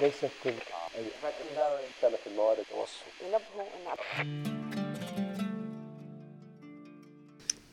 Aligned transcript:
ليست 0.00 0.30
تلك 0.44 0.66
أي 0.96 1.04
سنة 2.02 2.18
الموارد 2.26 2.58
التوسط 2.58 3.04
ينبهوا 3.24 3.66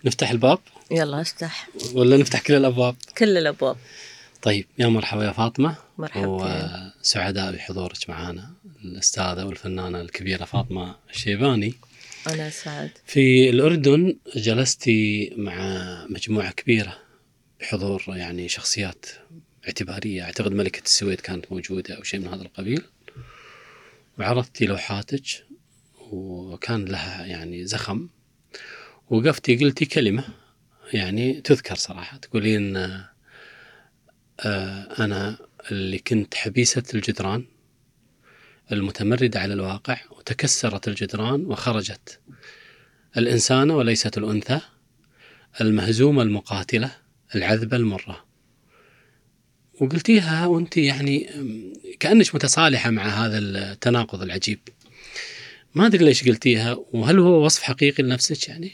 نفتح 0.06 0.30
الباب؟ 0.30 0.60
يلا 0.92 1.22
افتح. 1.22 1.70
ولا 1.94 2.18
نفتح 2.18 2.42
كل 2.42 2.54
الأبواب؟ 2.54 2.96
كل 3.18 3.38
الأبواب. 3.38 3.78
طيب 4.42 4.68
يا 4.80 4.88
مرحبا 4.88 5.26
يا 5.26 5.32
فاطمة. 5.32 5.76
مرحبتين 5.98 6.92
وسعداء 7.02 7.52
بحضورك 7.52 8.10
معنا 8.10 8.54
الأستاذة 8.86 9.46
والفنانة 9.46 10.02
الكبيرة 10.02 10.46
فاطمة 10.46 10.96
الشيباني. 11.10 11.74
أنا 12.28 12.50
سعد. 12.50 12.92
في 13.06 13.50
الأردن 13.50 14.18
جلستي 14.36 15.34
مع 15.38 16.06
مجموعة 16.10 16.52
كبيرة 16.52 16.98
بحضور 17.60 18.04
يعني 18.08 18.50
شخصيات 18.50 19.06
اعتبارية. 19.68 20.24
أعتقد 20.24 20.52
ملكة 20.52 20.84
السويد 20.86 21.22
كانت 21.22 21.52
موجودة 21.52 21.96
أو 21.96 22.04
شيء 22.04 22.20
من 22.20 22.28
هذا 22.28 22.42
القبيل. 22.42 22.82
وعرضتي 24.20 24.66
لوحاتك 24.66 25.24
وكان 26.12 26.86
لها 26.86 27.26
يعني 27.26 27.66
زخم. 27.66 28.08
وقفتي 29.10 29.56
قلتي 29.56 29.86
كلمة 29.86 30.24
يعني 30.94 31.42
تذكر 31.42 31.76
صراحة. 31.76 32.18
تقولين 32.18 32.78
آه، 34.40 35.04
أنا 35.04 35.38
اللي 35.72 36.00
كنت 36.00 36.36
حبيسة 36.36 36.84
الجدران 36.94 37.46
المتمردة 38.72 39.40
على 39.40 39.54
الواقع 39.54 40.00
وتكسرت 40.12 40.88
الجدران 40.88 41.46
وخرجت 41.46 42.20
الإنسانة 43.18 43.76
وليست 43.76 44.18
الأنثى 44.18 44.60
المهزومة 45.62 46.22
المقاتلة 46.22 46.92
العذبة 47.36 47.78
المرة. 47.78 48.27
وقلتيها 49.82 50.46
وانت 50.46 50.78
يعني 50.78 51.36
أم، 51.36 51.74
كأنك 52.00 52.36
متصالحة 52.36 52.90
مع 52.90 53.04
هذا 53.04 53.38
التناقض 53.38 54.22
العجيب. 54.22 54.60
ما 55.76 55.86
أدري 55.86 56.06
ليش 56.06 56.28
قلتيها 56.28 56.78
وهل 56.94 57.20
هو 57.20 57.46
وصف 57.46 57.64
حقيقي 57.64 58.04
لنفسك 58.04 58.48
يعني؟ 58.50 58.72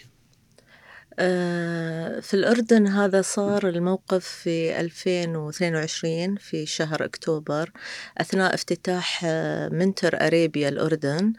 آه، 1.20 2.20
في 2.20 2.34
الأردن 2.34 2.88
هذا 2.88 3.22
صار 3.22 3.70
الموقف 3.70 4.26
في 4.26 4.80
2022 4.80 6.36
في 6.36 6.66
شهر 6.66 7.06
أكتوبر 7.06 7.72
أثناء 8.18 8.54
افتتاح 8.54 9.22
آه، 9.26 9.70
منتر 9.70 10.28
أريبيا 10.28 10.70
الأردن. 10.70 11.34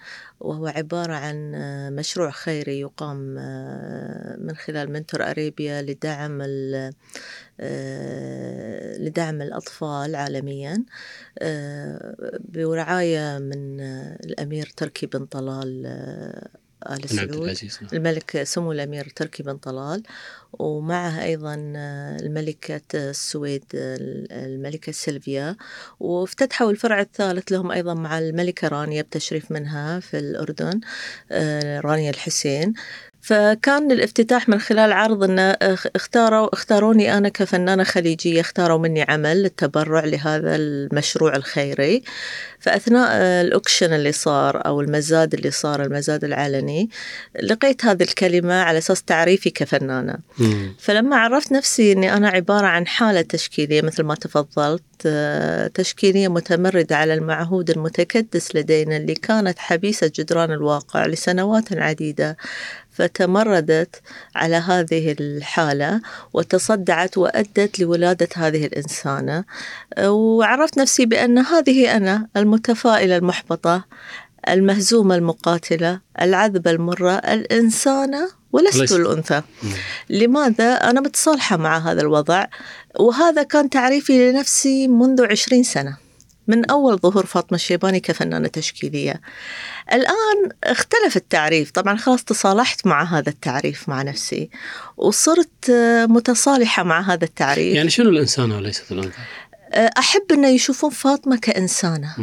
وهو 0.45 0.67
عبارة 0.67 1.12
عن 1.12 1.55
آه، 1.55 1.91
مشروع 1.91 2.31
خيري 2.31 2.81
يقام 2.81 3.37
آه، 3.39 4.37
من 4.37 4.56
خلال 4.56 4.92
منتر 4.92 5.31
أريبيا 5.31 5.83
لدعم 5.83 6.42
آه، 7.61 8.98
لدعم 8.98 9.42
الأطفال 9.42 10.17
عالميا 10.17 10.84
برعاية 12.39 13.39
من 13.39 13.81
الأمير 14.25 14.73
تركي 14.77 15.06
بن 15.06 15.27
طلال 15.27 15.86
آل 16.90 17.08
سعود 17.08 17.34
العزيز 17.34 17.78
الملك 17.92 18.42
سمو 18.42 18.72
الأمير 18.72 19.12
تركي 19.16 19.42
بن 19.42 19.56
طلال 19.56 20.02
ومعه 20.52 21.22
أيضا 21.24 21.54
الملكة 22.20 22.80
السويد 22.94 23.64
الملكة 23.74 24.92
سيلفيا. 24.92 25.56
وافتتحوا 26.00 26.70
الفرع 26.70 27.00
الثالث 27.00 27.52
لهم 27.52 27.70
أيضا 27.70 27.94
مع 27.94 28.18
الملكة 28.18 28.68
رانيا 28.68 29.02
بتشريف 29.02 29.50
منها 29.50 30.00
في 30.00 30.18
الأردن 30.18 30.80
آه، 31.30 31.80
رانيا 31.80 32.10
الحسين. 32.10 32.74
فكان 33.25 33.92
الافتتاح 33.92 34.48
من 34.48 34.61
خلال 34.61 34.92
عرض 34.92 35.22
إن 35.25 35.39
اخ- 35.39 35.86
اختاروا 35.97 36.53
اختاروني 36.53 37.17
أنا 37.19 37.28
كفنانة 37.28 37.84
خليجية 37.84 38.41
اختاروا 38.41 38.78
مني 38.78 39.03
عمل 39.08 39.42
للتبرع 39.42 40.05
لهذا 40.05 40.56
المشروع 40.56 41.36
الخيري. 41.36 42.02
فأثناء 42.61 43.08
آه، 43.12 43.42
الأوكشن 43.42 43.92
اللي 43.92 44.12
صار 44.12 44.67
أو 44.67 44.80
المزاد 44.80 45.34
اللي 45.34 45.50
صار 45.50 45.83
المزاد 45.83 46.25
العلني 46.25 46.91
لقيت 47.42 47.84
هذه 47.84 48.02
الكلمة 48.02 48.55
على 48.55 48.78
أساس 48.78 49.02
تعريفي 49.02 49.50
كفنانة. 49.50 50.14
مم. 50.39 50.74
فلما 50.79 51.17
عرفت 51.17 51.52
نفسي 51.52 51.92
إني 51.92 52.12
أنا 52.17 52.29
عبارة 52.29 52.67
عن 52.67 52.86
حالة 52.86 53.20
تشكيلية 53.20 53.83
مثل 53.83 54.02
ما 54.02 54.14
تفضلت 54.14 54.83
آه، 55.06 55.67
تشكيلية 55.67 56.29
متمردة 56.29 56.96
على 56.96 57.14
المعهود 57.14 57.70
المتكدس 57.70 58.56
لدينا 58.56 58.96
اللي 58.96 59.14
كانت 59.14 59.58
حبيسة 59.58 60.12
جدران 60.14 60.51
الواقع 60.52 61.06
لسنوات 61.06 61.73
عديدة. 61.73 62.36
فتمردت 62.94 64.00
على 64.34 64.56
هذه 64.56 65.16
الحالة 65.20 66.00
وتصدعت 66.32 67.18
وأدت 67.18 67.80
لولادة 67.80 68.28
هذه 68.34 68.66
الإنسانة. 68.66 69.44
آه، 69.94 70.10
وعرفت 70.10 70.78
نفسي 70.78 71.06
بأن 71.06 71.38
هذه 71.38 71.96
أنا 71.96 72.28
المتفائلة 72.36 73.16
المحبطة 73.16 73.84
المهزومة 74.48 75.14
المقاتلة 75.14 76.00
العذبة 76.20 76.70
المرة 76.70 77.12
الإنسانة 77.12 78.28
ولست 78.52 78.92
مم. 79.62 79.72
لماذا؟ 80.11 80.74
أنا 80.74 81.00
متصالحة 81.00 81.56
مع 81.56 81.78
هذا 81.78 82.00
الوضع 82.00 82.46
وهذا 83.00 83.42
كان 83.42 83.70
تعريفي 83.70 84.32
لنفسي 84.32 84.88
منذ 84.88 85.26
عشرين 85.30 85.62
سنة. 85.62 86.04
من 86.46 86.70
أول 86.70 86.98
ظهور 86.98 87.27
فاطمة 87.27 87.56
الشيباني 87.56 88.00
كفنانة 88.00 88.48
تشكيلية 88.48 89.20
الآن 89.92 90.50
اختلف 90.64 91.16
التعريف 91.16 91.70
طبعا 91.70 91.96
خلاص 91.96 92.24
تصالحت 92.24 92.86
مع 92.86 93.02
هذا 93.02 93.28
التعريف 93.28 93.88
مع 93.88 94.02
نفسي 94.02 94.50
وصرت 94.96 95.70
متصالحة 96.08 96.82
مع 96.82 97.00
هذا 97.00 97.24
التعريف 97.24 97.74
يعني 97.74 97.90
شنو 97.90 98.08
الإنسانة 98.08 98.56
وليست 98.56 98.92
الأنثى؟ 98.92 99.18
آه، 99.72 99.90
أحب 99.98 100.22
أن 100.32 100.44
يشوفون 100.44 100.90
فاطمة 100.90 101.36
كإنسانة. 101.36 102.14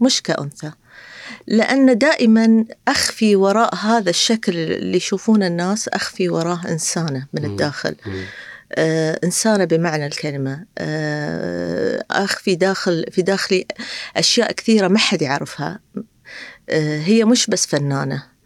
مش 0.00 0.22
كأنثى 0.22 0.72
لأن 1.46 1.98
دائما 1.98 2.64
أخفي 2.88 3.36
وراء 3.36 3.74
هذا 3.74 4.10
الشكل 4.10 4.52
اللي 4.56 4.96
يشوفون 4.96 5.42
الناس 5.42 5.88
أخفي 5.88 6.28
وراه 6.28 6.60
إنسانة 6.68 7.26
من. 7.32 7.44
الداخل 7.44 7.94
إنسانة 9.24 9.64
بمعنى 9.64 10.06
الكلمة. 10.06 10.64
آه، 10.78 12.04
أخفي 12.10 12.54
داخل 12.54 13.04
في 13.12 13.22
داخلي 13.22 13.66
أشياء 14.16 14.52
كثيرة 14.52 14.88
ما 14.88 14.98
حد 14.98 15.22
يعرفها. 15.22 15.80
آه، 16.70 16.98
هي 17.00 17.24
مش 17.24 17.46
بس 17.46 17.66
فنانة. 17.66 18.37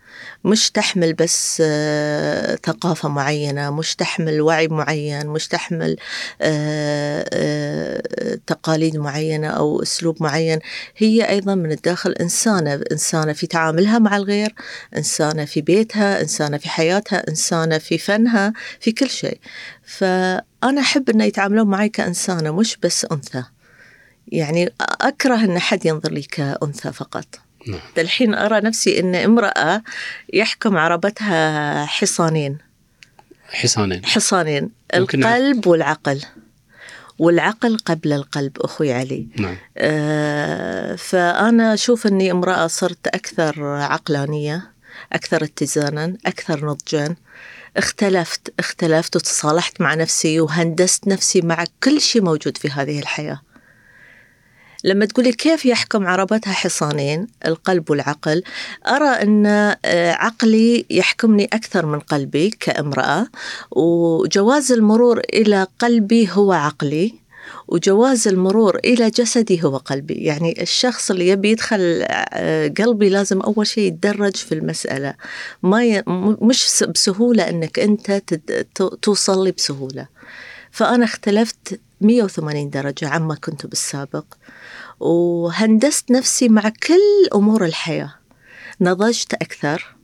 مش 0.44 0.70
تحمل 0.70 1.12
بس 1.14 1.62
آه، 1.66 2.58
ثقافة 2.66 3.08
معينة 3.08 3.70
مش 3.70 3.94
تحمل 3.94 4.40
وعي 4.40 4.68
معين 4.68 5.26
مش 5.26 5.48
تحمل 5.48 5.96
آه، 6.40 7.24
آه، 7.32 8.38
تقاليد 8.46 8.96
معينة 8.96 9.48
أو 9.48 9.82
أسلوب 9.82 10.22
معين. 10.22 10.58
هي 10.96 11.28
أيضا 11.28 11.54
من 11.54 11.72
الداخل 11.72 12.12
إنسانة 12.12 12.80
إنسانة 12.92 13.32
في 13.32 13.46
تعاملها 13.46 13.98
مع 13.98 14.16
الغير 14.16 14.54
إنسانة 14.96 15.44
في 15.44 15.60
بيتها 15.60 16.20
إنسانة 16.20 16.56
في 16.56 16.68
حياتها 16.68 17.28
إنسانة 17.28 17.78
في 17.78 17.98
فنها 17.98 18.52
في 18.80 18.92
كل 18.92 19.10
شيء. 19.10 19.38
فأنا 19.84 20.80
أحب 20.80 21.10
أن 21.10 21.20
يتعاملون 21.20 21.66
معي 21.66 21.88
كإنسانة 21.88 22.50
مش 22.56 22.76
بس 22.76 23.06
أنثى. 23.12 23.44
يعني 24.28 24.72
أكره 24.80 25.44
أن 25.44 25.58
حد 25.58 25.86
ينظر 25.86 26.12
لي 26.12 26.22
كأنثى 26.22 26.92
فقط. 26.92 27.26
نعم. 27.66 27.80
الحين 27.98 28.34
أرى 28.34 28.60
نفسي 28.60 29.00
أن 29.00 29.14
امرأة 29.14 29.82
يحكم 30.32 30.76
عربتها 30.76 31.86
حصانين. 31.86 32.58
حصانين. 33.48 34.04
حصانين. 34.04 34.70
ممكن 34.94 35.24
القلب 35.24 35.66
والعقل. 35.66 36.20
والعقل 37.18 37.78
قبل 37.78 38.12
القلب 38.12 38.60
أخوي 38.60 38.92
علي. 38.92 39.26
نعم. 39.38 39.56
آه، 39.76 40.94
فأنا 40.96 41.74
أشوف 41.74 42.06
أني 42.06 42.30
امرأة 42.30 42.66
صرت 42.66 43.06
أكثر 43.06 43.64
عقلانية 43.64 44.72
أكثر 45.12 45.44
اتزانا 45.44 46.16
أكثر 46.26 46.66
نضجا. 46.66 47.16
اختلفت 47.76 48.52
اختلفت 48.58 49.16
وتصالحت 49.16 49.80
مع 49.80 49.94
نفسي 49.94 50.40
وهندست 50.40 51.08
نفسي 51.08 51.40
مع 51.40 51.64
كل 51.84 52.00
شيء 52.00 52.22
موجود 52.22 52.56
في 52.56 52.68
هذه 52.68 52.98
الحياة. 52.98 53.40
لما 54.84 55.04
تقولي 55.04 55.32
كيف 55.32 55.66
يحكم 55.66 56.06
عربتها 56.06 56.52
حصانين 56.52 57.26
القلب 57.46 57.90
والعقل 57.90 58.42
أرى 58.88 59.08
أن 59.08 59.46
آه، 59.84 60.12
عقلي 60.12 60.86
يحكمني 60.90 61.44
أكثر 61.44 61.86
من 61.86 62.00
قلبي 62.00 62.50
كامرأة 62.50 63.26
وجواز 63.70 64.72
المرور 64.72 65.20
إلى 65.34 65.66
قلبي 65.78 66.28
هو 66.32 66.52
عقلي 66.52 67.22
وجواز 67.68 68.28
المرور 68.28 68.78
إلى 68.84 69.10
جسدي 69.10 69.64
هو 69.64 69.76
قلبي. 69.76 70.14
يعني 70.14 70.62
الشخص 70.62 71.10
اللي 71.10 71.28
يبي 71.28 71.50
يدخل 71.50 72.04
آه، 72.08 72.68
قلبي 72.68 73.08
لازم 73.08 73.40
أول 73.40 73.66
شيء 73.66 73.84
يتدرج 73.84 74.36
في 74.36 74.52
المسألة. 74.52 75.14
ما 75.62 75.84
ي... 75.84 76.02
مش 76.42 76.84
بسهولة 76.88 77.48
أنك 77.48 77.78
أنت 77.78 78.12
تد... 78.12 78.66
توصل 79.02 79.44
لي 79.44 79.52
بسهولة. 79.52 80.06
فأنا 80.70 81.04
اختلفت 81.04 81.80
180 82.00 82.70
درجة 82.70 83.08
عما 83.08 83.34
كنت 83.34 83.66
بالسابق. 83.66 84.24
وهندست 85.02 86.10
نفسي 86.10 86.48
مع 86.48 86.68
كل 86.68 87.28
أمور 87.34 87.64
الحياة. 87.64 88.14
نضجت 88.80 89.34
أكثر 89.34 89.96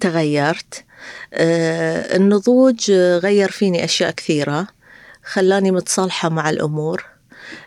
تغيرت. 0.00 0.84
آه، 1.34 2.16
النضوج 2.16 2.90
غير 2.92 3.50
فيني 3.50 3.84
أشياء 3.84 4.10
كثيرة. 4.10 4.66
خلاني 5.22 5.70
متصالحة 5.70 6.28
مع 6.28 6.50
الأمور. 6.50 7.04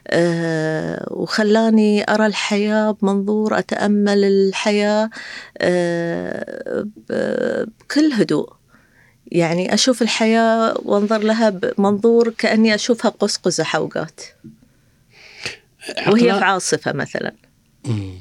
آه، 0.07 1.07
وخلاني 1.11 2.11
أرى 2.13 2.25
الحياة 2.25 2.91
بمنظور 2.91 3.59
أتأمل 3.59 4.23
الحياة 4.23 5.09
آه، 5.57 6.87
بكل 7.09 8.13
هدوء. 8.13 8.53
يعني 9.27 9.73
أشوف 9.73 10.01
الحياة 10.01 10.73
وأنظر 10.85 11.17
لها 11.17 11.49
بمنظور 11.49 12.29
كأني 12.29 12.75
أشوفها 12.75 13.11
قوس 13.11 13.37
قزح 13.37 13.75
أوقات. 13.75 14.21
وهي 16.07 16.21
في 16.23 16.29
عاصفة 16.31 16.91
مثلا. 16.93 17.33
مم. 17.85 18.13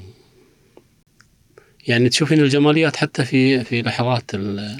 يعني 1.87 2.09
تشوفين 2.09 2.39
الجماليات 2.39 2.95
حتى 2.95 3.25
في 3.25 3.63
في 3.63 3.81
لحظات 3.81 4.23
ال- 4.33 4.79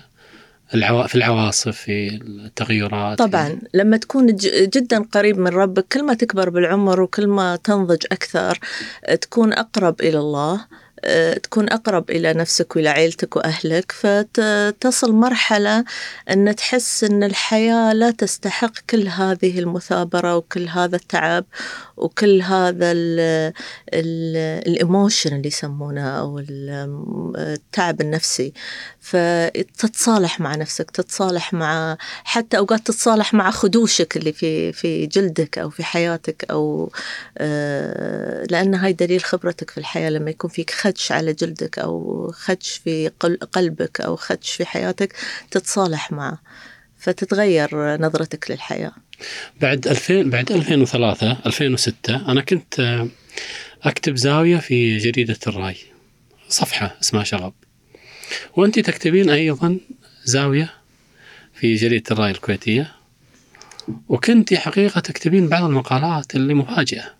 العوا... 0.74 1.07
في 1.07 1.16
العواصف 1.16 1.78
في 1.78 2.07
التغيرات. 2.22 3.18
طبعا. 3.18 3.60
لما 3.74 3.98
تكون 3.98 4.36
ج- 4.36 4.69
جدا 4.74 5.04
قريب 5.12 5.38
من 5.38 5.48
ربك 5.48 5.86
كل 5.92 6.04
ما 6.04 6.13
تكبر 6.13 6.50
بالعمر 6.50 7.01
وكل 7.01 7.28
ما 7.28 7.56
تنضج 7.56 8.04
أكثر 8.12 8.60
آه، 9.06 9.16
تكون 9.16 9.54
أقرب 9.54 10.01
إلى 10.01 10.18
الله 10.19 10.66
آه، 11.04 11.33
تكون 11.33 11.69
أقرب 11.69 12.10
إلى 12.12 12.33
نفسك 12.33 12.75
وإلى 12.75 12.89
عيلتك 12.89 13.36
وأهلك 13.36 13.92
فتصل 13.92 15.12
مرحلة 15.13 15.86
أن 16.30 16.56
تحس 16.56 17.04
أن 17.04 17.24
الحياة 17.24 17.94
لا 17.94 18.12
تستحق 18.12 18.74
كل 18.89 19.07
هذه 19.07 19.60
المثابرة 19.60 20.36
وكل 20.36 20.68
هذا 20.68 20.95
التعب. 20.95 21.45
وكل 22.01 22.42
هذا 22.42 22.92
ال- 22.92 23.53
ال- 23.94 24.68
الإيموشن 24.68 25.36
اللي 25.36 25.48
يسمونه 25.48 26.39
ال- 26.39 27.33
التعب 27.38 28.01
النفسي. 28.01 28.53
فتتصالح 29.00 30.39
مع 30.39 30.56
نفسك 30.56 30.92
تتصالح 30.92 31.53
مع 31.53 31.98
حتى 32.24 32.57
أوقات 32.57 32.80
تتصالح 32.88 33.33
مع 33.33 33.51
خدوشك 33.51 34.18
اللي 34.18 34.33
في 34.33 34.71
في 34.74 35.06
جلدك 35.07 35.57
أو 35.57 35.69
في 35.69 35.83
حياتك 35.83 36.45
أو 36.51 36.92
آه، 37.38 38.44
لأن 38.50 38.75
هاي 38.75 38.94
دليل 38.94 39.24
خبرتك 39.24 39.69
في 39.69 39.77
الحياة 39.77 40.09
لما 40.09 40.30
يكون 40.30 40.50
فيك 40.50 40.71
خدش 40.71 41.12
على 41.12 41.33
جلدك 41.33 41.80
أو 41.80 42.31
خدش 42.36 42.69
في 42.83 43.12
قل- 43.19 43.39
قلبك 43.51 44.01
أو 44.01 44.15
خدش 44.15 44.51
في 44.51 44.65
حياتك 44.65 45.13
تتصالح 45.51 46.12
معه 46.12 46.38
فتتغير 47.00 47.97
نظرتك 47.97 48.51
للحياة. 48.51 48.92
بعد 49.62 49.88
2000 49.88 50.23
بعد 50.23 50.51
2003 50.51 51.38
2006 51.45 52.31
أنا 52.31 52.41
كنت 52.41 52.79
آه، 52.79 53.07
أكتب 53.83 54.15
زاوية 54.15 54.57
في 54.57 54.97
جريدة 54.97 55.38
الرأي. 55.47 55.75
صفحة 56.50 56.97
اسمها 57.01 57.23
شغب. 57.23 57.53
وأنت 58.56 58.79
تكتبين 58.79 59.29
أيضا 59.29 59.77
زاوية 60.23 60.73
في 61.53 61.75
جريدة 61.75 62.03
الرأي 62.12 62.31
الكويتية. 62.31 62.91
وكنت 64.09 64.53
حقيقة 64.53 65.01
تكتبين 65.01 65.47
بعض 65.50 65.63
المقالات 65.63 66.35
اللي 66.35 66.53
مفاجئة. 66.53 67.13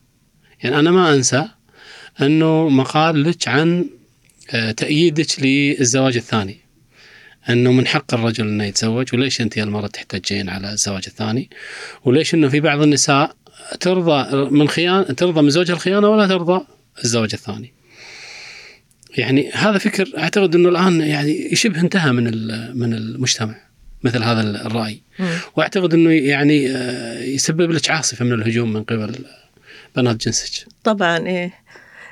يعني 0.64 0.80
أنا 0.80 0.92
ما 0.92 1.14
أنسى 1.14 1.48
أنه 2.22 2.70
مقال 2.70 3.24
لك 3.24 3.48
عن 3.48 3.86
آه، 4.52 4.72
تأييدك 4.72 5.28
للزواج 5.40 6.18
الثاني. 6.18 6.61
أنه 7.50 7.72
من 7.72 7.88
حق 7.88 8.14
الرجل 8.14 8.48
إنه 8.48 8.64
يتزوج 8.64 9.08
وليش 9.14 9.42
أنت 9.42 9.58
يا 9.58 9.64
المرأة 9.64 9.88
تحتجين 9.88 10.50
على 10.50 10.74
الزواج 10.74 11.04
الثاني 11.08 11.50
وليش 12.06 12.34
إنه 12.34 12.50
في 12.50 12.60
بعض 12.60 12.82
النساء 12.82 13.36
ترضى 13.80 14.36
من 14.52 14.68
خيان 14.68 15.16
ترضى 15.16 15.42
من 15.42 15.50
زوجها 15.50 15.74
الخيانة 15.74 16.10
ولا 16.10 16.28
ترضى 16.28 16.66
الزواج 17.04 17.30
الثاني. 17.34 17.74
يعني 19.18 19.52
هذا 19.54 19.78
فكر 19.78 20.10
أعتقد 20.18 20.56
إنه 20.56 20.70
الآن 20.70 21.02
يعني 21.02 21.56
شبه 21.56 21.82
انتهى 21.82 22.12
من 22.12 22.24
من 22.78 22.94
المجتمع 22.94 23.56
مثل 24.04 24.24
هذا 24.24 24.42
الرأي 24.42 25.02
وأعتقد 25.56 25.94
إنه 25.94 26.12
يعني 26.12 26.70
آه، 26.70 27.24
يسبب 27.24 27.72
لك 27.72 27.90
عاصفة 27.90 28.26
من 28.26 28.34
الهجوم 28.34 28.74
من 28.74 28.84
قبل 28.84 29.16
بنات 29.96 30.26
جنسك. 30.26 30.68
طبعا 30.84 31.28
إيه 31.28 31.54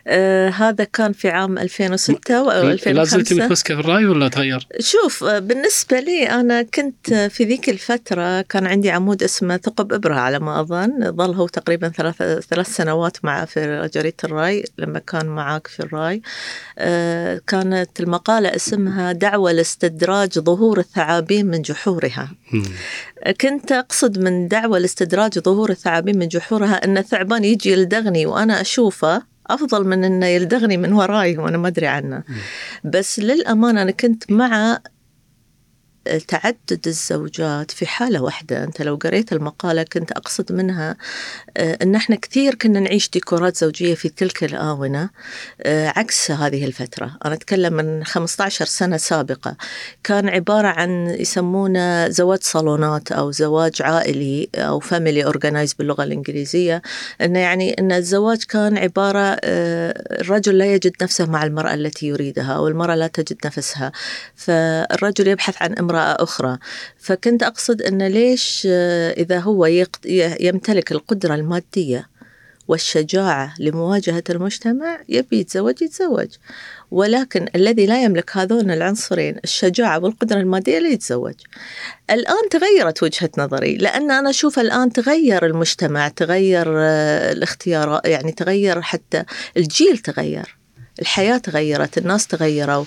آه 0.08 0.50
هذا 0.50 0.84
كان 0.84 1.14
في 1.14 1.30
عام 1.30 1.58
2006 1.58 2.36
أو 2.36 2.46
لا 2.50 2.76
زلت 2.76 2.88
2005 2.88 3.36
متمسكة 3.36 3.76
في 3.76 3.80
الراي 3.80 4.06
ولا 4.06 4.28
تغير؟ 4.28 4.68
شوف 4.80 5.24
آه، 5.24 5.40
بالنسبة 5.40 6.00
لي 6.00 6.30
أنا 6.30 6.62
كنت 6.62 7.12
آه، 7.12 7.28
في 7.28 7.44
ذيك 7.44 7.70
الفترة 7.70 8.42
كان 8.42 8.68
عندي 8.68 8.92
عمود 8.92 9.24
اسمه 9.24 9.58
ثقب 9.58 9.94
إبرة 9.94 10.16
على 10.16 10.40
ما 10.40 10.60
أظن 10.60 11.12
ظل 11.12 11.36
هو 11.36 11.48
تقريبا 11.48 11.90
ثلاث 11.90 12.18
ثلاث 12.50 12.76
سنوات 12.76 13.18
مع 13.24 13.46
في 13.46 13.90
جريدة 13.94 14.16
الرأي 14.24 14.66
لما 14.78 15.00
كان 15.00 15.26
معاك 15.26 15.68
في 15.68 15.80
الرأي 15.80 16.22
آه، 16.78 17.42
كانت 17.48 18.00
المقالة 18.00 18.56
اسمها 18.56 19.12
دعوة 19.12 19.52
لاستدراج 19.52 20.40
ظهور 20.40 20.80
الثعابين 20.80 21.46
من 21.46 21.62
جحورها. 21.62 22.32
كنت 23.42 23.72
أقصد 23.72 24.20
من 24.20 24.48
دعوة 24.48 24.80
لاستدراج 24.80 25.40
ظهور 25.40 25.70
الثعابين 25.70 26.20
من 26.20 26.28
جحورها 26.28 26.86
أن 26.86 26.98
الثعبان 26.98 27.44
يجي 27.44 27.72
يلدغني 27.72 28.26
وأنا 28.26 28.62
أشوفه 28.62 29.29
أفضل 29.50 29.88
من 29.88 30.04
أنه 30.04 30.26
يلدغني 30.26 30.78
من 30.78 30.94
وراي 30.94 31.38
وأنا 31.38 31.58
ما 31.58 31.68
أدري 31.68 31.88
عنه. 31.88 32.24
بس 32.84 33.20
للأمانة 33.20 33.82
أنا 33.82 33.92
كنت 33.92 34.32
مع 34.32 34.80
تعدد 36.28 36.88
الزوجات 36.88 37.72
في 37.72 37.86
حالة 37.86 38.22
واحدة. 38.22 38.64
أنت 38.64 38.82
لو 38.82 38.96
قريت 38.96 39.34
المقالة 39.34 39.84
كنت 39.84 40.12
أقصد 40.12 40.52
منها 40.52 40.98
آه، 41.58 41.78
أن 41.82 41.96
إحنا 41.96 42.16
كثير 42.16 42.56
كنا 42.56 42.80
نعيش 42.80 43.10
ديكورات 43.10 43.58
زوجية 43.58 43.96
في 43.96 44.10
تلك 44.10 44.44
الآونة 44.44 45.10
آه، 45.62 45.94
عكس 45.96 46.32
هذه 46.32 46.66
الفترة. 46.66 47.18
أنا 47.26 47.34
أتكلم 47.34 47.74
من 47.74 48.04
15 48.04 48.66
سنة 48.66 48.98
سابقة. 48.98 49.56
كان 50.04 50.30
عبارة 50.30 50.68
عن 50.68 51.10
يسمونه 51.20 52.10
زواج 52.10 52.44
صالونات 52.44 53.12
أو 53.12 53.32
زواج 53.32 53.82
عائلي 53.82 54.50
أو 54.56 54.80
family 54.80 55.26
organize 55.26 55.74
باللغة 55.74 56.04
الإنجليزية. 56.04 56.82
أنه 57.22 57.40
يعني 57.40 57.76
أن 57.80 57.92
الزواج 57.92 58.44
كان 58.44 58.78
عبارة 58.78 59.38
آه، 59.44 60.22
الرجل 60.22 60.58
لا 60.58 60.74
يجد 60.74 60.94
نفسه 61.02 61.26
مع 61.26 61.44
المرأة 61.44 61.74
التي 61.74 62.08
يريدها 62.08 62.54
أو 62.54 62.68
المرأة 62.68 62.96
لا 62.96 63.08
تجد 63.08 63.38
نفسها. 63.46 63.92
فالرجل 64.36 65.28
يبحث 65.28 65.62
عن 65.62 65.74
امرأة 65.90 66.24
أخرى. 66.24 66.58
فكنت 66.98 67.44
أقصد 67.44 67.82
أن 67.82 68.08
ليش 68.08 68.68
آه، 68.72 69.12
إذا 69.12 69.40
هو 69.40 69.66
يمتلك 70.40 70.92
القدرة 70.92 71.36
المادية 71.36 72.10
والشجاعة 72.68 73.54
لمواجهة 73.60 74.24
المجتمع 74.30 75.00
يبي 75.10 75.40
يتزوج 75.40 75.82
يتزوج. 75.82 76.28
ولكن 76.92 77.48
الذي 77.56 77.86
لا 77.86 78.04
يملك 78.04 78.38
هذون 78.38 78.72
العنصرين 78.72 79.36
الشجاعة 79.44 80.00
والقدرة 80.00 80.40
المادية 80.40 80.80
لا 80.80 80.90
يتزوج. 80.90 81.34
الآن 82.10 82.50
تغيرت 82.52 83.04
وجهة 83.04 83.30
نظري 83.38 83.78
لأن 83.78 84.12
أنا 84.12 84.30
أشوف 84.30 84.60
الآن 84.60 84.94
تغير 84.94 85.46
المجتمع 85.46 86.08
تغير 86.08 86.68
آه، 86.78 87.32
الاختيارات 87.32 88.06
يعني 88.06 88.32
تغير 88.32 88.82
حتى 88.82 89.24
الجيل 89.58 89.98
تغير 89.98 90.60
الحياة 91.02 91.38
تغيرت 91.38 91.98
الناس 91.98 92.28
تغيروا. 92.28 92.86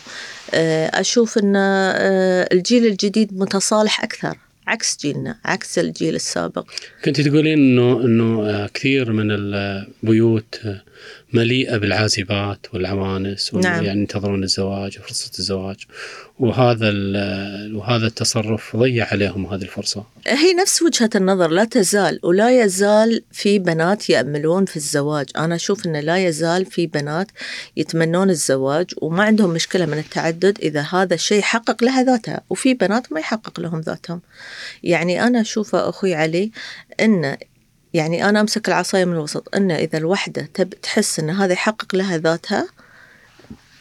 أشوف 0.55 1.39
أن 1.39 1.57
آه، 1.57 2.49
الجيل 2.53 2.87
الجديد 2.87 3.39
متصالح 3.39 4.05
أكثر. 4.05 4.39
عكس 4.67 4.99
جيلنا 5.01 5.39
عكس 5.45 5.79
الجيل 5.79 6.15
السابق. 6.15 6.65
كنت 7.05 7.21
تقولين 7.21 7.59
إنه 7.59 8.05
إنه 8.05 8.51
آه، 8.51 8.67
كثير 8.75 9.13
من 9.13 9.31
البيوت 9.31 10.61
آه، 10.65 10.83
مليئة 11.33 11.77
بالعازبات 11.77 12.67
والعوانس 12.75 13.55
نعم. 13.55 13.85
يعني 13.85 14.01
ينتظرون 14.01 14.43
الزواج 14.43 14.99
وفرصة 14.99 15.31
الزواج 15.39 15.77
وهذا 16.39 16.93
وهذا 17.75 18.07
التصرف 18.07 18.77
ضيع 18.77 19.07
عليهم 19.13 19.47
هذه 19.47 19.63
الفرصة. 19.63 20.05
هي 20.27 20.55
نفس 20.55 20.83
وجهة 20.83 21.11
النظر 21.15 21.49
لا 21.49 21.65
تزال 21.65 22.19
ولا 22.23 22.63
يزال 22.65 23.23
في 23.33 23.59
بنات 23.59 24.11
يأملون 24.11 24.65
في 24.65 24.77
الزواج 24.77 25.27
أنا 25.37 25.55
أشوف 25.55 25.87
أنه 25.87 26.01
لا 26.01 26.27
يزال 26.27 26.67
في 26.67 26.87
بنات 26.87 27.27
يتمنون 27.77 28.31
الزواج 28.31 28.87
وما 29.03 29.23
عندهم 29.23 29.51
مشكلة 29.51 29.87
من 29.87 29.99
التعدد 29.99 30.59
إذا 30.63 30.81
هذا 30.81 31.15
الشيء 31.15 31.39
يحقق 31.39 31.85
لها 31.85 32.03
ذاتها 32.03 32.41
وفي 32.51 32.75
بنات 32.75 33.13
ما 33.13 33.21
يحقق 33.21 33.61
لهم 33.61 33.81
ذاتهم 33.81 34.21
يعني 34.83 35.27
أنا 35.27 35.41
أشوف 35.41 35.75
أخوي 35.75 36.15
علي 36.15 36.51
أن 37.01 37.37
يعني 37.95 38.29
أنا 38.29 38.41
أمسك 38.41 38.69
العصاية 38.69 39.05
من 39.05 39.13
الوسط 39.13 39.55
أن 39.55 39.71
إذا 39.71 39.99
الوحدة 39.99 40.49
تب 40.55 40.75
تحس 40.83 41.21
أن 41.21 41.31
هذا 41.31 41.53
يحقق 41.53 41.95
لها 41.95 42.19
ذاتها 42.19 42.69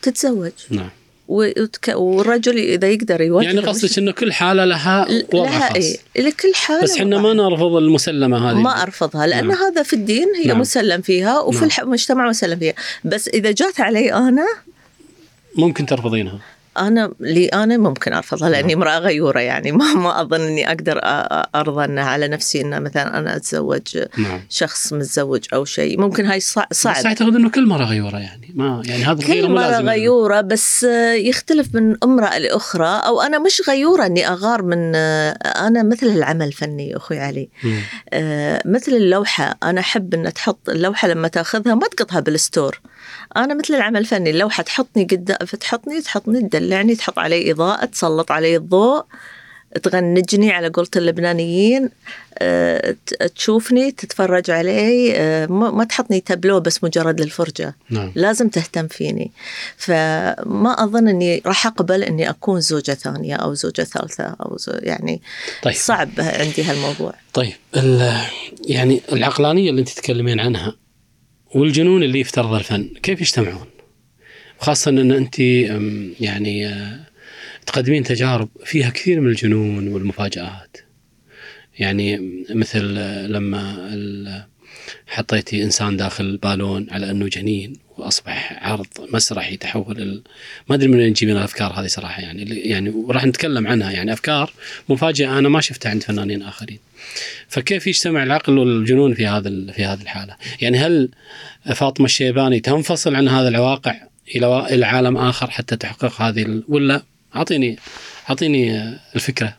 تتزوج 0.02 0.52
نعم. 0.70 0.90
وتك... 1.28 1.94
والرجل 1.96 2.58
إذا 2.58 2.90
يقدر 2.90 3.22
يواجه 3.22 3.46
يعني 3.46 3.60
قصدك 3.60 3.98
انه 3.98 4.12
كل 4.12 4.34
حالة 4.34 4.66
لها 4.66 5.08
وضع 5.34 5.50
لها 5.50 5.60
خاص. 5.60 5.76
إيه 5.76 5.98
لكل 6.16 6.56
حالة 6.56 6.84
بس 6.84 6.98
إحنا. 6.98 7.18
ما 7.18 7.34
نرفض 7.34 7.76
المسلمة 7.76 8.52
هذه. 8.52 8.56
ما 8.56 8.84
أرفضها 8.84 9.28
لأن 9.28 9.48
نعم. 9.48 9.58
هذا 9.58 9.84
في 9.84 9.94
الدين 9.94 10.28
هي 10.36 10.48
نعم. 10.48 10.60
مسلم 10.60 11.02
فيها 11.02 11.40
وفي 11.40 11.66
نعم. 11.66 11.70
المجتمع 11.82 12.30
مسلم 12.30 12.60
فيها 12.60 12.74
بس 13.04 13.28
إذا 13.28 13.52
جات 13.52 13.82
علي 13.82 14.14
أنا 14.14 14.48
ممكن 15.56 15.86
ترفضينها. 15.86 16.40
أنا 16.78 17.14
لي 17.20 17.46
أنا 17.46 17.78
ممكن 17.78 18.14
أرفضها 18.14 18.50
لأني 18.50 18.74
امرأة 18.74 19.00
غيورة 19.00 19.40
يعني. 19.40 19.72
ما 19.82 19.94
ما 19.94 20.22
أظن 20.22 20.42
إني 20.42 20.68
أقدر 20.68 21.00
أرضى 21.56 22.00
على 22.00 22.28
نفسي 22.28 22.62
إن 22.62 22.84
مثلا 22.84 23.18
أنا 23.18 23.36
أتزوج 23.36 23.98
نعم. 24.18 24.42
شخص 24.50 24.94
متزوج 24.94 25.46
أو 25.54 25.66
شيء. 25.66 26.00
ممكن 26.02 26.26
هاي 26.26 26.40
صع- 26.40 26.68
بس 26.72 26.82
صعب. 26.84 27.06
أعتقد 27.06 27.36
إنه 27.36 27.50
كل 27.50 27.68
مرة 27.68 27.84
غيورة 27.84 28.18
يعني. 28.18 28.52
ما 28.56 28.82
يعني 28.86 29.04
هذا 29.04 29.28
كل 29.28 29.48
مو 29.48 29.56
مرة 29.56 29.62
لازم 29.62 29.90
غيورة 29.90 30.42
بس 30.42 30.84
يختلف 31.16 31.76
من 31.76 31.96
امرأة 32.04 32.38
لأخرى. 32.38 33.02
أو 33.06 33.22
أنا 33.22 33.40
مش 33.40 33.62
غيورة 33.70 34.06
أني 34.06 34.28
أغار 34.28 34.62
من 34.62 34.96
أنا 34.96 35.84
مثل 35.84 36.08
العمل 36.08 36.48
الفني 36.48 36.96
أخوي 36.98 37.20
علي. 37.20 37.50
آه، 38.14 38.62
مثل 38.66 38.92
اللوحة. 38.92 39.58
أنا 39.64 39.80
أحب 39.80 40.14
أن 40.14 40.34
تحط 40.34 40.70
اللوحة 40.70 41.08
لما 41.08 41.28
تأخذها 41.28 41.76
ما 41.76 41.88
تقطها 41.88 42.20
بالستور. 42.20 42.80
أنا 43.38 43.54
مثل 43.54 43.74
العمل 43.74 43.98
الفني 44.00 44.30
اللوحة 44.30 44.64
تحطني 44.64 45.04
قدام 45.04 45.38
تحطني 45.38 46.02
تحطني 46.02 46.40
تدلعني 46.62 46.96
تحط 46.96 47.20
علي 47.20 47.52
إضاءة 47.52 47.86
تسلط 47.86 48.32
علي 48.32 48.56
الضوء 48.56 49.04
تغنجني 49.84 50.52
على 50.52 50.70
قولة 50.70 50.90
اللبنانيين 50.96 51.90
آه، 52.40 52.96
تشوفني 53.36 53.92
تتفرج 53.92 54.52
علي 54.52 55.14
آه، 55.16 55.46
ما 55.48 55.84
تحطني 55.84 56.20
تابلو 56.20 56.60
بس 56.60 56.84
مجرد 56.84 57.22
للفرجة. 57.22 57.76
نعم. 57.90 58.12
لازم 58.16 58.50
تهتم 58.50 58.88
فيني. 58.88 59.32
فما 59.78 60.76
أظن 60.84 61.08
أني 61.08 61.42
راح 61.46 61.68
أقبل 61.68 62.04
أني 62.04 62.30
أكون 62.30 62.60
زوجة 62.60 62.92
ثانية 62.92 63.36
أو 63.36 63.54
زوجة 63.54 63.82
ثالثة 63.82 64.24
أو 64.24 64.58
زو 64.58 64.72
يعني 64.74 65.22
طيب. 65.64 65.74
صعب 65.74 66.10
عندي 66.18 66.64
هالموضوع. 66.64 67.14
طيب 67.34 67.54
يعني 68.68 69.02
العقلانية 69.12 69.70
اللي 69.70 69.82
أنت 69.82 69.90
تتكلمين 69.90 70.40
عنها 70.40 70.76
والجنون 71.56 72.04
اللي 72.04 72.20
يفترض 72.20 72.54
الفن 72.54 72.90
كيف 73.04 73.22
يجتمعون؟ 73.22 73.66
خاصة 74.62 74.92
إن 74.92 75.12
أنت 75.12 75.40
أم، 75.40 76.14
يعني 76.20 76.68
آه، 76.68 77.00
تقدمين 77.66 78.04
تجارب 78.04 78.50
فيها 78.66 78.90
كثير 78.90 79.22
من 79.22 79.28
الجنون 79.28 79.88
والمفاجآت 79.88 80.78
يعني 81.80 82.20
مثل 82.50 82.96
آه، 82.98 83.28
لما 83.28 84.48
حطيتي 85.08 85.64
إنسان 85.64 85.98
داخل 85.98 86.38
بالون 86.38 86.88
على 86.92 87.12
أنه 87.12 87.28
جنين 87.28 87.74
وأصبح 87.98 88.60
عرض 88.62 88.88
مسرحي 89.14 89.58
تحول. 89.58 90.24
ما 90.70 90.76
أدري 90.76 90.88
من 90.88 90.98
وين 90.98 91.14
تجيبين 91.14 91.38
الأفكار 91.38 91.72
هذه 91.72 91.88
صراحة 91.88 92.22
يعني 92.22 92.44
يعني 92.60 92.90
وراح 92.90 93.26
نتكلم 93.26 93.68
عنها 93.68 93.92
يعني 93.92 94.14
أفكار 94.14 94.54
مفاجئه 94.90 95.40
أنا 95.40 95.50
ما 95.50 95.62
شفتها 95.62 95.90
عند 95.90 96.04
فنانين 96.04 96.42
آخرين. 96.42 96.80
فكيف 97.48 97.88
يجتمع 97.88 98.24
العقل 98.24 98.58
والجنون 98.58 99.14
في 99.14 99.28
هذا 99.28 99.72
في 99.72 99.86
هذه 99.86 100.02
الحالة؟ 100.02 100.36
يعني 100.62 100.78
هل 100.78 101.10
فاطمة 101.76 102.06
الشيباني 102.06 102.60
تنفصل 102.60 103.16
عن 103.16 103.28
هذا 103.28 103.48
الواقع 103.48 104.11
إلى 104.36 104.68
إلى 104.76 104.86
عالم 104.86 105.18
آخر 105.18 105.50
حتى 105.50 105.76
تحقق 105.76 106.22
هذه 106.22 106.42
ال... 106.44 106.64
ولا 106.68 107.04
اعطيني 107.36 107.80
أعطيني 108.30 108.84
الفكرة. 109.16 109.58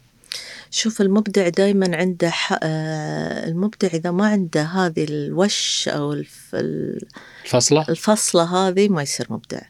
شوف 0.71 1.01
المبدع 1.01 1.49
دائما 1.49 1.97
عنده. 1.97 2.33
آه، 2.63 3.47
المبدع 3.49 3.89
إذا 3.89 4.11
ما 4.11 4.27
عنده 4.29 4.63
هذه 4.63 5.05
الوش 5.05 5.89
أو 5.89 6.13
الف... 6.13 6.51
ال- 6.55 7.07
الفصلة؟ 7.45 7.85
الفصلة 7.89 8.69
هذه 8.69 8.89
ما 8.89 9.03
يصير 9.03 9.27
مبدع 9.31 9.61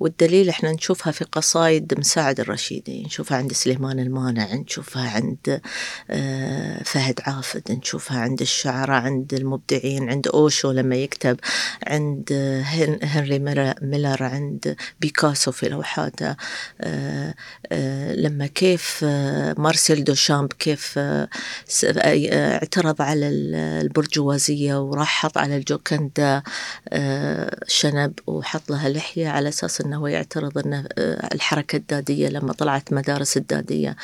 والدليل 0.00 0.48
إحنا 0.48 0.72
نشوفها 0.72 1.12
في 1.12 1.24
قصايد 1.24 1.94
مساعد 1.98 2.40
الرشيدي 2.40 3.02
نشوفها 3.02 3.38
عند 3.38 3.52
سليمان 3.52 3.98
المانع 4.00 4.54
نشوفها 4.54 5.10
عند 5.10 5.60
آه، 6.10 6.82
فهد 6.82 7.20
عافد 7.22 7.62
نشوفها 7.72 8.18
عند 8.20 8.40
الشعراء 8.40 9.02
عند 9.02 9.34
المبدعين 9.34 10.10
عند 10.10 10.28
أوشو 10.28 10.70
لما 10.72 10.96
يكتب 10.96 11.36
عند 11.86 12.28
آه، 12.32 12.60
هن- 12.62 12.98
هنري 13.02 13.38
ميلر- 13.82 14.22
عند 14.22 14.76
بيكاسو 15.00 15.52
في 15.52 15.68
لوحاته 15.68 16.36
آه، 16.80 17.34
لما 18.14 18.46
كيف 18.46 19.04
مارسيل 19.58 20.04
دوشامب 20.04 20.52
كيف 20.52 20.98
اعترض 21.96 23.02
على 23.02 23.28
ال- 23.28 23.54
البرجوازية 23.54 24.82
وراح 24.82 25.08
حط 25.22 25.38
على 25.38 25.56
الجوكندا 25.56 26.42
شنب 27.66 28.12
وحط 28.26 28.70
لها 28.70 28.88
لحية 28.88 29.28
على 29.28 29.48
أساس 29.48 29.80
أنه 29.86 30.08
يعترض 30.08 30.58
أنه 30.58 30.84
آه، 30.98 31.34
الحركة 31.34 31.76
الدادية 31.76 32.28
لما 32.28 32.52
طلعت 32.52 32.92
مدارس 32.92 33.36
الدادية 33.36 33.96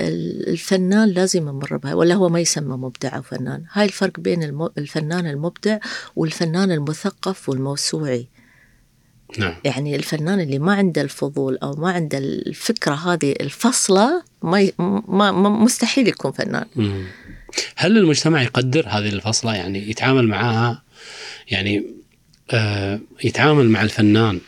ال- 0.00 0.48
الفنان 0.48 1.08
لازم 1.08 1.48
يمر 1.48 1.76
بها 1.76 1.94
ولا 1.94 2.14
هو 2.14 2.28
ما 2.28 2.40
يسمى 2.40 2.76
مبدع 2.76 3.16
أو 3.16 3.22
فنان. 3.22 3.64
هاي 3.72 3.84
الفرق 3.84 4.20
بين 4.20 4.68
الفنان 4.78 5.26
المبدع 5.26 5.78
والفنان 6.16 6.72
المثقف 6.72 7.48
والموسوعي. 7.48 8.28
نعم. 9.38 9.54
يعني 9.64 9.96
الفنان 9.96 10.40
اللي 10.40 10.58
ما 10.58 10.74
عنده 10.74 11.02
الفضول 11.02 11.58
أو 11.62 11.72
ما 11.76 11.90
عنده 11.92 12.18
الفكرة 12.18 12.94
هذه 12.94 13.34
الفصلة 13.40 14.22
ما, 14.42 14.60
ي... 14.60 14.72
ما... 14.78 15.32
ما 15.32 15.48
مستحيل 15.48 16.08
يكون 16.08 16.32
فنان. 16.32 16.66
مم. 16.76 17.04
هل 17.76 17.98
المجتمع 17.98 18.42
يقدر 18.42 18.86
هذه 18.88 19.08
الفصلة؟ 19.08 19.54
يعني 19.54 19.90
يتعامل 19.90 20.28
معها 20.28 20.82
يعني 21.50 21.86
آه 22.50 23.00
يتعامل 23.24 23.68
مع 23.70 23.82
الفنان 23.82 24.40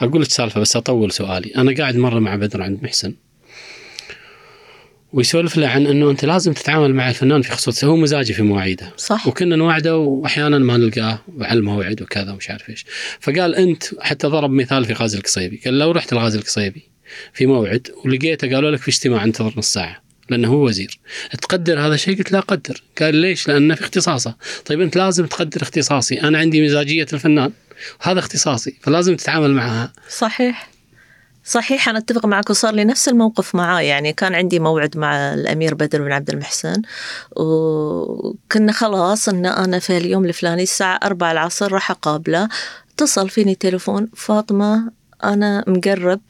أقول 0.00 0.22
لك 0.22 0.30
سالفة 0.30 0.60
بس 0.60 0.76
أطول 0.76 1.12
سؤالي. 1.12 1.52
أنا 1.56 1.74
قاعد 1.78 1.96
مرة 1.96 2.18
مع 2.18 2.36
بدر 2.36 2.62
عند 2.62 2.82
محسن. 2.82 3.14
ويسولف 5.12 5.56
له 5.56 5.68
عن 5.68 5.86
إنه 5.86 6.10
أنت 6.10 6.24
لازم 6.24 6.52
تتعامل 6.52 6.94
مع 6.94 7.08
الفنان 7.08 7.42
في 7.42 7.50
خصوصه 7.50 7.86
هو 7.86 7.96
مزاجي 7.96 8.32
في 8.32 8.42
مواعيده. 8.42 8.92
صح. 8.96 9.26
وكنا 9.26 9.56
نوعده 9.56 9.96
وأحيانا 9.96 10.58
ما 10.58 10.76
نلقاه 10.76 11.18
على 11.40 11.58
الموعد 11.58 12.02
وكذا 12.02 12.32
ومش 12.32 12.50
عارف 12.50 12.70
إيش. 12.70 12.86
فقال 13.20 13.54
أنت 13.54 13.84
حتى 14.00 14.26
ضرب 14.26 14.50
مثال 14.50 14.84
في 14.84 14.92
غازي 14.92 15.18
القصيبي. 15.18 15.60
قال 15.64 15.78
لو 15.78 15.90
رحت 15.90 16.14
لغازي 16.14 16.38
القصيبي 16.38 16.82
في 17.32 17.46
موعد 17.46 17.88
ولقيته 18.04 18.54
قالوا 18.54 18.70
لك 18.70 18.80
في 18.80 18.88
اجتماع 18.88 19.24
انتظر 19.24 19.52
نص 19.56 19.72
ساعة. 19.72 20.07
لأنه 20.30 20.48
هو 20.48 20.66
وزير. 20.66 20.98
تقدر 21.42 21.80
هذا 21.80 21.94
الشيء؟ 21.94 22.18
قلت 22.18 22.32
لا 22.32 22.38
أقدر. 22.38 22.82
قال 23.00 23.14
ليش؟ 23.14 23.48
لأنه 23.48 23.74
في 23.74 23.80
اختصاصه. 23.80 24.34
طيب 24.66 24.80
أنت 24.80 24.96
لازم 24.96 25.26
تقدر 25.26 25.62
اختصاصي. 25.62 26.22
أنا 26.22 26.38
عندي 26.38 26.62
مزاجية 26.62 27.06
الفنان. 27.12 27.52
هذا 28.00 28.18
اختصاصي. 28.18 28.76
فلازم 28.82 29.16
تتعامل 29.16 29.54
معها. 29.54 29.92
صحيح. 30.08 30.70
صحيح 31.44 31.88
أنا 31.88 31.98
أتفق 31.98 32.26
معك. 32.26 32.50
وصار 32.50 32.74
لي 32.74 32.84
نفس 32.84 33.08
الموقف 33.08 33.54
معاه. 33.54 33.80
يعني 33.80 34.12
كان 34.12 34.34
عندي 34.34 34.58
موعد 34.58 34.96
مع 34.96 35.34
الأمير 35.34 35.74
بدر 35.74 36.02
بن 36.02 36.12
عبد 36.12 36.30
المحسن. 36.30 36.82
وكنا 37.36 38.72
خلاص 38.72 39.28
أن 39.28 39.46
أنا 39.46 39.78
في 39.78 39.96
اليوم 39.96 40.24
الفلاني 40.24 40.62
الساعة 40.62 41.00
أربعة 41.04 41.32
العصر 41.32 41.72
راح 41.72 41.90
أقابله. 41.90 42.48
اتصل 42.92 43.28
فيني 43.28 43.54
تليفون. 43.54 44.08
فاطمة 44.16 44.92
أنا 45.24 45.64
مقرب 45.66 46.20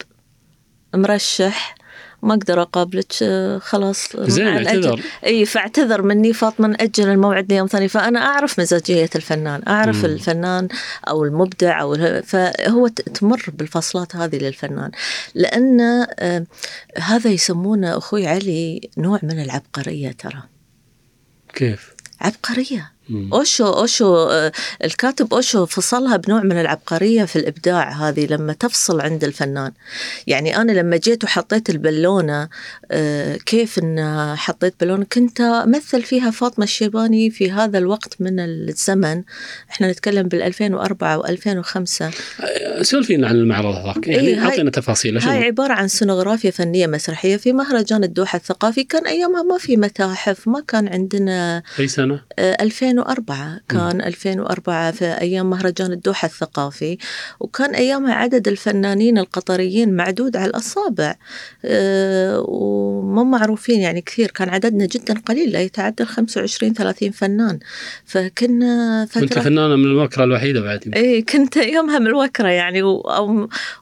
مرشح. 0.95 1.75
ما 2.23 2.33
أقدر 2.33 2.61
أقابلك 2.61 3.13
آه، 3.23 3.57
خلاص 3.57 4.15
زين. 4.17 4.47
اعتذر 4.47 5.01
إي 5.25 5.45
فاعتذر 5.45 6.01
مني 6.01 6.33
فاطمة 6.33 6.67
ناجل 6.67 7.09
الموعد 7.09 7.53
ليوم 7.53 7.67
ثاني 7.67 7.87
فأنا 7.87 8.19
أعرف 8.19 8.59
مزاجية 8.59 9.09
الفنان 9.15 9.61
أعرف 9.67 9.97
مم. 9.97 10.05
الفنان 10.05 10.67
أو 11.07 11.23
المبدع 11.23 11.81
أو 11.81 12.21
فهو 12.21 12.87
تمر 12.87 13.43
بالفصلات 13.53 14.15
هذه 14.15 14.35
للفنان 14.35 14.91
لأن 15.35 15.81
آه، 16.19 16.45
هذا 16.97 17.29
يسمونه 17.29 17.97
أخوي 17.97 18.27
علي 18.27 18.89
نوع 18.97 19.19
من 19.23 19.39
العبقرية 19.39 20.11
ترى 20.11 20.43
كيف؟ 21.53 21.93
عبقرية. 22.21 22.91
أوشو 23.33 23.65
أوشو 23.65 24.15
آه، 24.15 24.51
الكاتب 24.83 25.33
أوشو 25.33 25.65
فصلها 25.65 26.17
بنوع 26.17 26.43
من 26.43 26.59
العبقرية 26.59 27.25
في 27.25 27.35
الإبداع 27.35 27.91
هذه 27.91 28.25
لما 28.25 28.53
تفصل 28.53 29.01
عند 29.01 29.23
الفنان. 29.23 29.71
يعني 30.27 30.57
أنا 30.57 30.71
لما 30.71 30.97
جيت 30.97 31.23
وحطيت 31.23 31.69
البالونة 31.69 32.49
آه، 32.91 33.35
كيف 33.35 33.79
إن 33.79 34.35
حطيت 34.35 34.73
بالونة؟ 34.79 35.05
كنت 35.13 35.41
أمثل 35.41 36.03
فيها 36.03 36.31
فاطمة 36.31 36.63
الشيباني 36.63 37.29
في 37.29 37.51
هذا 37.51 37.77
الوقت 37.77 38.15
من 38.19 38.39
الزمن. 38.39 39.23
إحنا 39.69 39.91
نتكلم 39.91 40.27
بال 40.27 40.41
2004 40.41 41.21
و2005 41.21 42.03
سولفينا 42.81 43.27
عن 43.27 43.35
المعرض 43.35 43.75
هذاك. 43.75 44.07
يعني 44.07 44.27
إيه، 44.27 44.39
أعطينا 44.45 44.71
تفاصيل؟ 44.71 45.17
هاي 45.17 45.43
عبارة 45.43 45.73
عن 45.73 45.87
سينوغرافيا 45.87 46.51
فنية 46.51 46.87
مسرحية 46.87 47.37
في 47.37 47.53
مهرجان 47.53 48.03
الدوحة 48.03 48.37
الثقافي. 48.37 48.83
كان 48.83 49.07
أيامها 49.07 49.43
ما 49.43 49.57
في 49.57 49.77
متاحف 49.77 50.47
ما 50.47 50.63
كان 50.67 50.87
عندنا 50.87 51.63
أي 51.79 51.87
سنة؟ 51.87 52.21
آه، 52.39 52.57
2004 52.99 53.59
كان 53.69 54.01
2004 54.01 54.91
في 54.91 55.05
أيام 55.05 55.49
مهرجان 55.49 55.91
الدوحة 55.91 56.25
الثقافي 56.25 56.97
وكان 57.39 57.75
أيامها 57.75 58.13
عدد 58.13 58.47
الفنانين 58.47 59.17
القطريين 59.17 59.93
معدود 59.93 60.37
على 60.37 60.49
الأصابع. 60.49 61.15
آه، 61.65 62.45
وما 62.47 63.23
معروفين 63.23 63.79
يعني 63.79 64.01
كثير 64.01 64.31
كان 64.31 64.49
عددنا 64.49 64.85
جدا 64.85 65.13
قليل 65.25 65.49
لا 65.51 65.61
يتعدى 65.61 66.05
25 66.05 66.73
30 66.73 67.11
فنان. 67.11 67.59
فكنا 68.05 69.05
فترة 69.05 69.41
فنانة 69.41 69.75
من 69.75 69.85
الوكرة 69.85 70.23
الوحيدة 70.23 70.61
بعد. 70.61 70.93
اي 70.95 71.21
كنت 71.21 71.57
يومها 71.57 71.99
من 71.99 72.07
الوكرة 72.07 72.47
يعني 72.47 72.81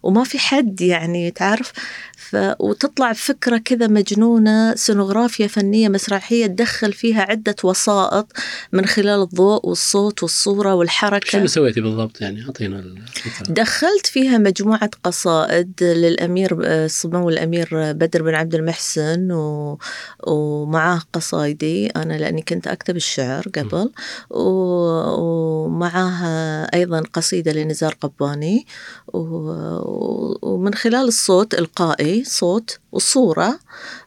وما 0.03 0.23
في 0.23 0.39
حد 0.39 0.81
يعني 0.81 1.31
تعرف؟ 1.31 1.73
ف 2.17 2.35
وتطلع 2.59 3.13
فكرة 3.13 3.57
كذا 3.57 3.87
مجنونة 3.87 4.75
سينوغرافيا 4.75 5.47
فنية 5.47 5.89
مسرحية 5.89 6.45
تدخل 6.45 6.93
فيها 6.93 7.21
عدة 7.21 7.55
وسائط 7.63 8.31
من 8.73 8.85
خلال 8.85 9.06
الضوء 9.15 9.65
والصوت 9.69 10.23
والصورة 10.23 10.75
والحركة. 10.75 11.29
شنو 11.29 11.47
سويتي 11.47 11.81
بالضبط 11.81 12.21
يعني؟ 12.21 12.45
أعطينا 12.45 12.79
الفكرة. 12.79 13.53
دخلت 13.53 14.05
فيها 14.05 14.37
مجموعة 14.37 14.89
قصائد 15.03 15.83
للأمير 15.83 16.57
آه، 16.65 16.87
سمو 16.87 17.29
الأمير 17.29 17.69
بدر 17.71 18.23
بن 18.23 18.35
عبد 18.35 18.55
المحسن 18.55 19.31
و... 19.31 19.77
ومعاه 20.27 21.01
قصايدي. 21.13 21.87
أنا 21.87 22.13
لأني 22.13 22.41
كنت 22.41 22.67
أكتب 22.67 22.95
الشعر 22.95 23.43
قبل. 23.55 23.89
و... 24.29 24.43
ومعاه 25.19 26.69
أيضا 26.73 27.03
قصيدة 27.13 27.51
لنزار 27.51 27.97
قباني. 28.01 28.65
و... 29.13 29.19
ومن 30.41 30.73
خلال 30.73 31.07
الصوت 31.07 31.53
إلقائي 31.53 32.23
صوت 32.23 32.79
والصورة 33.01 33.59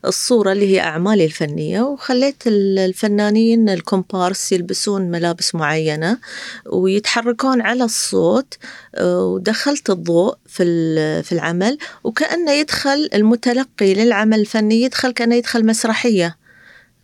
الصورة 0.04 0.52
اللي 0.52 0.66
هي 0.74 0.80
أعمالي 0.80 1.24
الفنية 1.24 1.80
وخليت 1.80 2.46
ال- 2.46 2.78
الفنانين 2.78 3.68
الكومبارس 3.68 4.52
يلبسون 4.52 5.02
ملابس 5.10 5.54
معينة 5.54 6.18
ويتحركون 6.66 7.60
على 7.60 7.84
الصوت 7.84 8.54
آه، 8.94 9.24
ودخلت 9.24 9.90
الضوء 9.90 10.34
في 10.46 10.64
في 11.22 11.32
العمل 11.32 11.78
وكأنه 12.04 12.52
يدخل 12.52 13.08
المتلقي 13.14 13.94
للعمل 13.94 14.40
الفني 14.40 14.82
يدخل 14.82 15.10
كأنه 15.10 15.34
يدخل 15.34 15.66
مسرحية. 15.66 16.36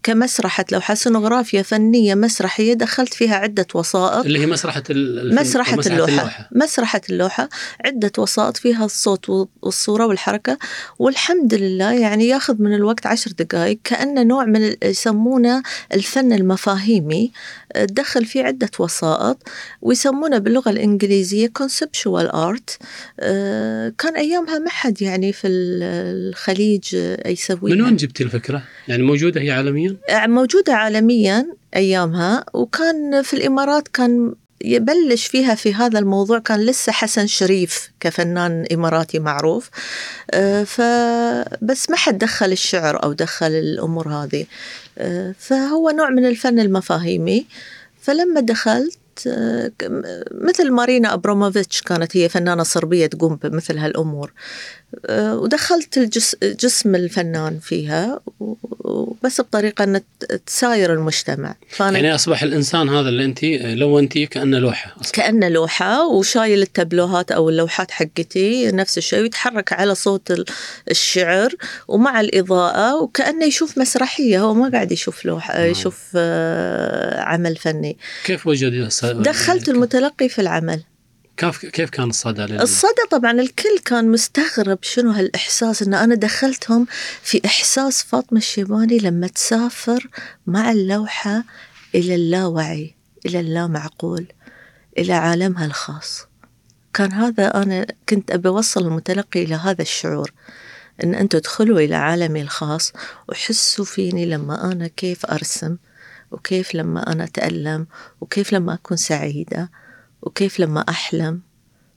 كمسرحة 0.07 0.65
لوحة 0.73 0.95
سينوغرافيا 0.95 1.63
فنية 1.63 2.15
مسرحية 2.15 2.73
دخلت 2.75 3.15
فيها 3.15 3.35
عدة 3.37 3.67
وسائط. 3.75 4.25
اللي 4.27 4.39
هي 4.39 4.45
أو 4.45 4.51
مسرحة 4.51 4.83
اللوحة. 4.91 6.49
مسرحة 6.53 7.01
اللوحة 7.11 7.49
عدة 7.85 8.13
وسائط 8.19 8.57
فيها 8.57 8.85
الصوت 8.85 9.49
والصورة 9.63 10.07
والحركة. 10.07 10.59
والحمد 10.99 11.55
لله 11.55 11.93
يعني 11.93 12.29
ياخذ 12.29 12.63
من 12.63 12.75
الوقت 12.75 13.07
عشر 13.07 13.31
دقائق 13.39 13.79
كأنه 13.85 14.23
نوع 14.23 14.45
من 14.45 14.75
يسمونه 14.85 15.63
الفن 15.95 16.33
المفاهيمي. 16.33 17.33
دخل 17.77 18.25
فيه 18.25 18.43
عدة 18.45 18.71
وسائط 18.79 19.43
ويسمونه 19.83 20.39
باللغة 20.39 20.71
الإنجليزية 20.71 21.53
conceptual 21.63 22.31
art. 22.33 22.77
كان 23.99 24.17
أيامها 24.17 24.59
ما 24.59 24.71
حد 24.71 25.03
يعني 25.03 25.33
في 25.33 25.47
ال- 25.47 25.83
الخليج 26.31 26.97
يسويها. 27.27 27.75
من 27.75 27.83
وين 27.83 27.97
جبتي 27.97 28.23
الفكرة؟ 28.23 28.63
يعني 28.89 29.03
موجودة 29.03 29.41
هي 29.41 29.51
عالميا؟ 29.51 29.96
موجودة 30.11 30.75
عالميا 30.75 31.47
أيامها 31.77 32.45
وكان 32.55 33.23
في 33.23 33.35
الإمارات 33.35 33.89
كان 33.89 34.35
يبلش 34.65 35.27
فيها 35.27 35.55
في 35.55 35.75
هذا 35.75 35.99
الموضوع 35.99 36.39
كان 36.39 36.61
لسه 36.61 36.93
حسن 36.93 37.27
شريف 37.27 37.91
كفنان 38.01 38.67
إماراتي 38.73 39.19
معروف. 39.19 39.71
آه، 40.31 40.65
فبس 40.65 41.91
ما 41.91 41.97
حد 41.97 42.19
دخل 42.19 42.53
الشعر 42.53 43.03
أو 43.03 43.13
دخل 43.13 43.47
الأمور 43.47 44.09
هذه. 44.09 44.47
آه، 44.99 45.35
فهو 45.39 45.91
نوع 45.91 46.11
من 46.11 46.27
الفن 46.27 46.59
المفاهيمي. 46.61 47.47
فلما 48.01 48.41
دخلت 48.41 48.99
آه، 49.27 49.73
مثل 50.31 50.71
مارينا 50.71 51.15
أبروموفيتش 51.15 51.83
كانت 51.83 52.17
هي 52.17 52.29
فنانة 52.29 52.63
صربية 52.63 53.07
تقوم 53.07 53.37
بمثل 53.37 53.79
هالأمور. 53.79 54.33
آه، 54.33 54.86
ودخلت 55.11 55.99
الجس 55.99 56.37
جسم 56.43 56.95
الفنان 56.95 57.59
فيها 57.59 58.21
وبس 58.81 59.41
بطريقة 59.41 59.85
أن 59.85 60.01
ت- 60.21 60.33
تساير 60.47 60.93
المجتمع. 60.93 61.55
فأنا 61.71 61.99
يعني 61.99 62.15
أصبح 62.15 62.43
الإنسان 62.43 62.89
هذا 62.89 63.09
اللي 63.09 63.25
أنت 63.25 63.45
لو 63.65 63.99
أنت 63.99 64.19
كانه 64.19 64.59
لوحة 64.59 64.97
أصلا 65.01 65.13
كأنه 65.13 65.49
لوحة 65.49 66.07
وشايل 66.09 66.63
التابلوهات 66.63 67.33
أو 67.33 67.49
اللوحات 67.49 67.91
حقتي 67.91 68.71
نفس 68.73 68.99
الشيء 68.99 69.21
ويتحرك 69.21 69.73
على 69.73 69.95
صوت 69.95 70.31
ال- 70.31 70.45
الشعر 70.91 71.55
ومع 71.89 72.21
الإضاءة 72.21 73.03
وكأنه 73.03 73.45
يشوف 73.45 73.79
مسرحية 73.79 74.41
هو 74.41 74.55
ما 74.55 74.69
قاعد 74.71 74.93
يشوف 74.93 75.25
لوحة 75.25 75.59
نعم. 75.59 75.71
يشوف 75.71 76.03
آه، 76.17 77.21
عمل 77.21 77.57
فني. 77.57 77.97
كيف 78.25 78.47
وجد 78.47 78.89
دخلت 79.05 79.69
المتلقي 79.69 80.29
في 80.29 80.41
العمل. 80.41 80.83
كيف 81.37 81.67
كيف 81.67 81.91
كان 81.91 82.09
الصدى 82.09 82.43
لل... 82.43 82.61
الصدى 82.61 83.03
طبعا 83.11 83.31
الكل 83.31 83.79
كان 83.85 84.09
مستغرب 84.09 84.79
شنو 84.83 85.11
هالإحساس 85.11 85.83
إن 85.83 85.95
أنا 85.95 86.15
دخلتهم 86.15 86.87
في 87.23 87.41
إحساس 87.45 88.03
فاطمة 88.03 88.39
الشيباني 88.39 88.99
لما 88.99 89.27
تسافر 89.27 90.09
مع 90.47 90.71
اللوحة 90.71 91.45
إلى 91.95 92.15
اللاوعي 92.15 92.95
إلى 93.27 93.41
اللامعقول 93.41 94.27
إلى 94.99 95.13
عالمها 95.13 95.67
الخاص. 95.67 96.27
كان 96.95 97.13
هذا 97.13 97.63
أنا 97.63 97.87
كنت 98.09 98.31
أبي 98.31 98.49
أوصل 98.49 98.87
المتلقي 98.87 99.43
إلى 99.43 99.55
هذا 99.55 99.83
الشعور 99.83 100.33
إن 101.05 101.15
أنتوا 101.15 101.41
ادخلوا 101.41 101.81
إلى 101.81 101.95
عالمي 101.95 102.43
الخاص 102.43 102.93
وحسوا 103.29 103.85
فيني 103.85 104.27
لما 104.27 104.73
أنا 104.73 104.87
كيف 104.87 105.27
أرسم 105.27 105.77
وكيف 106.31 106.75
لما 106.75 107.13
أنا 107.13 107.25
أتألم 107.25 107.87
وكيف 108.21 108.53
لما 108.53 108.75
أكون 108.75 108.97
سعيدة. 108.97 109.71
وكيف 110.23 110.61
لما 110.61 110.81
أحلم 110.81 111.41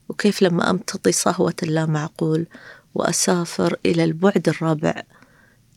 وكيف 0.08 0.42
لما 0.42 0.70
أمتطي 0.70 1.12
صهوة 1.12 1.54
اللامعقول 1.62 2.46
وأسافر 2.94 3.76
إلى 3.86 4.04
البعد 4.04 4.48
الرابع 4.48 5.02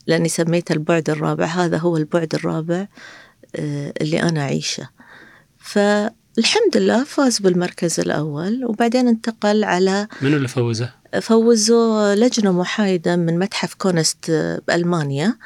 لأني 0.06 0.28
سميته 0.28 0.72
البعد 0.72 1.10
الرابع 1.10 1.44
هذا 1.44 1.78
هو 1.78 1.96
البعد 1.96 2.34
الرابع 2.34 2.86
آه، 3.56 3.92
اللي 4.00 4.22
أنا 4.22 4.40
أعيشه. 4.40 4.88
فالحمد 6.36 6.76
لله 6.76 7.04
فاز 7.04 7.38
بالمركز 7.38 8.00
الأول 8.00 8.64
وبعدين 8.64 9.08
انتقل 9.08 9.64
على 9.64 10.08
منو 10.22 10.36
اللي 10.36 10.48
فوزه؟ 10.48 10.90
فوزوا 11.20 12.14
لجنة 12.14 12.52
محايدة 12.52 13.16
من 13.16 13.38
متحف 13.38 13.74
كونست 13.74 14.30
بألمانيا 14.68 15.36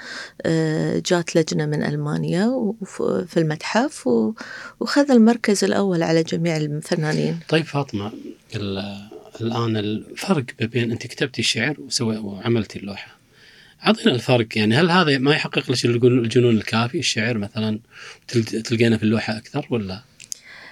آه، 0.42 1.02
جات 1.06 1.36
لجنة 1.36 1.66
من 1.66 1.82
ألمانيا 1.82 2.72
في 3.26 3.36
المتحف 3.36 4.06
وخذ 4.80 5.10
المركز 5.10 5.64
الأول 5.64 6.02
على 6.02 6.22
جميع 6.22 6.56
الفنانين 6.56 7.38
طيب 7.48 7.64
فاطمة 7.64 8.12
ال- 8.56 9.08
الآن 9.40 9.76
الفرق 9.76 10.44
بين 10.60 10.90
أنت 10.90 11.06
كتبتي 11.06 11.40
الشعر 11.42 11.76
وعملتي 12.02 12.78
اللوحة 12.78 13.18
اعطينا 13.86 14.14
الفرق 14.14 14.46
يعني 14.58 14.76
هل 14.76 14.90
هذا 14.90 15.18
ما 15.18 15.32
يحقق 15.34 15.70
لك 15.70 15.84
الجنون 15.94 16.56
الكافي 16.56 16.98
الشعر 16.98 17.38
مثلا 17.38 17.78
تل- 18.28 18.44
تلقينا 18.62 18.96
في 18.98 19.02
اللوحة 19.02 19.36
أكثر 19.36 19.66
ولا؟ 19.70 20.02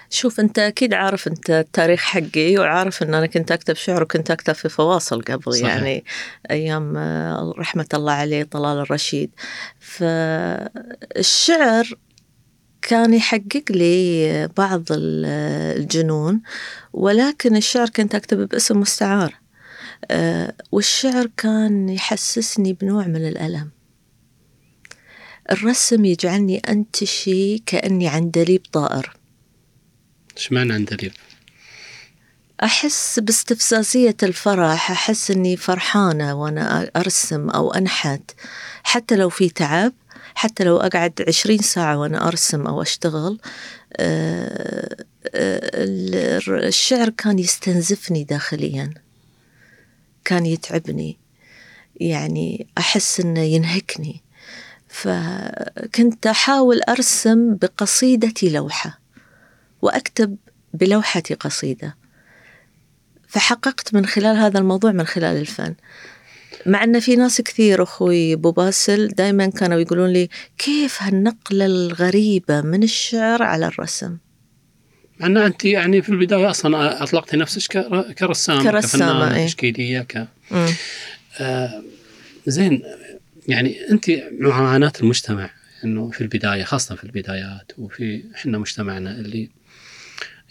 شوف 0.09 0.39
أنت 0.39 0.59
أكيد 0.59 0.93
عارف 0.93 1.27
أنت 1.27 1.49
التاريخ 1.49 1.99
حقي 2.01 2.57
وعارف 2.57 3.03
أن 3.03 3.13
أنا 3.13 3.25
كنت 3.25 3.51
أكتب 3.51 3.75
شعر 3.75 4.03
وكنت 4.03 4.31
أكتب 4.31 4.53
في 4.53 4.69
فواصل 4.69 5.21
قبل 5.21 5.53
صحيح. 5.53 5.65
يعني 5.75 6.03
أيام 6.51 6.97
آه، 6.97 7.53
رحمة 7.57 7.85
الله 7.93 8.11
عليه 8.13 8.43
طلال 8.43 8.77
الرشيد. 8.79 9.31
فالشعر 11.15 11.87
كان 12.81 13.13
يحقق 13.13 13.63
لي 13.69 14.47
بعض 14.57 14.83
ال- 14.91 15.25
الجنون 15.81 16.41
ولكن 16.93 17.55
الشعر 17.55 17.89
كنت 17.89 18.15
أكتب 18.15 18.47
باسم 18.49 18.79
مستعار. 18.79 19.33
آه، 20.11 20.53
والشعر 20.71 21.27
كان 21.37 21.89
يحسسني 21.89 22.73
بنوع 22.73 23.07
من 23.07 23.27
الألم. 23.27 23.69
الرسم 25.51 26.05
يجعلني 26.05 26.57
أنتشي 26.57 27.57
كأني 27.57 28.07
عندليب 28.07 28.61
طائر. 28.71 29.16
إيش 30.37 30.51
معنى 30.51 30.73
عندليب؟ 30.73 31.11
أحس 32.63 33.19
باستفزازية 33.19 34.15
الفرح 34.23 34.91
أحس 34.91 35.31
أني 35.31 35.57
فرحانة 35.57 36.33
وأنا 36.35 36.91
أرسم 36.95 37.49
أو 37.49 37.71
أنحت 37.73 38.21
حتى 38.83 39.15
لو 39.15 39.29
في 39.29 39.49
تعب 39.49 39.93
حتى 40.35 40.63
لو 40.63 40.77
أقعد 40.77 41.25
عشرين 41.27 41.57
ساعة 41.57 41.97
وأنا 41.97 42.27
أرسم 42.27 42.67
أو 42.67 42.81
أشتغل 42.81 43.39
آه، 43.97 44.95
آه، 45.35 45.83
ال- 45.83 46.65
الشعر 46.65 47.09
كان 47.09 47.39
يستنزفني 47.39 48.23
داخليا 48.23 48.93
كان 50.25 50.45
يتعبني 50.45 51.17
يعني 51.95 52.67
أحس 52.77 53.19
أنه 53.19 53.39
ينهكني 53.41 54.21
فكنت 54.89 56.27
أحاول 56.27 56.81
أرسم 56.89 57.55
بقصيدتي 57.55 58.49
لوحة 58.49 58.99
وأكتب 59.81 60.37
بلوحتي 60.73 61.33
قصيدة 61.33 61.95
فحققت 63.27 63.93
من 63.93 64.05
خلال 64.05 64.35
هذا 64.37 64.59
الموضوع 64.59 64.91
من 64.91 65.05
خلال 65.05 65.37
الفن 65.37 65.75
مع 66.65 66.83
أن 66.83 66.99
في 66.99 67.15
ناس 67.15 67.41
كثير 67.41 67.83
أخوي 67.83 68.33
أبو 68.33 68.51
باسل 68.51 69.07
دائما 69.07 69.45
كانوا 69.47 69.79
يقولون 69.79 70.09
لي 70.09 70.29
كيف 70.57 70.97
هالنقلة 71.03 71.65
الغريبة 71.65 72.61
من 72.61 72.83
الشعر 72.83 73.43
على 73.43 73.67
الرسم 73.67 74.17
مع 75.19 75.27
أن 75.27 75.37
أنت 75.37 75.65
يعني 75.65 76.01
في 76.01 76.09
البداية 76.09 76.49
أصلا 76.49 77.03
أطلقتي 77.03 77.37
نفسك 77.37 77.71
كر- 77.71 78.11
كرسامة 78.11 78.63
كرسامة، 78.63 78.81
كفنانة 78.81 79.35
إيه. 79.37 79.45
تشكيلية 79.45 79.99
ك. 80.01 80.27
آه 81.39 81.83
زين 82.47 82.83
يعني 83.47 83.89
أنت 83.91 84.05
معاناة 84.39 84.93
المجتمع 85.01 85.49
إنه 85.83 86.09
في 86.11 86.21
البداية 86.21 86.63
خاصة 86.63 86.95
في 86.95 87.03
البدايات 87.03 87.71
وفي 87.77 88.23
إحنا 88.35 88.57
مجتمعنا 88.57 89.11
اللي 89.11 89.49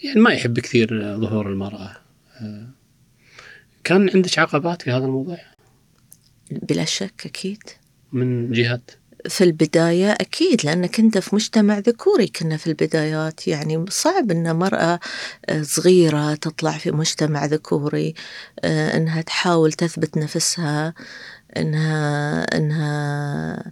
يعني 0.03 0.19
ما 0.19 0.33
يحب 0.33 0.59
كثير 0.59 1.17
ظهور 1.19 1.49
المرأة. 1.51 1.97
آه 2.41 2.67
كان 3.83 4.09
عندك 4.15 4.39
عقبات 4.39 4.81
في 4.81 4.91
هذا 4.91 5.05
الموضوع؟ 5.05 5.37
بلا 6.51 6.85
شك 6.85 7.21
أكيد. 7.25 7.63
من 8.11 8.51
جهات 8.51 8.91
في 9.29 9.43
البداية 9.43 10.11
أكيد 10.11 10.65
لأن 10.65 10.85
كنت 10.85 11.17
في 11.17 11.35
مجتمع 11.35 11.79
ذكوري 11.79 12.27
كنا 12.27 12.57
في 12.57 12.67
البدايات. 12.67 13.47
يعني 13.47 13.85
صعب 13.89 14.31
أن 14.31 14.55
مرأة 14.55 14.99
صغيرة 15.61 16.35
تطلع 16.35 16.71
في 16.71 16.91
مجتمع 16.91 17.45
ذكوري 17.45 18.13
أنها 18.65 19.21
تحاول 19.21 19.73
تثبت 19.73 20.17
نفسها 20.17 20.93
أنها 21.57 22.43
أنها 22.57 23.71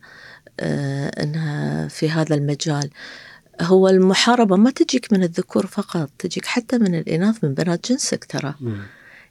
أنها 1.21 1.88
في 1.88 2.09
هذا 2.09 2.35
المجال. 2.35 2.89
هو 3.61 3.87
المحاربة 3.87 4.55
ما 4.55 4.71
تجيك 4.71 5.13
من 5.13 5.23
الذكور 5.23 5.65
فقط 5.67 6.09
تجيك 6.19 6.45
حتى 6.45 6.77
من 6.77 6.95
الإناث 6.95 7.43
من 7.43 7.53
بنات 7.53 7.91
جنسك 7.91 8.25
ترى. 8.25 8.53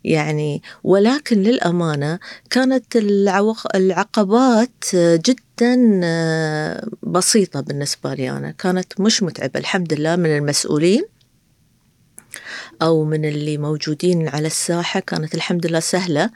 يعني 0.05 0.63
ولكن 0.85 1.43
للأمانة 1.43 2.19
كانت 2.51 2.97
العوق 2.97 3.77
العقبات 3.77 4.85
جدا 4.97 6.01
آه، 6.05 6.87
بسيطة 7.03 7.61
بالنسبة 7.61 8.15
لي 8.15 8.31
أنا. 8.31 8.51
كانت 8.51 9.01
مش 9.01 9.23
متعبة 9.23 9.61
الحمد 9.61 9.93
لله 9.93 10.17
من 10.17 10.37
المسؤولين. 10.37 11.05
أو 12.83 13.05
من 13.05 13.25
اللي 13.25 13.59
موجودين 13.59 14.29
على 14.29 14.47
الساحة 14.47 15.01
كانت 15.01 15.35
الحمد 15.35 15.67
لله 15.67 15.81
سهلة. 15.81 16.31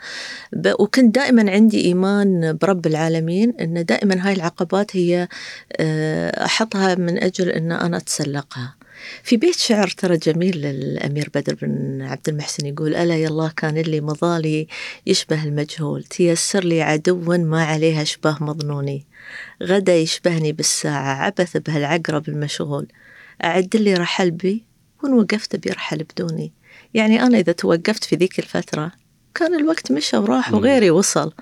وكنت 0.80 1.14
دائما 1.14 1.50
عندي 1.50 1.84
إيمان 1.84 2.58
برب 2.62 2.86
العالمين 2.86 3.54
أن 3.60 3.84
دائما 3.84 4.26
هاي 4.28 4.32
العقبات 4.32 4.96
هي 4.96 5.28
آه، 5.76 6.44
أحطها 6.44 6.94
من 6.94 7.22
أجل 7.22 7.48
أن 7.48 7.72
أنا 7.72 7.96
أتسلقها. 7.96 8.74
في 9.22 9.36
بيت 9.36 9.56
شعر 9.56 9.88
ترى 9.88 10.16
جميل 10.16 10.56
للأمير 10.56 11.30
بدر 11.34 11.54
بن 11.62 12.02
عبد 12.02 12.28
المحسن 12.28 12.66
يقول 12.66 12.94
ألا 12.94 13.16
يا 13.16 13.28
الله 13.28 13.52
كان 13.56 13.78
اللي 13.78 14.00
مضالي 14.00 14.66
يشبه 15.06 15.44
المجهول 15.44 16.04
تيسر 16.04 16.64
لي 16.64 16.82
عدوا 16.82 17.36
ما 17.36 17.64
عليه 17.64 18.02
أشباه 18.02 18.36
مظنوني. 18.40 19.04
غدا 19.62 19.96
يشبهني 19.96 20.52
بالساعة 20.52 21.14
عبث 21.14 21.56
بهالعقرب 21.56 22.28
المشغول. 22.28 22.86
أعد 23.44 23.76
لي 23.76 23.94
رحل 23.94 24.30
بي؟ 24.30 24.67
وإن 25.02 25.12
وقفت 25.12 25.56
بيرحل 25.56 26.04
بدوني 26.04 26.52
يعني 26.94 27.22
أنا 27.22 27.38
إذا 27.38 27.52
توقفت 27.52 28.04
في 28.04 28.16
ذيك 28.16 28.38
الفترة 28.38 28.92
كان 29.34 29.54
الوقت 29.54 29.92
مشى 29.92 30.16
وراح. 30.16 30.54
وغيري 30.54 30.90
وصل. 30.90 31.32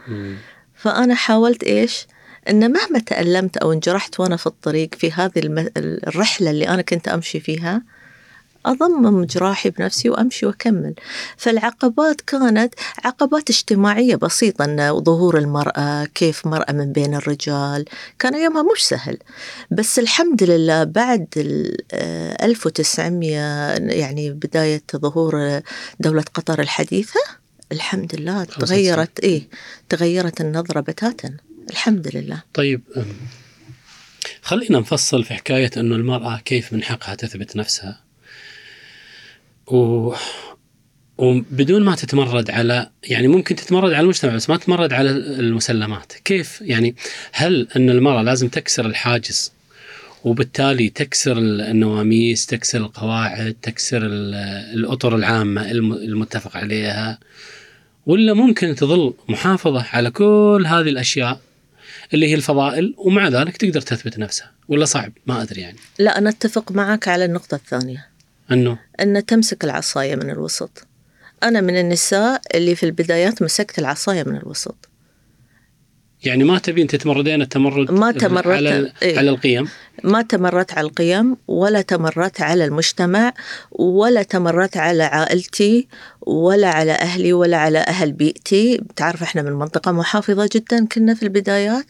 فأنا 0.74 1.14
حاولت 1.14 1.64
إيش 1.64 2.06
أن 2.48 2.72
مهما 2.72 2.98
تألمت 2.98 3.56
أو 3.56 3.72
انجرحت 3.72 4.20
وأنا 4.20 4.36
في 4.36 4.46
الطريق 4.46 4.94
في 4.94 5.12
هذه 5.12 5.32
الرحلة 5.76 6.50
اللي 6.50 6.68
أنا 6.68 6.82
كنت 6.82 7.08
أمشي 7.08 7.40
فيها 7.40 7.82
أضمم 8.66 9.24
جراحي 9.24 9.70
بنفسي 9.70 10.10
وأمشي 10.10 10.46
وأكمل. 10.46 10.94
فالعقبات 11.36 12.20
كانت 12.20 12.74
عقبات 13.04 13.50
اجتماعية 13.50 14.16
بسيطة 14.16 14.64
أن 14.64 15.00
ظهور 15.04 15.38
المرأة 15.38 16.04
كيف 16.04 16.46
مرأة 16.46 16.72
من 16.72 16.92
بين 16.92 17.14
الرجال 17.14 17.84
كان 18.18 18.34
أيامها 18.34 18.62
مش 18.62 18.82
سهل. 18.88 19.18
بس 19.70 19.98
الحمد 19.98 20.42
لله 20.42 20.84
بعد 20.84 21.26
ال- 21.36 21.76
آه، 21.92 22.44
1900 22.46 23.38
يعني 23.76 24.30
بداية 24.30 24.82
ظهور 24.96 25.60
دولة 26.00 26.24
قطر 26.34 26.60
الحديثة 26.60 27.20
الحمد 27.72 28.14
لله 28.14 28.44
تغيرت 28.44 29.20
إيه 29.20 29.48
تغيرت 29.88 30.40
النظرة 30.40 30.80
بتاتا. 30.80 31.36
الحمد 31.70 32.16
لله. 32.16 32.42
طيب 32.54 32.82
خلينا 34.42 34.78
نفصل 34.78 35.24
في 35.24 35.34
حكاية 35.34 35.70
أنه 35.76 35.96
المرأة 35.96 36.40
كيف 36.44 36.72
من 36.72 36.82
حقها 36.82 37.14
تثبت 37.14 37.56
نفسها. 37.56 38.00
و... 39.66 40.12
وبدون 41.18 41.82
ما 41.84 41.94
تتمرد 41.94 42.50
على 42.50 42.90
يعني 43.02 43.28
ممكن 43.28 43.56
تتمرد 43.56 43.92
على 43.92 44.00
المجتمع 44.04 44.34
بس 44.34 44.50
ما 44.50 44.56
تتمرد 44.56 44.92
على 44.92 45.10
المسلمات. 45.10 46.12
كيف؟ 46.24 46.60
يعني 46.60 46.94
هل 47.32 47.68
أن 47.76 47.90
المرأة 47.90 48.22
لازم 48.22 48.48
تكسر 48.48 48.86
الحاجز 48.86 49.52
وبالتالي 50.24 50.88
تكسر 50.88 51.38
النواميس 51.38 52.46
تكسر 52.46 52.78
القواعد 52.78 53.56
تكسر 53.62 54.02
ال- 54.06 54.34
الأطر 54.78 55.16
العامة 55.16 55.70
الم- 55.70 55.92
المتفق 55.92 56.56
عليها؟ 56.56 57.18
ولا 58.06 58.34
ممكن 58.34 58.74
تظل 58.74 59.14
محافظة 59.28 59.86
على 59.92 60.10
كل 60.10 60.64
هذه 60.66 60.88
الأشياء 60.88 61.40
اللي 62.14 62.26
هي 62.28 62.34
الفضائل 62.34 62.94
ومع 62.98 63.28
ذلك 63.28 63.56
تقدر 63.56 63.80
تثبت 63.80 64.18
نفسها؟ 64.18 64.50
ولا 64.68 64.84
صعب؟ 64.84 65.12
ما 65.26 65.42
أدري 65.42 65.60
يعني. 65.60 65.76
لا 65.98 66.18
أنا 66.18 66.30
أتفق 66.30 66.72
معك 66.72 67.08
على 67.08 67.24
النقطة 67.24 67.54
الثانية. 67.54 68.06
أنه؟ 68.52 68.78
أن 69.00 69.26
تمسك 69.26 69.64
العصاية 69.64 70.16
من 70.16 70.30
الوسط. 70.30 70.86
أنا 71.42 71.60
من 71.60 71.80
النساء 71.80 72.40
اللي 72.54 72.74
في 72.74 72.86
البدايات 72.86 73.42
مسكت 73.42 73.78
العصاية 73.78 74.22
من 74.22 74.36
الوسط. 74.36 74.88
يعني 76.24 76.44
ما 76.44 76.58
تبين 76.58 76.86
تتمردين 76.86 77.42
التمرد 77.42 77.90
ما 77.90 78.12
تمردت، 78.12 78.46
على, 78.46 78.92
إيه. 79.02 79.18
على 79.18 79.30
القيم؟ 79.30 79.68
ما 80.04 80.22
تمرت 80.22 80.72
على 80.72 80.86
القيم 80.86 81.36
ولا 81.48 81.82
تمرت 81.82 82.40
على 82.40 82.64
المجتمع 82.64 83.32
ولا 83.72 84.22
تمرت 84.22 84.76
على 84.76 85.02
عائلتي 85.02 85.88
ولا 86.20 86.68
على 86.68 86.92
أهلي 86.92 87.32
ولا 87.32 87.56
على 87.56 87.78
أهل 87.78 88.12
بيئتي. 88.12 88.80
تعرف 88.96 89.22
إحنا 89.22 89.42
من 89.42 89.52
منطقة 89.52 89.92
محافظة 89.92 90.48
جدا 90.52 90.86
كنا 90.86 91.14
في 91.14 91.22
البدايات. 91.22 91.86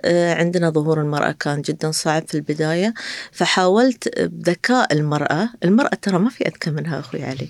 آه، 0.00 0.34
عندنا 0.34 0.70
ظهور 0.70 1.00
المرأة 1.00 1.32
كان 1.32 1.62
جدا 1.62 1.90
صعب 1.90 2.28
في 2.28 2.34
البداية. 2.34 2.94
فحاولت 3.32 4.18
بذكاء 4.18 4.92
المرأة. 4.92 5.48
المرأة 5.64 5.94
ترى 6.02 6.18
ما 6.18 6.30
في 6.30 6.46
أذكى 6.48 6.70
منها 6.70 7.00
أخوي 7.00 7.24
علي. 7.24 7.48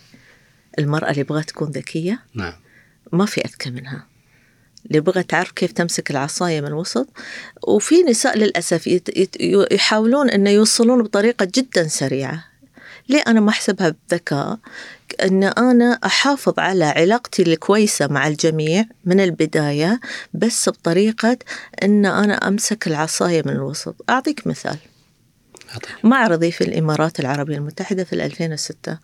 المرأة 0.79 1.11
اللي 1.11 1.23
بغت 1.23 1.49
تكون 1.49 1.71
ذكية 1.71 2.21
نعم. 2.35 2.53
ما 3.13 3.27
في 3.27 3.41
أذكى 3.41 3.71
منها. 3.71 4.10
اللي 4.87 5.01
بغى 5.01 5.23
تعرف 5.23 5.51
كيف 5.51 5.73
تمسك 5.73 6.11
العصاية 6.11 6.61
من 6.61 6.67
الوسط. 6.67 7.09
وفي 7.69 8.03
نساء 8.03 8.39
للأسف 8.39 9.01
يحاولون 9.73 10.31
أن 10.31 10.47
يوصلون 10.47 11.03
بطريقة 11.03 11.49
جدا 11.55 11.89
سريعة. 11.89 12.45
ليه 13.09 13.23
أنا 13.27 13.41
ما 13.41 13.51
أحسبها 13.51 13.95
بذكاء؟ 14.11 14.59
أن 15.23 15.45
أنا 15.45 15.99
أحافظ 16.05 16.55
على 16.59 16.85
علاقتي 16.85 17.43
الكويسة 17.43 18.07
مع 18.07 18.29
الجميع 18.29 18.85
من 19.05 19.21
البداية 19.21 20.01
بس 20.35 20.69
بطريقة 20.69 21.39
أن 21.83 22.07
أنا 22.07 22.35
أمسك 22.35 22.87
العصاية 22.87 23.43
من 23.47 23.53
الوسط. 23.53 23.95
أعطيك 24.11 24.47
مثال. 24.47 24.77
معرضي 26.05 26.53
في 26.53 26.65
الإمارات 26.65 27.21
العربية 27.21 27.57
المتحدة 27.57 28.05
في 28.05 28.13
2006 28.13 28.99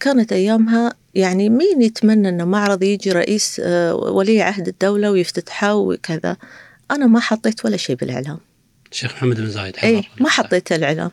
كانت 0.00 0.32
أيامها 0.32 0.94
يعني 1.14 1.48
مين 1.48 1.82
يتمنى 1.82 2.28
أن 2.28 2.48
معرض 2.48 2.82
يجي 2.82 3.12
رئيس 3.12 3.60
آه، 3.64 3.94
ولي 3.94 4.42
عهد 4.42 4.68
الدولة 4.68 5.10
ويفتتحه 5.10 5.74
وكذا؟ 5.74 6.36
أنا 6.90 7.06
ما 7.06 7.20
حطيت 7.20 7.64
ولا 7.64 7.76
شيء 7.76 7.96
بالإعلام. 7.96 8.38
الشيخ 8.92 9.12
محمد 9.12 9.36
بن 9.36 9.50
زايد 9.50 9.76
أي. 9.82 10.04
ما 10.20 10.28
حطيت 10.28 10.72
الإعلام. 10.72 11.10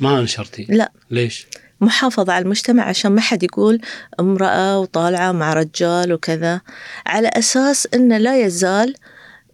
ما 0.00 0.20
نشرتي؟ 0.20 0.66
لا. 0.68 0.92
ليش؟ 1.10 1.46
محافظة 1.80 2.32
على 2.32 2.42
المجتمع 2.42 2.82
عشان 2.82 3.12
ما 3.12 3.20
حد 3.20 3.42
يقول 3.42 3.80
امرأة 4.20 4.78
وطالعة 4.78 5.32
مع 5.32 5.54
رجال 5.54 6.12
وكذا. 6.12 6.60
على 7.06 7.28
أساس 7.28 7.88
أن 7.94 8.12
لا 8.12 8.44
يزال 8.44 8.94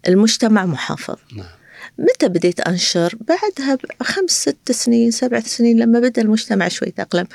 المجتمع 0.09 0.67
محافظ. 0.67 1.17
نعم. 1.33 1.56
متى 1.99 2.29
بديت 2.29 2.61
أنشر؟ 2.61 3.17
بعدها 3.21 3.79
بخمس 4.01 4.31
ست 4.31 4.73
سنين 4.73 5.11
سبع 5.11 5.41
سنين 5.41 5.79
لما 5.79 6.01
بدأ 6.01 6.23
المجتمع 6.23 6.69
شوي 6.69 6.89
يتأقلم. 6.89 7.27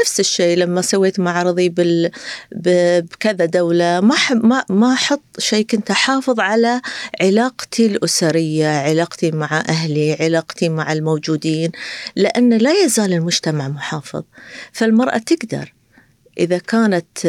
نفس 0.00 0.20
الشيء 0.20 0.56
لما 0.56 0.82
سويت 0.82 1.20
معرضي 1.20 1.68
بال... 1.68 2.10
بكذا 2.52 3.44
دولة. 3.44 4.00
ما 4.00 4.14
ح... 4.14 4.32
ما 4.32 4.64
ما 4.68 4.92
أحط 4.92 5.22
شيء 5.38 5.66
كنت 5.66 5.90
أحافظ 5.90 6.40
على 6.40 6.80
علاقتي 7.20 7.86
الأسرية 7.86 8.68
علاقتي 8.68 9.30
مع 9.30 9.64
أهلي 9.68 10.16
علاقتي 10.20 10.68
مع 10.68 10.92
الموجودين 10.92 11.72
لأن 12.16 12.52
لا 12.52 12.82
يزال 12.84 13.12
المجتمع 13.12 13.68
محافظ. 13.68 14.22
فالمرأة 14.72 15.18
تقدر. 15.18 15.74
إذا 16.38 16.58
كانت 16.58 17.26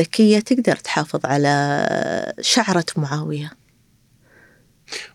ذكية 0.00 0.38
تقدر 0.38 0.76
تحافظ 0.76 1.20
على 1.26 2.34
شعرة 2.40 2.84
معاوية. 2.96 3.52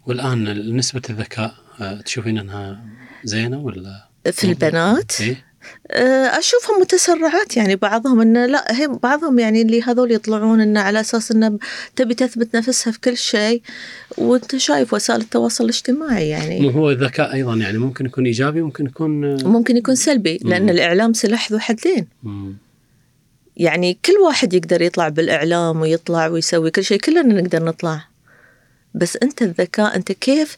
والآن 0.05 0.75
نسبة 0.75 1.01
الذكاء 1.09 1.53
آه، 1.81 2.01
تشوفين 2.01 2.37
أنها 2.37 2.83
زينة 3.23 3.59
ولا؟ 3.59 4.07
في 4.31 4.43
البنات 4.43 5.21
إيه؟ 5.21 5.53
آه، 5.91 6.39
اشوفهم 6.39 6.81
متسرعات 6.81 7.57
يعني 7.57 7.75
بعضهم 7.75 8.21
إنه 8.21 8.45
لا 8.45 8.79
هي 8.79 8.87
بعضهم 8.87 9.39
يعني 9.39 9.61
اللي 9.61 9.81
هذول 9.81 10.11
يطلعون 10.11 10.61
إنه 10.61 10.79
على 10.79 10.99
أساس 10.99 11.31
إنه 11.31 11.59
تبي 11.95 12.13
تثبت 12.13 12.55
نفسها 12.55 12.91
في 12.91 12.99
كل 12.99 13.17
شيء 13.17 13.61
وأنت 14.17 14.55
شايف 14.55 14.93
وسائل 14.93 15.21
التواصل 15.21 15.63
الاجتماعي 15.63 16.29
يعني 16.29 16.59
مو 16.59 16.69
هو 16.69 16.91
الذكاء 16.91 17.33
أيضا 17.33 17.55
يعني 17.55 17.77
ممكن 17.77 18.05
يكون 18.05 18.25
إيجابي 18.25 18.61
ممكن 18.61 18.85
يكون 18.85 19.25
آه، 19.25 19.47
ممكن 19.47 19.77
يكون 19.77 19.95
سلبي 19.95 20.39
لأن 20.43 20.63
مم. 20.63 20.69
الإعلام 20.69 21.13
سلاح 21.13 21.51
ذو 21.51 21.59
حدين. 21.59 22.07
يعني 23.57 23.97
كل 24.05 24.13
واحد 24.13 24.53
يقدر 24.53 24.81
يطلع 24.81 25.09
بالإعلام 25.09 25.81
ويطلع 25.81 26.27
ويسوي 26.27 26.71
كل 26.71 26.83
شيء 26.83 26.99
كلنا 26.99 27.41
نقدر 27.41 27.63
نطلع 27.63 28.05
بس 28.95 29.17
أنت 29.17 29.41
الذكاء 29.41 29.95
أنت 29.95 30.11
كيف 30.11 30.57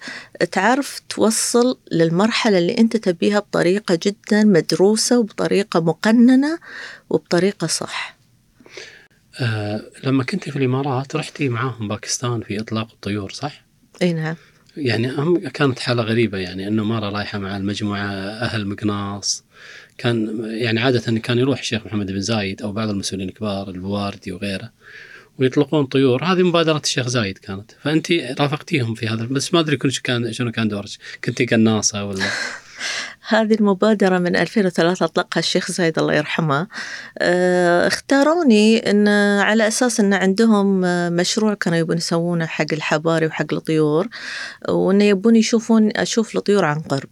تعرف 0.51 1.01
توصل 1.09 1.77
للمرحلة 1.91 2.57
اللي 2.57 2.77
أنت 2.77 2.97
تبيها 2.97 3.39
بطريقة 3.39 3.99
جدا 4.03 4.43
مدروسة 4.43 5.19
وبطريقة 5.19 5.79
مقننة 5.79 6.59
وبطريقة 7.09 7.67
صح؟ 7.67 8.15
آه 9.39 9.81
لما 10.03 10.23
كنت 10.23 10.49
في 10.49 10.55
الإمارات 10.55 11.15
رحتي 11.15 11.49
معاهم 11.49 11.87
باكستان 11.87 12.41
في 12.41 12.59
إطلاق 12.59 12.91
الطيور 12.91 13.31
صح؟ 13.31 13.65
أي 14.01 14.13
نعم. 14.13 14.35
يعني 14.77 15.11
هم 15.11 15.47
كانت 15.47 15.79
حالة 15.79 16.03
غريبة 16.03 16.37
يعني 16.37 16.67
إنه 16.67 16.83
مرة 16.83 17.09
رايحة 17.09 17.39
مع 17.39 17.57
المجموعة 17.57 18.09
أهل 18.41 18.67
مقناص. 18.67 19.43
كان 19.97 20.45
يعني 20.45 20.79
عادة 20.79 21.19
كان 21.19 21.37
يروح 21.37 21.59
الشيخ 21.59 21.85
محمد 21.85 22.11
بن 22.11 22.21
زايد 22.21 22.61
أو 22.61 22.71
بعض 22.71 22.89
المسؤولين 22.89 23.29
الكبار 23.29 23.69
البواردي 23.69 24.31
وغيره. 24.31 24.71
ويطلقون 25.39 25.85
طيور. 25.85 26.23
هذه 26.23 26.43
مبادرة 26.43 26.81
الشيخ 26.83 27.07
زايد 27.07 27.37
كانت. 27.37 27.71
فانت 27.81 28.11
رافقتيهم 28.39 28.95
في 28.95 29.07
هذا. 29.07 29.25
بس 29.25 29.53
ما 29.53 29.59
أدري 29.59 29.77
كل 29.77 29.91
كان 30.03 30.33
شنو 30.33 30.51
كان 30.51 30.67
دورك. 30.67 30.89
كنتي 31.23 31.45
قناصة 31.45 32.05
ولا؟ 32.05 32.25
هذه 33.27 33.53
المبادرة 33.53 34.17
من 34.17 34.35
2003 34.35 35.05
أطلقها 35.05 35.39
الشيخ 35.39 35.71
زايد 35.71 35.99
الله 35.99 36.13
يرحمه. 36.13 36.67
آه، 37.17 37.87
اختاروني 37.87 38.91
إن 38.91 39.07
على 39.39 39.67
أساس 39.67 39.99
إن 39.99 40.13
عندهم 40.13 40.81
مشروع 41.15 41.53
كانوا 41.53 41.79
يبون 41.79 41.97
يسوونه 41.97 42.45
حق 42.45 42.73
الحباري 42.73 43.25
وحق 43.25 43.53
الطيور 43.53 44.07
وإنه 44.69 45.03
يبون 45.03 45.35
يشوفون 45.35 45.91
أشوف 45.95 46.35
الطيور 46.35 46.65
عن 46.65 46.79
قرب 46.79 47.09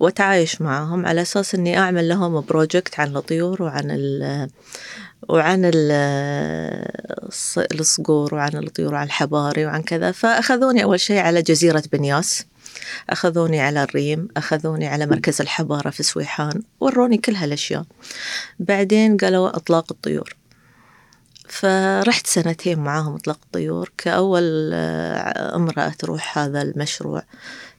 وأتعايش 0.00 0.60
معهم 0.60 1.06
على 1.06 1.22
أساس 1.22 1.54
إني 1.54 1.78
أعمل 1.78 2.08
لهم 2.08 2.40
project 2.40 3.00
عن 3.00 3.16
الطيور 3.16 3.62
وعن 3.62 3.90
وعن 5.28 5.70
ال- 5.74 6.88
الص- 7.30 7.66
الصقور 7.80 8.34
وعن 8.34 8.56
الطيور 8.56 8.94
وعن 8.94 9.06
الحباري 9.06 9.66
وعن 9.66 9.82
كذا. 9.82 10.12
فأخذوني 10.12 10.82
أول 10.84 11.00
شيء 11.00 11.18
على 11.18 11.42
جزيرة 11.42 11.82
بنياس. 11.92 12.46
أخذوني 13.10 13.60
على 13.60 13.82
الريم. 13.82 14.28
أخذوني 14.36 14.86
على 14.86 15.06
مركز 15.06 15.40
الحبارة 15.40 15.90
في 15.90 16.02
سويحان. 16.02 16.62
وروني 16.80 17.18
كل 17.18 17.34
هالأشياء. 17.34 17.84
بعدين 18.58 19.16
قالوا 19.16 19.56
أطلاق 19.56 19.86
الطيور. 19.90 20.36
فرحت 21.48 22.26
سنتين 22.26 22.78
معاهم 22.78 23.14
إطلاق 23.14 23.38
الطيور. 23.44 23.92
كأول 23.98 24.70
آه، 24.74 25.56
أمرأة 25.56 25.88
تروح 25.88 26.38
هذا 26.38 26.62
المشروع. 26.62 27.22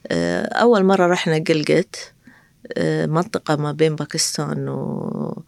آه، 0.06 0.44
أول 0.46 0.84
مرة 0.84 1.06
رحنا 1.06 1.44
قلقت. 1.48 2.12
آه، 2.76 3.06
منطقة 3.06 3.56
ما 3.56 3.72
بين 3.72 3.96
باكستان 3.96 4.68
و... 4.68 5.42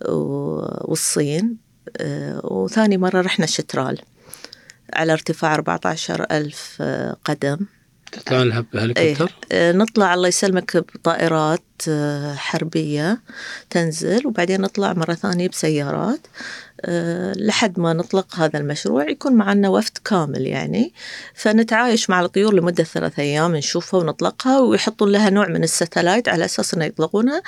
والصين 0.00 1.68
آه، 1.96 2.40
وثاني 2.44 2.96
مرة 2.98 3.20
رحنا 3.20 3.46
شترال 3.46 3.98
على 4.94 5.12
ارتفاع 5.12 5.54
14 5.54 6.26
ألف 6.30 6.76
آه، 6.80 7.16
قدم. 7.24 7.58
لها 8.30 8.64
بهليكوبتر؟ 8.72 9.32
آه، 9.52 9.72
نطلع 9.72 10.14
الله 10.14 10.28
يسلمك 10.28 10.76
بطائرات 10.76 11.62
حربية 12.36 13.20
تنزل 13.70 14.26
وبعدين 14.26 14.60
نطلع 14.60 14.92
مرة 14.92 15.14
ثانية 15.14 15.48
بسيارات 15.48 16.26
لحد 17.36 17.80
ما 17.80 17.92
نطلق 17.92 18.34
هذا 18.36 18.58
المشروع. 18.58 19.10
يكون 19.10 19.32
معنا 19.32 19.68
وفد 19.68 19.98
كامل 20.04 20.46
يعني. 20.46 20.92
فنتعايش 21.34 22.10
مع 22.10 22.20
الطيور 22.20 22.54
لمدة 22.54 22.84
ثلاثة 22.84 23.22
أيام 23.22 23.56
نشوفها 23.56 24.00
ونطلقها 24.00 24.60
ويحطون 24.60 25.12
لها 25.12 25.30
نوع 25.30 25.48
من 25.48 25.64
الستلايت 25.64 26.28
على 26.28 26.44
أساس 26.44 26.74
أنه 26.74 26.84
يطلقونها. 26.84 27.42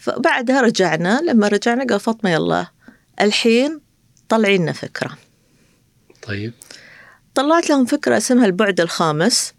فبعدها 0.00 0.60
رجعنا 0.60 1.20
لما 1.20 1.48
رجعنا 1.48 1.84
قال 1.84 2.00
فاطمة 2.00 2.30
يلا. 2.30 2.66
الحين 3.20 3.80
طلعي 4.28 4.58
لنا 4.58 4.72
فكرة. 4.72 5.18
طيب. 6.22 6.52
طلعت 7.34 7.70
لهم 7.70 7.84
فكرة 7.84 8.16
اسمها 8.16 8.46
البعد 8.46 8.80
الخامس. 8.80 9.54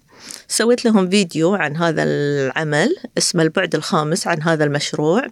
سويت 0.47 0.85
لهم 0.85 1.09
فيديو 1.09 1.55
عن 1.55 1.77
هذا 1.77 2.03
العمل 2.03 2.95
اسمه 3.17 3.43
البعد 3.43 3.75
الخامس 3.75 4.27
عن 4.27 4.41
هذا 4.41 4.63
المشروع 4.63 5.27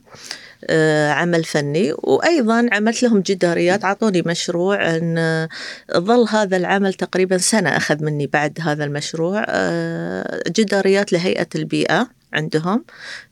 آه، 0.70 1.12
عمل 1.12 1.44
فني. 1.44 1.94
وأيضا 1.98 2.68
عملت 2.72 3.04
لهم 3.04 3.20
جداريات 3.20 3.86
عطوني 3.86 4.22
مشروع 4.22 4.96
أن 4.96 5.18
آه، 5.18 5.50
ظل 5.98 6.26
هذا 6.30 6.58
العمل 6.58 6.94
تقريبا 6.94 7.38
سنة 7.38 7.78
أخذ 7.78 8.04
مني 8.04 8.28
بعد 8.28 8.60
هذا 8.62 8.84
المشروع 8.84 9.46
آه، 9.48 10.44
جداريات 10.48 11.14
لهيئة 11.14 11.48
البيئة. 11.56 12.19
عندهم 12.34 12.86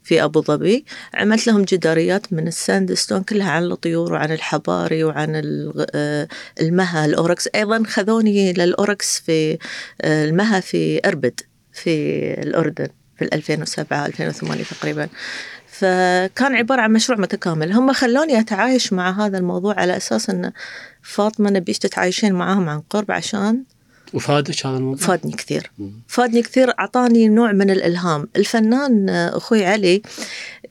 في 0.03 0.23
أبو 0.23 0.41
ظبي. 0.41 0.85
عملت 1.13 1.47
لهم 1.47 1.61
جداريات 1.61 2.33
من 2.33 2.47
ال 2.47 2.55
sandstone 2.55 3.23
كلها 3.23 3.51
عن 3.51 3.63
الطيور 3.63 4.13
وعن 4.13 4.31
الحباري 4.31 5.03
وعن 5.03 5.41
آه، 5.95 6.27
المها 6.61 7.05
ال 7.05 7.14
oryx 7.14 7.49
أيضا 7.55 7.83
خذوني 7.87 8.53
لل 8.53 8.75
oryx 8.75 9.19
في 9.19 9.57
آه، 10.01 10.25
المها 10.25 10.59
في 10.59 11.01
أربد 11.05 11.39
في 11.73 12.19
الأردن 12.41 12.87
في 13.17 13.25
2007 13.33 14.05
2008 14.05 14.63
تقريبا. 14.63 15.09
فكان 15.67 16.55
عبارة 16.55 16.81
عن 16.81 16.93
مشروع 16.93 17.19
متكامل. 17.19 17.73
هم 17.73 17.93
خلوني 17.93 18.39
أتعايش 18.39 18.93
مع 18.93 19.25
هذا 19.25 19.37
الموضوع 19.37 19.79
على 19.79 19.97
أساس 19.97 20.29
أن 20.29 20.51
فاطمة 21.01 21.49
نبيش 21.49 21.79
تتعايشين 21.79 22.33
معاهم 22.33 22.69
عن 22.69 22.79
قرب 22.79 23.11
عشان 23.11 23.63
وفادك 24.13 24.65
هذا 24.65 24.77
الموضوع؟ 24.77 25.07
فادني 25.07 25.31
كثير. 25.31 25.71
مم. 25.77 25.91
فادني 26.07 26.41
كثير 26.41 26.79
أعطاني 26.79 27.27
نوع 27.27 27.51
من 27.51 27.69
الإلهام. 27.69 28.27
الفنان 28.35 29.09
آه، 29.09 29.37
أخوي 29.37 29.65
علي 29.65 30.01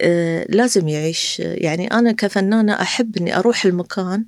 آه، 0.00 0.46
لازم 0.48 0.88
يعيش. 0.88 1.38
يعني 1.40 1.86
أنا 1.86 2.12
كفنانة 2.12 2.72
أحب 2.72 3.16
أني 3.16 3.36
أروح 3.36 3.64
المكان 3.64 4.24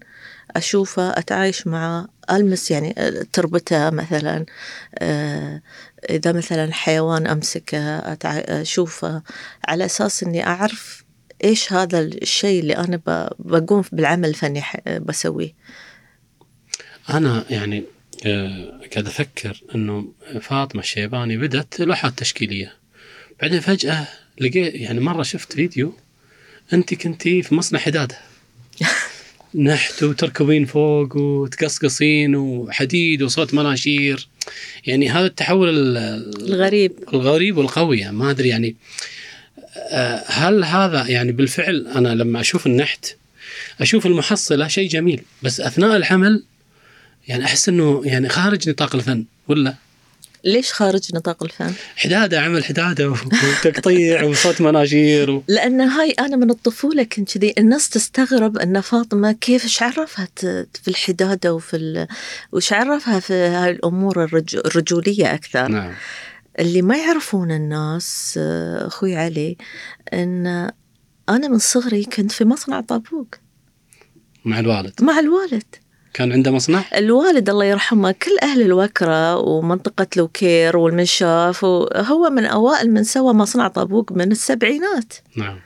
أشوفه 0.56 1.10
أتعايش 1.10 1.66
معه 1.66 2.08
ألمس 2.30 2.70
يعني 2.70 2.94
آه، 2.98 3.26
تربته 3.32 3.90
مثلا 3.90 4.46
إذا 6.10 6.32
مثلا 6.32 6.72
حيوان 6.72 7.26
أمسكه 7.26 7.98
أشوفه. 8.60 9.22
على 9.68 9.84
أساس 9.84 10.22
أني 10.22 10.46
أعرف 10.46 11.04
إيش 11.44 11.72
هذا 11.72 12.00
الشيء 12.00 12.60
اللي 12.60 12.76
أنا 12.76 13.00
بقوم 13.38 13.84
بالعمل 13.92 14.28
الفني 14.28 14.62
بسويه. 15.00 15.54
أنا 17.10 17.44
يعني 17.50 17.84
قاعد 18.24 19.06
أفكر 19.06 19.60
إنه 19.74 20.12
فاطمة 20.40 20.82
الشيباني 20.82 21.36
بدأت 21.36 21.80
لوحات 21.80 22.18
تشكيلية. 22.18 22.72
بعدين 23.42 23.60
فجأة 23.60 24.06
لقيت 24.40 24.74
يعني 24.74 25.00
مرة 25.00 25.22
شفت 25.22 25.52
فيديو 25.52 25.94
أنت 26.72 26.94
كنتي 26.94 27.42
في 27.42 27.54
مصنع 27.54 27.78
حداده 27.78 28.18
نحت 29.54 30.02
وتركبين 30.02 30.64
فوق 30.64 31.16
وتقصقصين 31.16 32.34
وحديد 32.36 33.22
وصوت 33.22 33.54
مناشير. 33.54 34.28
يعني 34.86 35.08
هذا 35.10 35.26
التحول 35.26 35.68
ال- 35.68 35.96
الغريب. 36.42 36.92
الغريب 37.14 37.56
والقوي 37.58 37.98
يعني 37.98 38.16
ما 38.16 38.30
أدري 38.30 38.48
يعني 38.48 38.76
آه، 39.90 40.24
هل 40.26 40.64
هذا 40.64 41.06
يعني 41.08 41.32
بالفعل 41.32 41.86
أنا 41.94 42.08
لما 42.08 42.40
أشوف 42.40 42.66
النحت 42.66 43.06
أشوف 43.80 44.06
المحصلة 44.06 44.68
شيء 44.68 44.88
جميل 44.88 45.22
بس 45.42 45.60
أثناء 45.60 45.96
الحمل 45.96 46.44
يعني 47.28 47.44
أحس 47.44 47.68
إنه 47.68 48.02
يعني 48.04 48.28
خارج 48.28 48.68
نطاق 48.68 48.94
الفن 48.94 49.24
ولا؟ 49.48 49.74
ليش 50.44 50.72
خارج 50.72 51.14
نطاق 51.14 51.42
الفن؟ 51.42 51.72
حدادة 51.96 52.40
عمل 52.40 52.64
حدادة 52.64 53.10
وتقطيع 53.10 54.22
وصوت 54.28 54.60
مناشير 54.60 55.30
و... 55.30 55.42
لأن 55.48 55.80
هاي 55.80 56.10
أنا 56.10 56.36
من 56.36 56.50
الطفولة 56.50 57.02
كنت 57.02 57.38
كذي 57.38 57.54
الناس 57.58 57.88
تستغرب 57.88 58.58
أن 58.58 58.80
فاطمة 58.80 59.32
كيف 59.32 59.64
إيش 59.64 59.82
عرفها 59.82 60.28
في 60.74 60.88
الحدادة 60.88 61.54
وفي 61.54 61.76
ال... 61.76 62.06
وش 62.52 62.72
عرفها 62.72 63.20
في 63.20 63.34
هاي 63.34 63.70
الأمور 63.70 64.24
الرج... 64.24 64.56
الرجولية 64.56 65.34
أكثر. 65.34 65.68
نعم. 65.68 65.92
اللي 66.58 66.82
ما 66.82 66.96
يعرفون 66.96 67.50
الناس 67.50 68.34
آه، 68.38 68.86
أخوي 68.86 69.16
علي 69.16 69.56
أن 70.12 70.46
أنا 71.28 71.48
من 71.48 71.58
صغري 71.58 72.04
كنت 72.04 72.32
في 72.32 72.44
مصنع 72.44 72.80
طابوق. 72.80 73.28
مع 74.44 74.58
الوالد. 74.58 75.02
مع 75.02 75.18
الوالد. 75.18 75.87
كان 76.14 76.32
عنده 76.32 76.50
مصنع؟ 76.50 76.84
الوالد 76.96 77.50
الله 77.50 77.64
يرحمه 77.64 78.12
كل 78.12 78.38
أهل 78.42 78.62
الوكرة 78.62 79.36
ومنطقة 79.36 80.06
لوكير 80.16 80.76
والمنشاف 80.76 81.64
هو 81.94 82.30
من 82.30 82.44
أوائل 82.44 82.90
من 82.90 83.04
سوى 83.04 83.32
مصنع 83.32 83.68
طابوق 83.68 84.12
من 84.12 84.32
السبعينات. 84.32 85.12
نعم. 85.36 85.58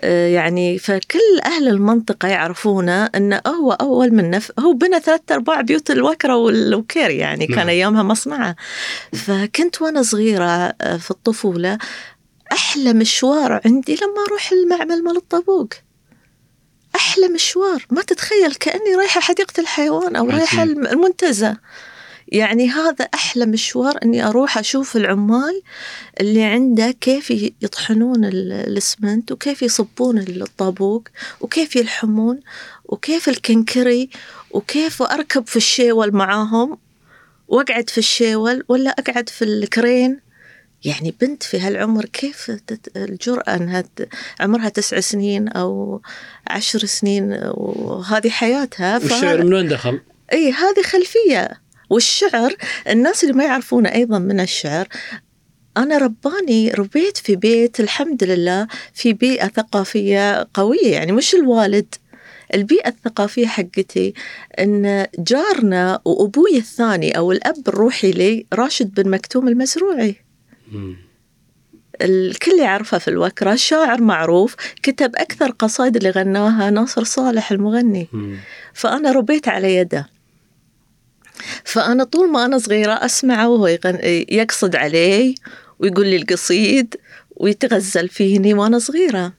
آه، 0.00 0.28
يعني 0.28 0.78
فكل 0.78 1.40
أهل 1.44 1.68
المنطقة 1.68 2.28
يعرفونه 2.28 3.04
أنه 3.04 3.40
هو 3.46 3.72
أول 3.72 4.14
من 4.14 4.30
نف... 4.30 4.52
هو 4.58 4.72
بنى 4.72 5.00
ثلاثة 5.00 5.34
أرباع 5.34 5.60
بيوت 5.60 5.90
الوكرة 5.90 6.36
والوكير 6.36 7.10
يعني 7.10 7.46
كان 7.46 7.56
نعم. 7.56 7.68
أيامها 7.68 8.02
مصنعه. 8.02 8.56
فكنت 9.12 9.82
وأنا 9.82 10.02
صغيرة 10.02 10.44
آه، 10.44 10.96
في 10.96 11.10
الطفولة 11.10 11.78
أحلى 12.52 12.92
مشوار 12.92 13.60
عندي 13.64 13.94
لما 13.94 14.26
أروح 14.28 14.52
المعمل 14.52 15.04
مال 15.04 15.16
الطابوق. 15.16 15.68
أحلى 16.96 17.28
مشوار. 17.28 17.86
ما 17.90 18.02
تتخيل 18.02 18.54
كأني 18.54 18.94
رايحة 18.94 19.20
حديقة 19.20 19.60
الحيوان 19.60 20.16
أو 20.16 20.30
رايحة 20.30 20.62
المنتزه. 20.62 21.56
يعني 22.28 22.68
هذا 22.70 23.04
أحلى 23.14 23.46
مشوار 23.46 23.98
أني 24.04 24.26
أروح 24.28 24.58
أشوف 24.58 24.96
العمال 24.96 25.62
اللي 26.20 26.42
عنده 26.44 26.90
كيف 26.90 27.30
يطحنون 27.62 28.24
ال- 28.24 28.52
الأسمنت 28.52 29.32
وكيف 29.32 29.62
يصبون 29.62 30.18
الطابوق 30.18 31.08
وكيف 31.40 31.76
يلحمون 31.76 32.40
وكيف 32.84 33.28
الكنكري 33.28 34.10
وكيف 34.50 35.02
أركب 35.02 35.46
في 35.46 35.56
الشيول 35.56 36.12
معاهم 36.16 36.78
وأقعد 37.48 37.90
في 37.90 37.98
الشيول 37.98 38.64
ولا 38.68 38.90
أقعد 38.90 39.28
في 39.28 39.44
الكرين. 39.44 40.20
يعني 40.84 41.14
بنت 41.20 41.42
في 41.42 41.60
هالعمر 41.60 42.04
كيف 42.04 42.50
الجرأة 42.96 43.56
أنها 43.56 43.84
عمرها 44.40 44.68
تسع 44.68 45.00
سنين 45.00 45.48
أو 45.48 46.00
عشر 46.46 46.78
سنين 46.86 47.40
وهذه 47.54 48.28
حياتها 48.30 48.98
فهذا- 48.98 49.14
والشعر 49.14 49.44
من 49.44 49.54
وين 49.54 49.68
دخل؟ 49.68 50.00
اي 50.32 50.52
هذه 50.52 50.82
خلفية 50.84 51.50
والشعر 51.90 52.56
الناس 52.88 53.22
اللي 53.24 53.34
ما 53.34 53.44
يعرفون 53.44 53.86
أيضا 53.86 54.18
من 54.18 54.40
الشعر 54.40 54.88
أنا 55.76 55.98
رباني 55.98 56.70
ربيت 56.70 57.16
في 57.16 57.36
بيت 57.36 57.80
الحمد 57.80 58.24
لله 58.24 58.66
في 58.94 59.12
بيئة 59.12 59.48
ثقافية 59.48 60.48
قوية 60.54 60.92
يعني 60.92 61.12
مش 61.12 61.34
الوالد 61.34 61.94
البيئة 62.54 62.88
الثقافية 62.88 63.46
حقتي 63.46 64.14
أن 64.58 65.06
جارنا 65.18 66.00
وأبوي 66.04 66.56
الثاني 66.56 67.16
أو 67.18 67.32
الأب 67.32 67.68
الروحي 67.68 68.10
لي 68.10 68.46
راشد 68.52 68.94
بن 69.00 69.10
مكتوم 69.10 69.48
المزروعي. 69.48 70.16
الكل 72.02 72.58
يعرفه 72.58 72.98
في 72.98 73.08
الوكرة. 73.08 73.54
شاعر 73.54 74.00
معروف 74.00 74.56
كتب 74.82 75.16
أكثر 75.16 75.50
قصائد 75.50 75.96
اللي 75.96 76.10
غناها 76.10 76.70
ناصر 76.70 77.04
صالح 77.04 77.52
المغني. 77.52 78.08
مم. 78.12 78.36
فأنا 78.74 79.12
ربيت 79.12 79.48
على 79.48 79.76
يده. 79.76 80.08
فأنا 81.64 82.04
طول 82.04 82.30
ما 82.30 82.44
أنا 82.44 82.58
صغيرة 82.58 82.92
أسمعه 82.92 83.48
وهو 83.48 83.66
يغن... 83.66 83.98
يقصد 84.28 84.76
علي 84.76 85.34
ويقول 85.78 86.06
لي 86.06 86.16
القصيد 86.16 86.96
ويتغزل 87.36 88.08
فيني 88.08 88.54
وأنا 88.54 88.78
صغيرة. 88.78 89.32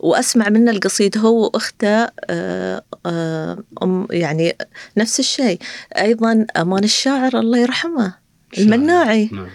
وأسمع 0.00 0.48
منه 0.48 0.70
القصيد 0.70 1.18
هو 1.18 1.44
وأخته 1.44 2.08
آه، 2.30 2.84
آه، 3.06 3.64
أم 3.82 4.06
يعني 4.10 4.56
نفس 4.96 5.20
الشيء. 5.20 5.58
أيضا 5.98 6.46
أمان 6.56 6.84
الشاعر 6.84 7.38
الله 7.38 7.58
يرحمه. 7.58 8.14
المناعي. 8.58 9.28
نعم. 9.32 9.48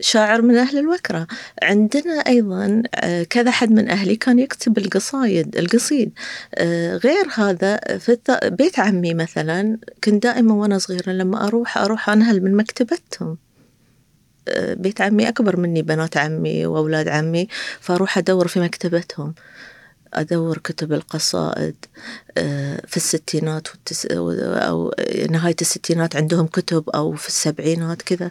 شاعر 0.00 0.42
من 0.42 0.56
أهل 0.56 0.78
الوكرة. 0.78 1.26
عندنا 1.62 2.12
أيضا 2.12 2.82
آه، 2.94 3.22
كذا 3.22 3.50
حد 3.50 3.72
من 3.72 3.88
أهلي 3.88 4.16
كان 4.16 4.38
يكتب 4.38 4.78
القصايد 4.78 5.56
القصيد. 5.56 6.12
آه، 6.54 6.96
غير 6.96 7.24
هذا 7.34 7.76
في 7.98 8.18
بيت 8.44 8.78
عمي 8.78 9.14
مثلا 9.14 9.78
كنت 10.04 10.22
دائما 10.22 10.54
وأنا 10.54 10.78
صغيرة 10.78 11.10
لما 11.10 11.46
أروح 11.46 11.78
أروح 11.78 12.10
أنهل 12.10 12.42
من 12.42 12.56
مكتبتهم. 12.56 13.38
آه، 14.48 14.74
بيت 14.74 15.00
عمي 15.00 15.28
أكبر 15.28 15.56
مني 15.60 15.82
بنات 15.82 16.16
عمي 16.16 16.66
وأولاد 16.66 17.08
عمي 17.08 17.48
فأروح 17.80 18.18
أدور 18.18 18.48
في 18.48 18.60
مكتبتهم. 18.60 19.34
أدور 20.14 20.58
كتب 20.58 20.92
القصائد 20.92 21.74
آه، 22.38 22.82
في 22.86 22.96
الستينات 22.96 23.68
والتس... 23.68 24.06
أو 24.06 24.94
نهاية 25.30 25.56
الستينات 25.60 26.16
عندهم 26.16 26.46
كتب 26.46 26.90
أو 26.90 27.12
في 27.12 27.28
السبعينات 27.28 28.02
كذا. 28.02 28.30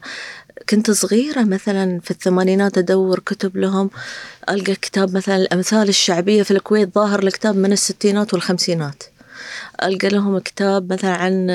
كنت 0.69 0.91
صغيرة 0.91 1.43
مثلا 1.43 1.99
في 1.99 2.11
الثمانينات 2.11 2.77
أدور 2.77 3.19
كتب 3.19 3.57
لهم 3.57 3.89
ألقى 4.49 4.75
كتاب 4.75 5.15
مثلا 5.15 5.35
الأمثال 5.35 5.89
الشعبية 5.89 6.43
في 6.43 6.51
الكويت 6.51 6.95
ظاهر 6.95 7.23
الكتاب 7.23 7.55
من 7.55 7.71
الستينات 7.71 8.33
والخمسينات. 8.33 9.03
ألقى 9.83 10.09
لهم 10.09 10.39
كتاب 10.39 10.93
مثلا 10.93 11.15
عن 11.15 11.49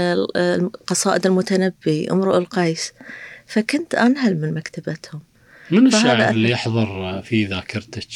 قصائد 0.87 1.27
المتنبي 1.27 2.11
امرؤ 2.11 2.39
القيس. 2.39 2.93
فكنت 3.47 3.95
أنهل 3.95 4.41
من 4.41 4.55
مكتبتهم. 4.55 5.21
من 5.71 5.87
الشاعر. 5.87 6.31
اللي 6.31 6.51
يحضر 6.51 7.23
في 7.23 7.45
ذاكرتك؟ 7.45 8.09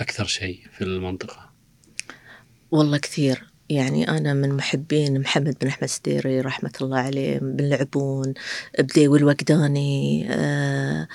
أكثر 0.00 0.24
شيء 0.24 0.60
في 0.72 0.84
المنطقة؟ 0.84 1.50
والله 2.70 2.98
كثير 2.98 3.50
يعني 3.70 4.08
أنا 4.08 4.34
من 4.34 4.52
محبين 4.52 5.20
محمد 5.20 5.56
بن 5.60 5.68
أحمد 5.68 5.88
سديري 5.88 6.40
رحمة 6.40 6.72
الله 6.80 6.98
عليه 6.98 7.38
بن 7.38 7.68
لعبون 7.68 8.34
بديوي 8.78 9.18
الوقداني 9.18 10.26
آه، 10.30 11.08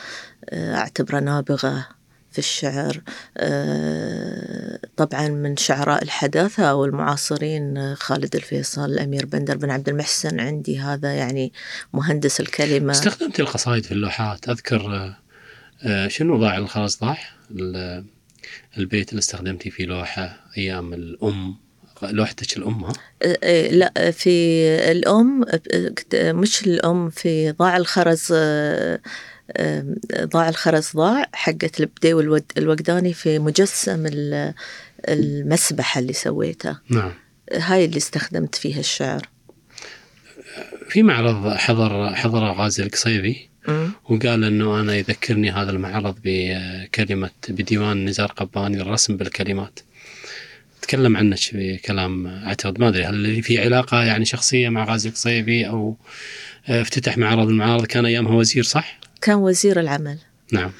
آه، 0.49 0.75
أعتبره 0.75 1.19
نابغة 1.19 1.87
في 2.31 2.39
الشعر 2.39 3.01
آه، 3.37 4.79
طبعا 4.97 5.27
من 5.27 5.57
شعراء 5.57 6.03
الحداثة 6.03 6.63
أو 6.63 6.85
المعاصرين 6.85 7.77
آه، 7.77 7.93
خالد 7.93 8.35
الفيصل 8.35 8.85
الأمير 8.85 9.25
بندر 9.25 9.57
بن 9.57 9.71
عبد 9.71 9.89
المحسن 9.89 10.39
عندي 10.39 10.79
هذا 10.79 11.13
يعني 11.13 11.53
مهندس 11.93 12.39
الكلمة 12.39 12.91
استخدمت 12.91 13.39
القصائد 13.39 13.83
في 13.83 13.91
اللوحات 13.91 14.49
أذكر 14.49 15.13
شنو 16.07 16.37
ضاع 16.37 16.57
الخلاص 16.57 16.99
ضاع؟ 16.99 17.17
ال- 18.77 18.81
البيت 18.81 19.09
اللي 19.09 19.19
استخدمتي 19.19 19.69
فيه 19.71 19.85
لوحة 19.85 20.45
أيام 20.57 20.93
الأم 20.93 21.55
لوحتك 22.03 22.57
الأم 22.57 22.83
ها؟ 22.83 22.93
إيه، 23.23 23.71
لا 23.71 24.11
في 24.11 24.29
الأم 24.91 25.43
كت- 25.95 26.15
مش 26.15 26.67
الأم 26.67 27.09
في 27.09 27.51
ضاع 27.51 27.77
الخرز 27.77 28.27
آه، 28.33 28.99
ضاع 30.21 30.49
الخرز 30.49 30.91
ضاع 30.95 31.25
حقت 31.33 31.79
الود- 32.05 32.51
الوقداني 32.57 33.13
في 33.13 33.39
مجسم 33.39 34.05
ال- 34.05 34.53
المسبحة 35.09 35.99
اللي 35.99 36.13
سويته 36.13 36.77
نعم 36.89 37.13
هاي 37.53 37.85
اللي 37.85 37.97
استخدمت 37.97 38.55
فيها 38.55 38.79
الشعر 38.79 39.29
في 40.89 41.03
معرض 41.03 41.53
حضر 41.53 42.15
حضر 42.15 42.51
غازي 42.51 42.83
القصيبي. 42.83 43.49
وقال 44.09 44.43
إنه 44.43 44.79
أنا 44.79 44.95
يذكرني 44.95 45.51
هذا 45.51 45.71
المعرض 45.71 46.15
بكلمه 46.23 47.29
بديوان 47.49 48.05
نزار 48.05 48.27
قباني 48.31 48.81
الرسم 48.81 49.17
بالكلمات. 49.17 49.79
تكلم 50.81 51.17
عنك 51.17 51.39
بكلام 51.53 52.27
أعتقد 52.27 52.79
ما 52.79 52.87
أدري 52.87 53.05
هل 53.05 53.43
في 53.43 53.59
علاقة 53.59 54.03
يعني 54.03 54.25
شخصية 54.25 54.69
مع 54.69 54.83
غازي 54.83 55.09
القصيبي 55.09 55.67
أو 55.67 55.97
آه، 56.67 56.81
افتتح 56.81 57.17
معرض 57.17 57.47
المعارض 57.47 57.85
كان 57.85 58.05
أيامها 58.05 58.33
وزير 58.35 58.63
صح؟ 58.63 58.99
كان 59.21 59.35
وزير 59.35 59.79
العمل 59.79 60.17
نعم 60.51 60.71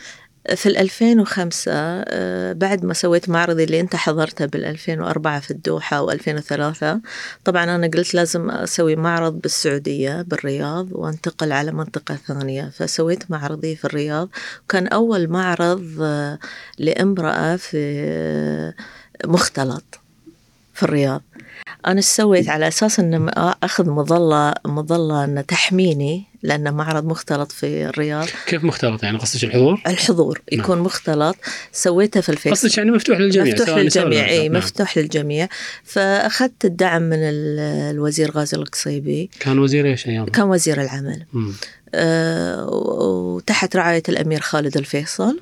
في 0.53 0.65
ال 0.69 0.77
2005 0.77 1.71
آه، 1.73 2.53
بعد 2.53 2.85
ما 2.85 2.93
سويت 2.93 3.29
معرضي 3.29 3.63
اللي 3.63 3.79
أنت 3.79 3.95
حضرته 3.95 4.45
بال 4.45 4.65
2004 4.65 5.39
في 5.39 5.51
الدوحة 5.51 6.01
و 6.01 6.11
2003 6.11 7.01
طبعا 7.45 7.63
أنا 7.63 7.87
قلت 7.87 8.13
لازم 8.13 8.49
أسوي 8.49 8.95
معرض 8.95 9.33
بالسعودية 9.33 10.21
بالرياض 10.21 10.87
وأنتقل 10.91 11.51
على 11.51 11.71
منطقة 11.71 12.15
ثانية 12.15 12.69
فسويت 12.69 13.31
معرضي 13.31 13.75
في 13.75 13.85
الرياض 13.85 14.29
كان 14.69 14.87
أول 14.87 15.27
معرض 15.27 15.85
آه، 16.01 16.39
لامرأة 16.77 17.55
في 17.55 17.77
آه، 17.99 18.73
مختلط 19.25 19.99
في 20.73 20.83
الرياض. 20.83 21.21
إيش 21.87 22.05
سويت 22.05 22.49
على 22.49 22.67
أساس 22.67 22.99
أن 22.99 23.29
أخذ 23.63 23.89
مظلة 23.89 24.53
مظلة 24.65 25.23
أن 25.23 25.45
تحميني 25.45 26.23
لأنه 26.45 26.71
معرض 26.71 27.05
مختلط 27.05 27.51
في 27.51 27.85
الرياض 27.85 28.27
كيف 28.47 28.63
مختلط 28.63 29.03
يعني 29.03 29.17
قصدك 29.17 29.43
الحضور؟ 29.43 29.81
الحضور 29.87 30.41
يكون 30.51 30.79
مختلط 30.79 31.35
سويته 31.71 32.21
في 32.21 32.29
الفيسبوك 32.29 32.53
قصدك 32.59 32.77
يعني 32.77 32.91
مفتوح 32.91 33.19
للجميع 33.19 33.53
مفتوح 33.53 33.69
للجميع 33.77 34.29
إي. 34.29 34.49
نعم. 34.49 34.57
مفتوح 34.57 34.97
للجميع 34.97 35.47
فأخذت 35.83 36.65
الدعم 36.65 37.01
من 37.01 37.17
ال- 37.19 37.59
الوزير 37.95 38.31
غازي 38.31 38.57
القصيبي 38.57 39.29
كان 39.39 39.59
وزير 39.59 39.85
إيش 39.85 40.07
ايامها؟ 40.07 40.29
كان 40.29 40.45
وزير 40.45 40.81
العمل 40.81 41.25
مم. 41.33 41.53
آه، 41.95 42.67
وتحت 42.69 43.75
رعاية 43.75 44.03
الأمير 44.09 44.39
خالد 44.39 44.77
الفيصل 44.77 45.39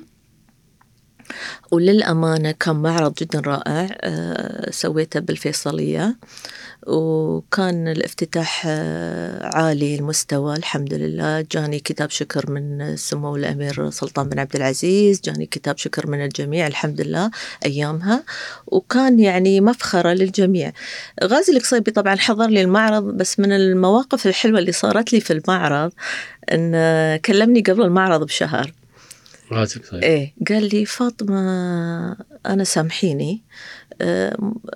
وللأمانة 1.70 2.50
كان 2.50 2.76
معرض 2.76 3.14
جدا 3.14 3.40
رائع 3.40 3.96
آه، 4.00 4.70
سويته 4.70 5.20
بالفيصلية 5.20 6.16
وكان 6.86 7.88
الافتتاح 7.88 8.62
آه، 8.66 9.56
عالي 9.56 9.94
المستوى 9.94 10.56
الحمد 10.56 10.94
لله. 10.94 11.40
جاني 11.52 11.78
كتاب 11.78 12.10
شكر 12.10 12.50
من 12.50 12.96
سمو 12.96 13.36
الأمير 13.36 13.90
سلطان 13.90 14.28
بن 14.28 14.38
عبد 14.38 14.56
العزيز 14.56 15.20
جاني 15.20 15.46
كتاب 15.46 15.78
شكر 15.78 16.06
من 16.06 16.24
الجميع 16.24 16.66
الحمد 16.66 17.00
لله 17.00 17.30
أيامها. 17.64 18.24
وكان 18.66 19.20
يعني 19.20 19.60
مفخرة 19.60 20.12
للجميع. 20.12 20.72
غازي 21.24 21.52
القصيبي 21.52 21.90
طبعا 21.90 22.16
حضر 22.16 22.48
لي 22.48 22.60
المعرض 22.62 23.04
بس 23.04 23.40
من 23.40 23.52
المواقف 23.52 24.26
الحلوة 24.26 24.58
اللي 24.58 24.72
صارت 24.72 25.12
لي 25.12 25.20
في 25.20 25.32
المعرض 25.32 25.92
إن 26.52 26.72
كلمني 27.16 27.60
قبل 27.60 27.82
المعرض 27.82 28.24
بشهر. 28.24 28.72
غازي 29.52 29.76
القصيبي 29.76 30.06
إيه 30.06 30.34
قال 30.48 30.68
لي 30.74 30.84
فاطمة 30.84 31.40
أنا 32.46 32.64
سامحيني 32.64 33.42
آه، 33.42 33.44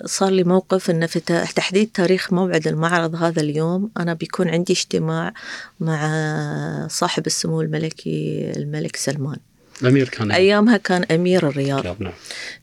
صار 0.04 0.30
لي 0.30 0.44
موقف 0.44 0.90
ان 0.90 1.06
في 1.06 1.20
تحديد 1.56 1.90
تاريخ 1.94 2.32
موعد 2.32 2.68
المعرض 2.68 3.14
هذا 3.14 3.42
اليوم 3.42 3.90
أنا 3.96 4.14
بيكون 4.14 4.48
عندي 4.48 4.72
اجتماع 4.72 5.34
مع 5.80 6.88
صاحب 6.90 7.26
السمو 7.26 7.60
الملكي 7.60 8.50
الملك 8.56 8.96
سلمان. 8.96 9.36
الأمير 9.82 10.08
كان 10.08 10.30
أيامها 10.30 10.76
كان 10.76 11.04
أمير 11.10 11.48
الرياض. 11.48 12.02
نعم. 12.02 12.12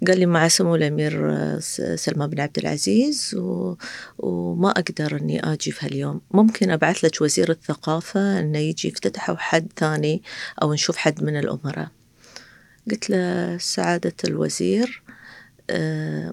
قال 0.08 0.20
لي 0.20 0.26
مع 0.26 0.48
سمو 0.48 0.76
الأمير 0.76 1.12
سلمان 1.96 2.30
بن 2.30 2.40
عبد 2.40 2.58
العزيز 2.58 3.36
و... 3.38 3.76
وما 4.18 4.70
أقدر 4.70 5.18
إني 5.22 5.54
آجي 5.54 5.72
في 5.72 5.86
هاليوم. 5.86 6.22
ممكن 6.32 6.70
أبعث 6.72 7.06
لك 7.06 7.22
وزير 7.22 7.52
الثقافة 7.52 8.40
إنه 8.40 8.60
يجي 8.60 8.88
يفتتح 8.88 9.30
أو 9.30 9.38
حد 9.38 9.68
ثاني 9.78 10.24
أو 10.62 10.74
نشوف 10.74 10.98
حد 10.98 11.24
من 11.24 11.40
الأمراء. 11.40 11.88
قلت 12.92 13.10
له 13.10 13.58
سعادة 13.58 14.14
الوزير 14.24 15.02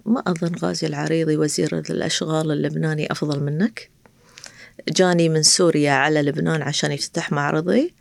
ما 0.07 0.23
أظن 0.27 0.53
غازي 0.63 0.87
العريضي 0.87 1.37
وزير 1.37 1.83
الأشغال 1.91 2.51
اللبناني 2.51 3.13
أفضل 3.13 3.43
منك. 3.43 3.91
جاني 4.89 5.29
من 5.29 5.43
سوريا 5.43 5.93
على 5.93 6.23
لبنان 6.23 6.63
عشان 6.63 6.93
يفتتح 6.93 7.33
معرضي. 7.33 7.95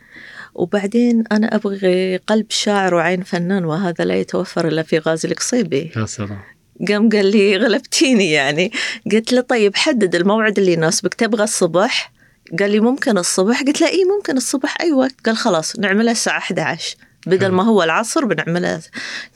وبعدين 0.53 1.23
أنا 1.31 1.55
أبغي 1.55 2.17
قلب 2.17 2.45
شاعر 2.49 2.95
وعين 2.95 3.23
فنان 3.23 3.65
وهذا 3.65 4.05
لا 4.05 4.15
يتوفر 4.15 4.67
إلا 4.67 4.83
في 4.83 4.97
غازي 4.97 5.27
القصيبي. 5.27 5.91
يا 5.97 6.05
سلام. 6.05 6.39
قام 6.87 7.09
قال 7.09 7.31
لي 7.31 7.57
غلبتيني 7.57 8.31
يعني. 8.31 8.71
قلت 9.11 9.33
له 9.33 9.41
طيب 9.41 9.75
حدد 9.75 10.15
الموعد 10.15 10.59
اللي 10.59 10.73
يناسبك 10.73 11.13
تبغى 11.13 11.43
الصبح؟ 11.43 12.11
قال 12.59 12.71
لي 12.71 12.79
ممكن 12.79 13.17
الصبح؟ 13.17 13.63
قلت 13.63 13.81
له 13.81 13.87
اي 13.87 14.03
ممكن 14.17 14.37
الصبح؟ 14.37 14.77
اي 14.81 14.91
وقت 14.91 15.15
قال 15.25 15.37
خلاص 15.37 15.79
نعملها 15.79 16.11
الساعة 16.11 16.37
11 16.37 16.97
بدل. 17.27 17.51
ما 17.51 17.63
هو 17.63 17.83
العصر 17.83 18.25
بنعملها 18.25 18.81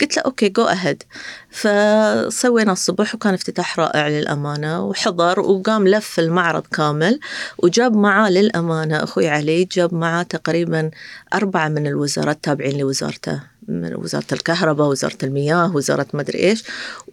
قلت 0.01 0.17
له 0.17 0.23
okay 0.23 0.49
go 0.49 0.63
ahead 0.63 1.03
فسوينا 1.49 2.71
الصبح 2.71 3.15
وكان 3.15 3.33
افتتاح 3.33 3.79
رائع 3.79 4.07
للأمانة 4.07 4.85
وحضر 4.85 5.39
وقام 5.39 5.87
لف 5.87 6.19
المعرض 6.19 6.63
كامل 6.67 7.19
وجاب 7.57 7.95
معاه 7.95 8.29
للأمانة. 8.29 9.03
أخوي 9.03 9.27
علي 9.27 9.63
جاب 9.63 9.93
معاه 9.93 10.23
تقريبا 10.23 10.91
أربعة 11.33 11.67
من 11.67 11.87
الوزراء 11.87 12.31
التابعين 12.31 12.77
لوزارته 12.79 13.41
من 13.67 13.95
وزارة 13.95 14.25
الكهرباء 14.31 14.87
وزارة 14.87 15.17
المياه 15.23 15.75
وزارة 15.75 16.07
مدري 16.13 16.39
إيش 16.39 16.63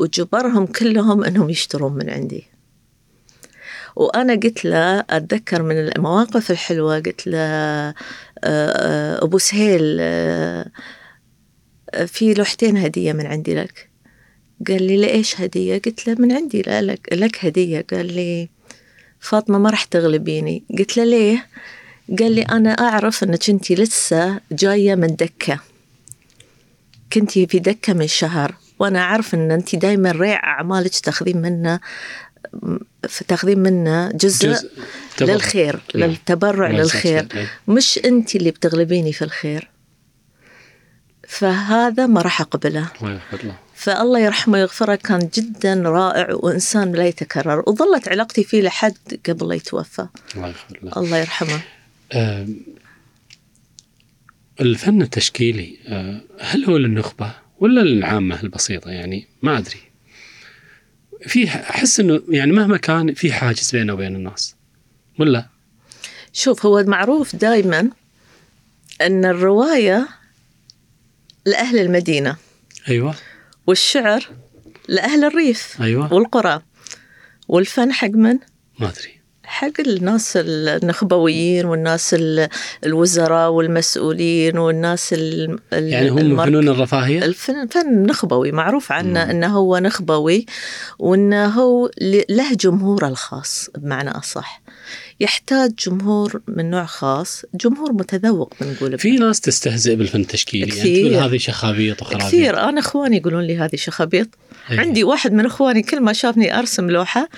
وجبرهم 0.00 0.66
كلهم 0.66 1.24
إنهم 1.24 1.50
يشترون 1.50 1.92
من 1.92 2.10
عندي. 2.10 2.52
وأنا 3.96 4.34
قلت 4.34 4.64
له 4.64 5.00
أتذكر 5.10 5.62
من 5.62 5.78
المواقف 5.78 6.50
الحلوة 6.50 6.94
قلت 7.00 7.26
له 7.26 7.94
أبو 8.44 9.38
سهيل 9.38 9.96
آه، 10.00 10.70
في 12.06 12.34
لوحتين 12.34 12.76
هدية 12.76 13.12
من 13.12 13.26
عندي 13.26 13.54
لك. 13.54 13.88
قال 14.68 14.82
لي 14.82 14.96
لإيش 14.96 15.40
هدية؟ 15.40 15.78
قلت 15.78 16.08
له 16.08 16.14
من 16.18 16.32
عندي 16.32 16.62
لا 16.62 16.82
لك 16.82 17.08
لك 17.12 17.44
هدية. 17.44 17.86
قال 17.92 18.06
لي 18.06 18.48
فاطمة 19.20 19.58
ما 19.58 19.70
راح 19.70 19.84
تغلبيني. 19.84 20.64
قلت 20.78 20.96
له 20.96 21.04
ليه؟ 21.04 21.46
قال 22.18 22.32
لي 22.32 22.42
أنا 22.42 22.70
أعرف 22.70 23.24
إنك 23.24 23.50
أنت 23.50 23.72
لسه 23.72 24.40
جاية 24.52 24.94
من 24.94 25.16
دكة. 25.16 25.60
كنتي 27.12 27.46
في 27.46 27.58
دكة 27.58 27.92
من 27.92 28.06
شهر 28.06 28.54
وأنا 28.78 28.98
أعرف 28.98 29.34
إن 29.34 29.50
أنت 29.50 29.76
دائما 29.76 30.12
ريع 30.12 30.44
أعمالك 30.44 30.98
تاخذين 30.98 31.42
منه 31.42 31.80
تاخذين 33.28 33.58
منه 33.58 34.12
جزء, 34.12 34.48
جزء. 34.48 34.70
للخير 35.20 35.80
نعم. 35.94 36.10
للتبرع 36.10 36.70
يجزاك 36.70 36.84
للخير. 36.84 37.28
خير. 37.28 37.40
إيه. 37.40 37.50
مش 37.68 37.98
أنت 38.04 38.36
اللي 38.36 38.50
بتغلبيني 38.50 39.12
في 39.12 39.22
الخير. 39.22 39.70
فهذا 41.28 42.06
ما 42.06 42.22
راح 42.22 42.40
أقبله. 42.40 42.88
فالله 43.74 44.20
يرحمه 44.20 44.58
ويغفره. 44.58 44.94
كان 44.94 45.30
جدا 45.34 45.74
رائع 45.74 46.34
وإنسان 46.34 46.92
لا 46.92 47.06
يتكرر. 47.06 47.64
وظلت 47.66 48.08
علاقتي 48.08 48.44
فيه 48.44 48.62
لحد 48.62 48.96
قبل 49.28 49.48
لا 49.48 49.54
يتوفى. 49.54 50.06
الله 50.36 50.48
يغفر 50.48 50.78
له. 50.82 50.92
الله 50.96 51.18
يرحمه. 51.18 51.60
آه، 52.12 52.46
الفن 54.60 55.02
التشكيلي 55.02 55.78
آه، 55.86 56.20
هل 56.40 56.64
هو 56.64 56.76
للنخبة 56.76 57.32
ولا 57.60 57.80
للعامة 57.80 58.42
البسيطة؟ 58.42 58.90
يعني 58.90 59.28
ما 59.42 59.58
أدري. 59.58 59.91
في 61.26 61.48
أحس 61.48 62.00
أنه 62.00 62.20
يعني 62.28 62.52
مهما 62.52 62.76
كان 62.76 63.14
في 63.14 63.32
حاجز 63.32 63.70
بينه 63.70 63.92
وبين 63.92 64.16
الناس 64.16 64.54
ولا 65.18 65.46
شوف 66.32 66.66
هو 66.66 66.82
معروف 66.82 67.36
دائما 67.36 67.90
إن 69.00 69.24
الرواية 69.24 70.08
لأهل 71.46 71.78
المدينة. 71.78 72.36
أيوة. 72.88 73.14
والشعر 73.66 74.28
لأهل 74.88 75.24
الريف. 75.24 75.82
أيوة. 75.82 76.14
والقرى. 76.14 76.62
والفن 77.48 77.92
حق 77.92 78.08
من؟ 78.08 78.38
ما 78.78 78.88
أدري. 78.88 79.21
حق 79.52 79.80
الناس 79.86 80.32
النخبويين 80.36 81.64
والناس 81.66 82.14
ال- 82.14 82.48
الوزراء 82.86 83.50
والمسؤولين 83.50 84.58
والناس 84.58 85.12
ال- 85.12 85.58
ال- 85.72 85.88
يعني 85.88 86.08
هم 86.10 86.18
المرك- 86.18 86.46
فنون 86.46 86.68
الرفاهية 86.68 87.24
الفن 87.24 87.66
فن 87.66 88.02
نخبوي 88.06 88.52
معروف 88.52 88.92
عنه 88.92 89.24
مم. 89.24 89.30
إنه 89.30 89.46
هو 89.56 89.78
نخبوي 89.78 90.46
وإنه 90.98 91.46
هو 91.46 91.90
له 92.30 92.54
جمهوره 92.54 93.08
الخاص 93.08 93.70
بمعنى 93.78 94.10
أصح 94.10 94.62
يحتاج 95.22 95.74
جمهور 95.86 96.40
من 96.48 96.70
نوع 96.70 96.84
خاص 96.84 97.44
جمهور 97.54 97.92
متذوق 97.92 98.54
بنقول 98.60 98.98
في 98.98 99.10
ناس 99.10 99.40
تستهزئ 99.40 99.94
بالفن 99.94 100.20
التشكيلي 100.20 100.76
يعني. 100.76 101.00
تقول 101.00 101.14
هذه 101.14 101.38
شخابيط 101.38 102.02
وخرابيط. 102.02 102.26
كثير. 102.26 102.68
أنا 102.68 102.80
إخواني 102.80 103.16
يقولون 103.16 103.42
لي 103.44 103.58
هذه 103.58 103.76
شخابيط. 103.76 104.28
أيوة. 104.70 104.80
عندي 104.80 105.04
واحد 105.04 105.32
من 105.32 105.46
إخواني 105.46 105.82
كل 105.82 106.00
ما 106.00 106.12
شافني 106.12 106.58
أرسم 106.58 106.90
لوحة 106.90 107.28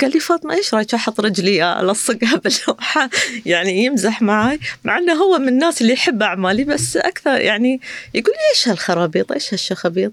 قال 0.00 0.10
لي 0.10 0.20
فاطمة 0.20 0.54
إيش 0.54 0.74
رايك 0.74 0.94
أحط 0.94 1.20
رجلي 1.20 1.80
ألصقها 1.80 2.36
باللوحة؟ 2.44 3.10
يعني 3.46 3.84
يمزح 3.84 4.22
معي 4.22 4.58
مع 4.84 4.98
إنه 4.98 5.12
هو 5.12 5.38
من 5.38 5.48
الناس 5.48 5.82
اللي 5.82 5.92
يحب 5.92 6.22
أعمالي 6.22 6.64
بس 6.64 6.96
أكثر 6.96 7.40
يعني 7.40 7.80
يقول 8.14 8.34
لي 8.34 8.50
إيش 8.54 8.68
هالخرابيط؟ 8.68 9.32
إيش 9.32 9.54
هالشخابيط؟ 9.54 10.12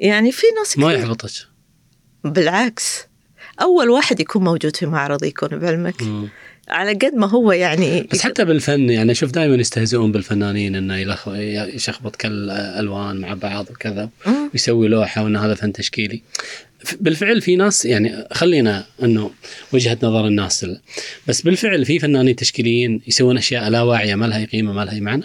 يعني 0.00 0.32
في 0.32 0.46
ناس 0.58 0.78
ما 0.78 0.92
يحبطك. 0.92 1.30
بالعكس. 2.24 3.10
أول 3.62 3.90
واحد 3.90 4.20
يكون 4.20 4.44
موجود 4.44 4.76
في 4.76 4.86
معرض 4.86 5.24
يكون 5.24 5.48
بعلمك. 5.48 6.02
مم. 6.02 6.28
على 6.70 6.92
قد 6.92 7.14
ما 7.14 7.26
هو 7.28 7.52
يعني 7.52 8.08
بس 8.12 8.20
حتى 8.20 8.44
بالفن 8.44 8.90
يعني 8.90 9.12
أشوف 9.12 9.30
دائما 9.30 9.54
يستهزئون 9.54 10.12
بالفنانين 10.12 10.74
إنه 10.76 10.96
يلخ- 11.04 11.28
يشخبط 11.74 12.16
كالالوان 12.16 13.16
مع 13.16 13.34
بعض 13.34 13.66
وكذا. 13.70 14.08
ويسوي 14.52 14.88
لوحة 14.88 15.24
وإن 15.24 15.36
هذا 15.36 15.54
فن 15.54 15.72
تشكيلي 15.72 16.22
بالفعل 17.00 17.42
في 17.42 17.56
ناس 17.56 17.84
يعني 17.84 18.26
خلينا 18.32 18.86
إنه 19.02 19.30
وجهة 19.72 19.98
نظر 20.02 20.26
الناس 20.26 20.64
ال- 20.64 20.80
بس 21.28 21.42
بالفعل 21.42 21.84
في 21.84 21.98
فنانين 21.98 22.36
تشكيليين 22.36 23.00
يسوون 23.06 23.36
أشياء 23.38 23.68
لا 23.68 23.82
واعية 23.82 24.14
ما 24.14 24.26
لها 24.26 24.38
أي 24.38 24.44
قيمة 24.44 24.72
ما 24.72 24.84
لها 24.84 24.94
أي 24.94 25.00
معنى 25.00 25.24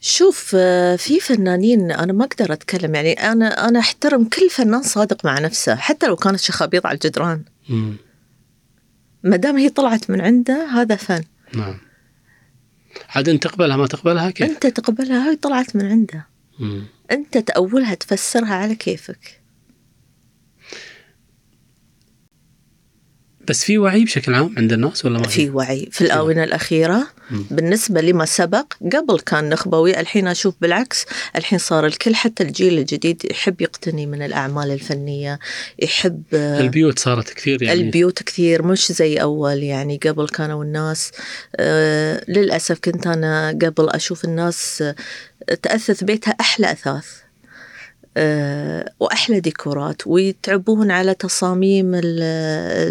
شوف 0.00 0.52
آه، 0.58 0.96
في 0.96 1.20
فنانين 1.20 1.92
أنا 1.92 2.12
ما 2.12 2.24
أقدر 2.24 2.52
أتكلم 2.52 2.94
يعني 2.94 3.12
أنا 3.12 3.68
أنا 3.68 3.78
أحترم 3.78 4.24
كل 4.24 4.50
فنان 4.50 4.82
صادق 4.82 5.24
مع 5.24 5.38
نفسه 5.38 5.76
حتى 5.76 6.06
لو 6.06 6.16
كانت 6.16 6.40
شخابيط 6.40 6.86
على 6.86 6.94
الجدران 6.94 7.42
مم. 7.68 7.96
ما 9.22 9.36
دام 9.36 9.56
هي 9.56 9.68
طلعت 9.68 10.10
من 10.10 10.20
عنده 10.20 10.66
هذا 10.66 10.96
فن 10.96 11.24
نعم 11.54 11.78
عاد 13.08 13.28
انت 13.28 13.42
تقبلها 13.42 13.76
ما 13.76 13.86
تقبلها 13.86 14.30
كيف؟ 14.30 14.50
أنت 14.50 14.66
تقبلها 14.66 15.28
هاي 15.28 15.36
طلعت 15.36 15.76
من 15.76 15.86
عنده 15.86 16.26
مم. 16.58 16.82
أنت 17.10 17.38
تأولها 17.38 17.94
تفسرها 17.94 18.54
على 18.54 18.74
كيفك 18.74 19.40
بس 23.48 23.64
في 23.64 23.78
وعي 23.78 24.04
بشكل 24.04 24.34
عام 24.34 24.54
عند 24.56 24.72
الناس 24.72 25.04
ولا 25.04 25.18
ما 25.18 25.26
في؟ 25.28 25.50
وعي. 25.50 25.88
في 25.92 26.00
الآونة 26.00 26.44
الأخيرة 26.44 27.08
مم. 27.30 27.44
بالنسبة 27.50 28.00
لما 28.00 28.24
سبق 28.24 28.72
قبل 28.92 29.20
كان 29.20 29.48
نخبوي 29.48 30.00
الحين 30.00 30.26
أشوف 30.28 30.54
بالعكس 30.60 31.06
الحين 31.36 31.58
صار 31.58 31.86
الكل 31.86 32.14
حتى 32.14 32.42
الجيل 32.42 32.78
الجديد 32.78 33.24
يحب 33.30 33.60
يقتني 33.60 34.06
من 34.06 34.22
الأعمال 34.22 34.70
الفنية 34.70 35.38
يحب 35.78 36.22
آه، 36.34 36.60
البيوت 36.60 36.98
صارت 36.98 37.30
كثير 37.30 37.62
يعني. 37.62 37.80
البيوت 37.80 38.22
كثير 38.22 38.62
مش 38.62 38.92
زي 38.92 39.16
أول 39.16 39.62
يعني. 39.62 40.00
قبل 40.06 40.28
كانوا 40.28 40.64
الناس 40.64 41.12
آه 41.56 42.24
للأسف 42.28 42.78
كنت 42.78 43.06
أنا 43.06 43.58
قبل 43.62 43.88
أشوف 43.88 44.24
الناس 44.24 44.82
آه، 44.82 44.94
تأثث 45.62 46.04
بيتها 46.04 46.30
أحلى 46.40 46.72
أثاث. 46.72 47.06
وأحلى 49.00 49.40
ديكورات 49.40 50.06
ويتعبون 50.06 50.90
على 50.90 51.14
تصاميم 51.14 51.94
ال- 51.94 52.22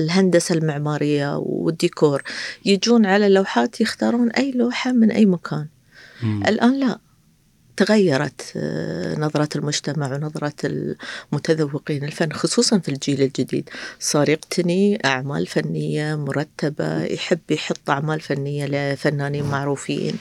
الهندسة 0.03 0.55
المعمارية 0.55 1.38
والديكور. 1.38 2.23
يجون 2.65 3.05
على 3.05 3.28
اللوحات 3.28 3.82
يختارون 3.82 4.32
أي 4.32 4.51
لوحة 4.51 4.91
من 4.91 5.11
أي 5.11 5.25
مكان. 5.25 5.65
مم. 6.23 6.43
الآن 6.47 6.80
لا. 6.80 6.99
تغيرت 7.78 8.41
آه، 8.55 9.19
نظرة 9.19 9.49
المجتمع 9.55 10.13
ونظرة 10.15 10.53
المتذوقين 11.34 12.03
الفن 12.03 12.32
خصوصا 12.32 12.80
في 12.80 12.89
الجيل 12.89 13.21
الجديد. 13.21 13.69
صار 13.99 14.30
يقتني 14.30 14.99
أعمال 15.05 15.47
فنية 15.47 16.15
مرتبة 16.15 17.03
يحب 17.03 17.39
يحط 17.49 17.89
أعمال 17.89 18.19
فنية 18.19 18.65
لفنانين 18.65 19.43
معروفين. 19.43 20.15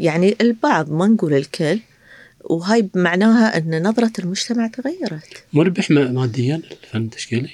يعني 0.00 0.36
البعض 0.40 0.90
ما 0.90 1.06
نقول 1.06 1.34
الكل 1.34 1.78
وهاي 2.50 2.88
معناها 2.94 3.56
أن 3.56 3.88
نظرة 3.88 4.12
المجتمع 4.18 4.66
تغيرت. 4.66 5.44
مربح 5.52 5.90
ماديا 5.90 6.56
الفن 6.56 7.02
التشكيلي 7.02 7.50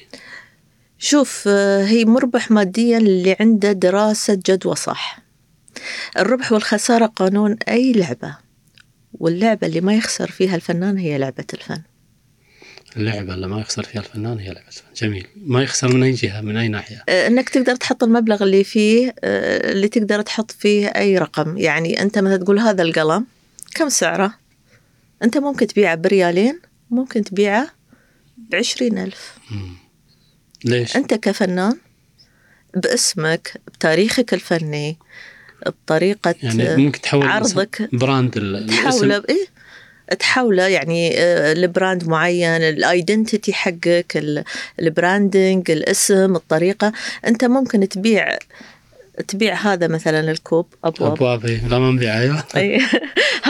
شوف 0.99 1.45
آه، 1.47 1.85
هي 1.85 2.05
مربح 2.05 2.51
ماديا 2.51 2.99
اللي 2.99 3.37
عنده 3.41 3.73
دراسة 3.73 4.35
جدوى 4.47 4.77
صح. 4.77 5.19
الربح 6.19 6.53
والخسارة 6.53 7.07
قانون 7.07 7.57
أي 7.69 7.93
لعبة 7.93 8.37
واللعبة 9.13 9.67
اللي 9.67 9.81
ما 9.81 9.95
يخسر 9.95 10.31
فيها 10.31 10.57
الفنان 10.57 10.99
هي 10.99 11.19
لعبة 11.19 11.45
الفن. 11.55 11.83
اللعبة 12.97 13.35
اللي 13.35 13.49
ما 13.49 13.61
يخسر 13.61 13.83
فيها 13.83 14.01
الفنان 14.01 14.39
هي 14.39 14.47
لعبة 14.47 14.69
الفن. 14.69 14.83
جميل. 14.97 15.27
ما 15.37 15.63
يخسر 15.63 15.95
من 15.95 16.03
أي 16.03 16.11
جهة 16.13 16.41
من 16.41 16.57
أي 16.57 16.69
ناحية؟ 16.69 17.05
آه، 17.09 17.27
إنك 17.27 17.49
تقدر 17.49 17.77
تحط 17.77 18.05
المبلغ 18.05 18.43
اللي 18.43 18.65
فيه 18.65 19.15
آه، 19.25 19.73
اللي 19.73 19.89
تقدر 19.89 20.23
تحط 20.23 20.51
فيه 20.51 20.87
أي 20.87 21.19
رقم. 21.19 21.59
يعني 21.59 22.03
أنت 22.03 22.19
مثلا 22.19 22.37
تقول 22.37 22.59
هذا 22.59 22.83
القلم 22.83 23.27
كم 23.75 23.89
سعره؟ 23.89 24.42
أنت 25.23 25.39
ممكن 25.39 25.67
تبيعه 25.67 25.95
بريالين 25.95 26.61
ممكن 26.91 27.25
تبيعه 27.25 27.69
بعشرين 28.39 28.99
ألف. 28.99 29.35
مم. 29.51 29.77
ليش؟ 30.65 30.97
أنت 30.97 31.15
كفنان 31.15 31.77
باسمك 32.77 33.61
بتاريخك 33.67 34.35
الفني 34.35 34.97
بطريقة 35.67 36.35
يعني 36.43 36.77
ممكن 36.77 37.01
تحول 37.01 37.27
عرضك. 37.27 37.89
brand 37.93 38.67
تحوله 38.69 39.23
إيه؟ 39.29 39.47
تحوله 40.19 40.67
يعني 40.69 41.19
آه، 41.19 41.55
ل 41.55 41.64
brand 41.64 42.09
معين 42.09 42.63
ال 42.63 42.73
identity 42.73 43.53
حقك 43.53 44.13
ال- 44.17 44.45
ال 44.81 44.91
branding 44.91 45.71
الاسم 45.71 46.37
الطريقة. 46.37 46.93
أنت 47.27 47.45
ممكن 47.45 47.89
تبيع 47.89 48.39
تبيع 49.29 49.55
هذا 49.55 49.89
مثلا 49.89 50.31
الكوب؟ 50.31 50.75
ابواب 50.85 51.13
ابواب 51.13 51.45
لا 51.45 51.79
ما 51.79 51.91
نبيع 51.91 52.15
أيوه. 52.17 52.45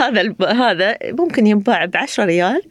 هذا 0.03 0.21
الب... 0.21 0.43
هذا 0.43 0.97
ممكن 1.03 1.47
ينباع 1.47 1.85
ب 1.85 1.97
10 1.97 2.25
ريال 2.25 2.61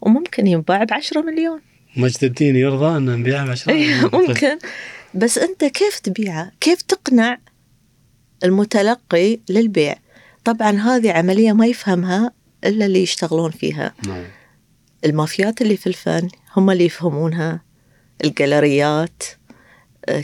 وممكن 0.00 0.46
ينباع 0.46 0.84
ب 0.84 0.92
10 0.92 1.20
مليون. 1.20 1.60
مجد 1.96 2.24
الدين 2.24 2.56
يرضى 2.56 2.96
أن 2.96 3.06
نبيعها 3.06 3.46
ب 3.46 3.50
10 3.50 3.72
أي 3.72 4.00
ممكن. 4.20 4.58
بس 5.14 5.38
أنت 5.38 5.64
كيف 5.64 5.98
تبيعه؟ 5.98 6.52
كيف 6.60 6.82
تقنع 6.82 7.38
المتلقي 8.44 9.38
للبيع؟ 9.48 9.94
طبعا 10.44 10.70
هذه 10.70 11.12
عملية 11.12 11.52
ما 11.52 11.66
يفهمها 11.66 12.32
إلا 12.64 12.86
اللي 12.86 13.02
يشتغلون 13.02 13.50
فيها، 13.50 13.94
نعم. 14.06 14.24
المافيات 15.04 15.62
اللي 15.62 15.76
في 15.76 15.86
الفن 15.86 16.28
هم 16.56 16.70
اللي 16.70 16.84
يفهمونها، 16.84 17.60
الجاليريات 18.24 19.22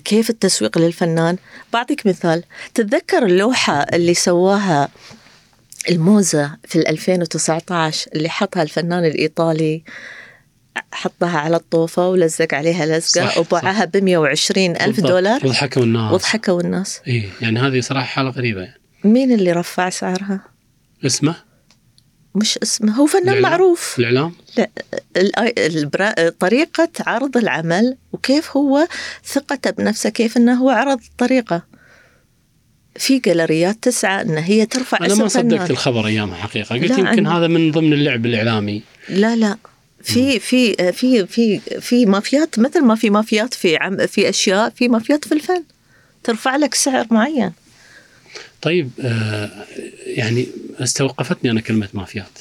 كيف 0.05 0.31
التسويق 0.31 0.79
للفنان؟ 0.79 1.37
بعطيك 1.73 2.07
مثال، 2.07 2.45
تتذكر 2.75 3.27
اللوحة 3.27 3.81
اللي 3.83 4.15
سواها 4.15 4.89
الموزة 5.91 6.57
في 6.65 6.79
ال 6.79 6.89
2019 6.89 8.11
اللي 8.15 8.29
حطها 8.29 8.63
الفنان 8.63 9.05
الإيطالي 9.05 9.83
حطها 10.93 11.39
على 11.39 11.57
الطوفة 11.57 12.09
ولزق 12.09 12.55
عليها 12.55 12.87
لزقة 12.87 13.41
وباعها 13.41 13.85
ب 13.85 13.97
120 13.97 14.77
ألف. 14.77 15.01
دولار؟ 15.01 15.47
وضحكوا 15.47 15.83
الناس. 15.83 16.13
وضحكوا 16.13 16.61
الناس. 16.61 17.01
اي 17.09 17.29
يعني 17.41 17.61
هذه 17.61 17.81
صراحة 17.81 18.07
حالة 18.07 18.31
غريبة 18.31 18.61
يعني. 18.61 18.81
مين 19.05 19.33
اللي 19.33 19.53
رفع 19.53 19.91
سعرها؟ 19.91 20.41
اسمه؟ 21.07 21.37
مش 22.35 22.59
اسمه 22.63 22.93
هو 22.93 23.07
فنان 23.07 23.23
الإعلام؟ 23.23 23.43
معروف. 23.43 23.95
الاعلام 23.99 24.33
لا. 24.59 24.71
ال- 25.17 25.59
البرا- 25.59 26.29
طريقة 26.29 26.89
عرض 27.07 27.37
العمل 27.37 27.97
وكيف 28.13 28.57
هو 28.57 28.87
ثقته 29.27 29.71
بنفسه 29.71 30.11
كيف 30.11 30.37
إنه 30.37 30.55
هو 30.55 30.71
عرض 30.71 31.01
الطريقة 31.11 31.63
في 32.99 33.19
جاليريات 33.19 33.77
تسعى 33.83 34.23
إن 34.23 34.37
هي 34.39 34.67
ترفع 34.67 34.99
أنا 35.01 35.15
ما. 35.15 35.29
صدقت 35.29 35.71
الخبر 35.71 36.07
أيامها 36.07 36.37
حقيقة. 36.37 36.75
قلت 36.75 36.99
يمكن 36.99 37.27
أنا- 37.27 37.29
هذا 37.29 37.47
من 37.47 37.71
ضمن 37.71 37.93
اللعب 37.93 38.27
الإعلامي. 38.27 38.83
لا 39.09 39.37
لا. 39.37 39.57
في 40.03 40.39
في 40.39 40.93
في 40.93 41.27
في 41.27 41.59
في 41.81 42.07
مافيات 42.07 42.59
مثل 42.59 42.85
ما 42.85 42.95
في 42.95 43.11
مافيات 43.11 43.55
في 43.55 43.77
عم 43.77 44.07
في 44.07 44.29
أشياء 44.29 44.71
في 44.71 44.89
مافيات 44.89 45.25
في 45.25 45.33
الفن. 45.35 45.63
ترفع 46.25 46.57
لك 46.57 46.75
سعر 46.75 47.07
معين. 47.11 47.53
طيب 48.65 48.91
آه 49.01 49.51
يعني 50.07 50.47
استوقفتني 50.79 51.51
أنا 51.51 51.61
كلمة 51.61 51.89
مافيات 51.95 52.39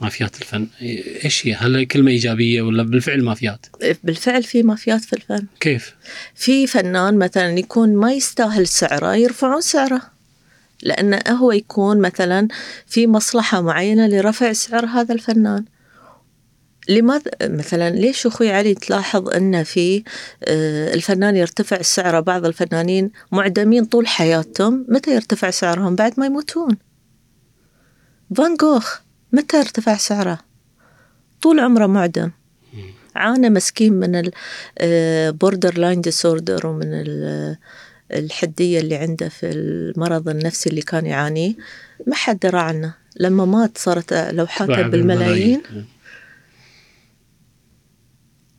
مافيات 0.00 0.40
الفن 0.40 0.66
إيش 1.24 1.46
هي؟ 1.46 1.54
هل 1.54 1.76
هي 1.76 1.86
كلمة 1.86 2.10
إيجابية 2.10 2.62
ولا 2.62 2.82
بالفعل 2.82 3.24
مافيات؟ 3.24 3.66
بالفعل 4.04 4.42
في 4.42 4.62
مافيات 4.62 5.00
في 5.00 5.12
الفن 5.12 5.46
كيف؟ 5.60 5.94
في 6.34 6.66
فنان 6.66 7.18
مثلا 7.18 7.58
يكون 7.58 7.96
ما 7.96 8.12
يستاهل 8.12 8.66
سعره 8.66 9.14
يرفعون 9.14 9.60
سعره 9.60 10.02
لأنه 10.82 11.20
هو 11.28 11.52
يكون 11.52 12.00
مثلا 12.00 12.48
في 12.86 13.06
مصلحة 13.06 13.60
معينة 13.60 14.06
لرفع 14.06 14.52
سعر 14.52 14.86
هذا 14.86 15.14
الفنان 15.14 15.64
لماذا 16.88 17.30
مثلا 17.42 17.90
ليش 17.90 18.26
أخوي 18.26 18.50
علي 18.52 18.74
تلاحظ 18.74 19.28
أن 19.28 19.62
في 19.62 20.02
آه، 20.44 20.94
الفنان 20.94 21.36
يرتفع 21.36 21.82
سعره 21.82 22.20
بعض 22.20 22.46
الفنانين 22.46 23.10
معدمين 23.32 23.84
طول 23.84 24.06
حياتهم؟ 24.06 24.86
متى 24.88 25.14
يرتفع 25.14 25.50
سعرهم؟ 25.50 25.94
بعد 25.94 26.12
ما 26.20 26.26
يموتون. 26.26 26.76
فان 28.36 28.56
جوخ 28.56 28.98
متى 29.32 29.56
ارتفع 29.56 29.96
سعره؟ 29.96 30.38
طول 31.42 31.60
عمره 31.60 31.86
معدم. 31.86 32.30
عانى 33.16 33.50
مسكين 33.50 33.92
من 33.92 34.30
ال 34.80 35.78
borderline 35.78 36.00
disorder 36.00 36.66
ومن 36.66 36.86
ال- 36.92 37.56
الحدية 38.12 38.80
اللي 38.80 38.94
عنده 38.96 39.28
في 39.28 39.50
المرض 39.50 40.28
النفسي 40.28 40.70
اللي 40.70 40.82
كان 40.82 41.06
يعانيه. 41.06 41.54
ما 42.06 42.14
حد 42.14 42.38
درى 42.38 42.58
عنه. 42.58 42.94
لما 43.20 43.44
مات 43.44 43.78
صارت 43.78 44.12
لوحاته 44.14 44.72
بالملايين. 44.90 45.62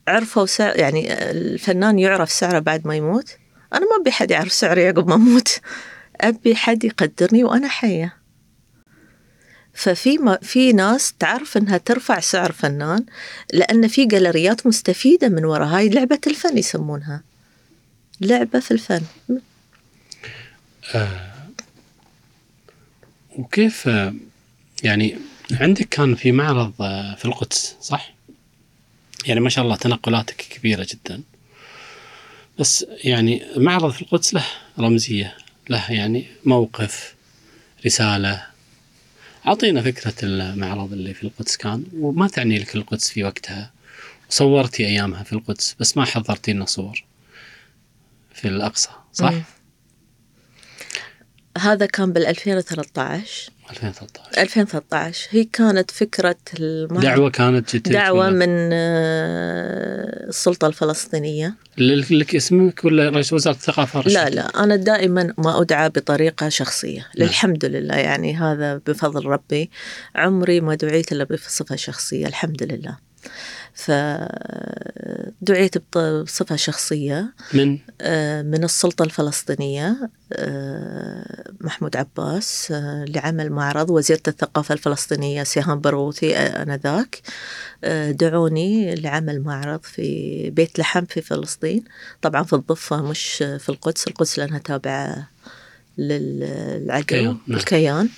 عرفوا 0.10 0.46
سعر 0.46 0.80
يعني 0.80 1.14
الفنان 1.32 2.00
يعرف 2.00 2.32
سعره 2.32 2.60
بعد 2.60 2.88
ما 2.88 2.96
يموت. 2.96 3.38
أنا 3.74 3.82
ما 3.82 4.02
أبي 4.02 4.12
حد 4.12 4.32
يعرف 4.32 4.52
سعري 4.52 4.88
عقب 4.88 5.08
ما 5.08 5.16
أموت. 5.16 5.60
أبي 6.22 6.56
حد 6.56 6.84
يقدرني 6.84 7.44
وأنا 7.44 7.68
حية. 7.68 8.16
ففي 9.74 10.18
ما 10.18 10.40
في 10.42 10.74
ناس 10.74 11.14
تعرف 11.20 11.58
إنها 11.58 11.78
ترفع 11.78 12.20
سعر 12.20 12.52
فنان 12.52 13.06
لأن 13.54 13.88
في 13.88 14.06
جاليريات 14.06 14.68
مستفيدة 14.68 15.30
من 15.30 15.46
وراء 15.46 15.68
هاي 15.68 15.90
لعبة 15.90 16.20
الفن 16.28 16.58
يسمونها. 16.58 17.24
لعبة 18.22 18.60
في 18.60 18.72
الفن. 18.72 19.02
وكيف 23.38 23.88
آه، 23.88 24.14
يعني 24.84 25.18
عندك 25.52 25.88
كان 25.90 26.16
في 26.16 26.32
معرض 26.32 26.82
آه، 26.82 27.16
في 27.16 27.26
القدس 27.26 27.76
صح؟ 27.82 28.14
يعني 29.26 29.40
ما 29.40 29.50
شاء 29.50 29.66
الله 29.66 29.76
تنقلاتك 29.76 30.36
كبيرة 30.36 30.88
جدا 30.92 31.22
بس 32.60 32.86
يعني 33.04 33.44
معرض 33.58 33.92
في 33.92 34.02
القدس 34.02 34.34
له 34.34 34.46
رمزية 34.80 35.38
له 35.70 35.92
يعني 35.92 36.26
موقف 36.46 37.16
رسالة 37.86 38.46
أعطينا 39.48 39.82
فكرة 39.82 40.14
المعرض 40.24 40.94
اللي 40.94 41.14
في 41.14 41.24
القدس 41.24 41.58
كان 41.58 41.84
وما 41.94 42.28
تعني 42.28 42.60
لك 42.60 42.76
القدس 42.76 43.10
في 43.10 43.24
وقتها 43.24 43.72
صورتي 44.30 44.86
أيامها 44.86 45.24
في 45.24 45.34
القدس 45.34 45.76
بس 45.80 45.98
ما 45.98 46.06
حضرتي 46.06 46.54
لنا 46.54 46.66
صور 46.66 47.04
في 48.34 48.48
الأقصى 48.48 48.90
صح؟ 49.14 49.32
مم. 49.32 49.44
هذا 51.60 51.86
كان 51.86 52.14
بال 52.14 52.26
2013 52.26 53.52
2013 53.70 54.42
2013 54.42 55.28
هي 55.32 55.44
كانت 55.44 55.92
فكرة 55.92 56.36
المعرض 56.60 57.04
دعوة 57.04 57.30
كانت 57.30 57.76
جتك 57.76 57.92
دعوة 57.92 58.28
ولا؟ 58.28 58.30
من 58.30 58.70
آه، 58.74 60.28
السلطة 60.28 60.68
الفلسطينية. 60.68 61.56
لك 61.78 62.36
اسمك 62.36 62.86
ولا 62.86 63.10
رئيس 63.10 63.34
وزارة 63.34 63.56
الثقافة 63.56 64.00
رشد؟ 64.00 64.12
لا 64.12 64.30
لا. 64.30 64.64
أنا 64.64 64.76
دائما 64.76 65.34
ما 65.38 65.62
أدعى 65.62 65.90
بطريقة 65.90 66.50
شخصية. 66.50 67.08
نعم. 67.18 67.28
الحمد 67.28 67.66
لله. 67.66 67.96
يعني 67.96 68.36
هذا 68.38 68.82
بفضل 68.88 69.26
ربي. 69.26 69.70
عمري 70.16 70.62
ما 70.62 70.76
دعيت 70.76 71.12
إلا 71.12 71.24
بصفة 71.24 71.76
شخصية. 71.76 72.28
الحمد 72.28 72.64
لله. 72.64 72.98
فدعيت 75.40 75.74
بصفة 75.98 76.56
شخصية. 76.56 77.34
من؟ 77.54 77.80
آه، 78.02 78.42
من 78.42 78.64
السلطة 78.64 79.04
الفلسطينية 79.04 80.10
آه، 80.34 81.52
محمود 81.62 81.96
عباس 81.96 82.72
آه، 82.72 83.06
لعمل 83.08 83.50
معرض 83.50 83.90
وزيرة 83.90 84.22
الثقافة 84.28 84.74
الفلسطينية 84.74 85.44
سيهان 85.44 85.80
برغوثي 85.80 86.38
آه، 86.38 86.64
آنذاك. 86.64 87.22
دعوني 88.10 88.96
لعمل 88.96 89.42
معرض 89.42 89.84
في 89.84 90.50
بيت 90.50 90.80
لحم 90.80 91.06
في 91.06 91.22
فلسطين. 91.22 91.84
طبعا 92.22 92.44
في 92.44 92.54
الضفة 92.54 93.02
مش 93.02 93.34
في 93.36 93.70
القدس. 93.70 94.08
القدس 94.08 94.40
لأنها 94.40 94.60
تابعة 94.60 95.28
نعم. 95.98 97.58
الكيان. 97.58 98.10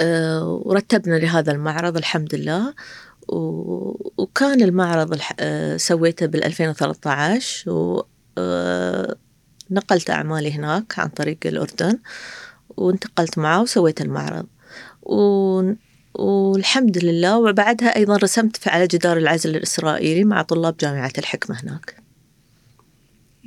آه، 0.00 0.62
ورتبنا 0.64 1.14
لهذا 1.14 1.52
المعرض 1.52 1.96
الحمد 1.96 2.34
لله. 2.34 2.74
وكان 3.28 4.62
المعرض 4.62 5.12
الح... 5.12 5.32
آه، 5.40 5.76
سويته 5.76 6.26
بال 6.26 6.44
2013 6.44 7.70
و 7.70 8.06
آه، 8.38 9.16
نقلت 9.70 10.10
أعمالي 10.10 10.52
هناك 10.52 10.98
عن 10.98 11.08
طريق 11.08 11.38
الأردن 11.46 11.98
وانتقلت 12.76 13.38
معه 13.38 13.62
وسويت 13.62 14.00
المعرض 14.00 14.46
و... 15.02 15.72
والحمد 16.14 17.04
لله 17.04 17.38
وبعدها 17.38 17.96
أيضا 17.96 18.16
رسمت 18.16 18.56
في- 18.56 18.70
على 18.70 18.86
جدار 18.86 19.16
العزل 19.16 19.56
الإسرائيلي 19.56 20.24
مع 20.24 20.42
طلاب 20.42 20.76
جامعة 20.76 21.12
الحكمة 21.18 21.60
هناك 21.62 21.96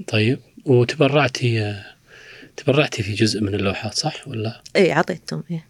طيب 0.08 0.40
وتبرعتي 0.66 1.76
تبرعتي 2.58 3.04
في 3.04 3.14
جزء 3.14 3.42
من 3.42 3.56
اللوحات 3.56 3.94
صح 3.94 4.28
ولا؟ 4.28 4.62
إي 4.76 4.92
عطيتهم 4.92 5.44
إيه. 5.52 5.69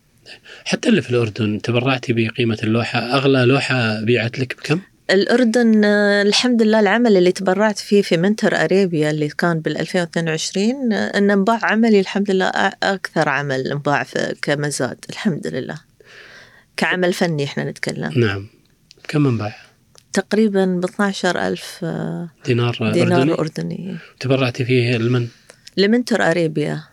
حتى 0.65 0.89
اللي 0.89 1.01
في 1.01 1.09
الأردن 1.09 1.61
تبرعتي 1.61 2.13
بقيمة 2.13 2.57
اللوحة 2.63 2.99
أغلى 2.99 3.45
لوحة 3.45 4.01
بيعت 4.01 4.39
لك 4.39 4.57
بكم؟ 4.57 4.79
الأردن 5.11 5.83
آه، 5.85 6.21
الحمد 6.21 6.61
لله 6.61 6.79
العمل 6.79 7.17
اللي 7.17 7.31
تبرعت 7.31 7.79
فيه 7.79 8.01
في 8.01 8.17
منتر 8.17 8.55
أريبيا 8.55 9.11
اللي 9.11 9.27
كان 9.27 9.59
بال 9.59 9.77
2022 9.77 10.93
آه، 10.93 11.17
إن 11.17 11.31
انباع 11.31 11.59
عملي 11.63 11.99
الحمد 11.99 12.31
لله 12.31 12.47
أكثر 12.83 13.29
عمل 13.29 13.71
انباع 13.71 14.05
كمزاد 14.41 15.05
الحمد 15.09 15.47
لله 15.47 15.75
كعمل 16.77 17.13
فني 17.13 17.43
إحنا 17.43 17.63
نتكلم 17.63 18.11
نعم 18.15 18.47
بكم 19.03 19.27
انباع؟ 19.27 19.55
تقريبا 20.13 20.65
ب 20.65 20.85
12 20.85 21.47
ألف 21.47 21.85
دينار, 22.45 22.91
دينار 22.93 23.21
أردني 23.21 23.33
أردني 23.33 23.97
تبرعتي 24.19 24.65
فيه 24.65 24.97
لمن؟ 24.97 25.27
لمنتر 25.77 26.21
أريبيا 26.21 26.83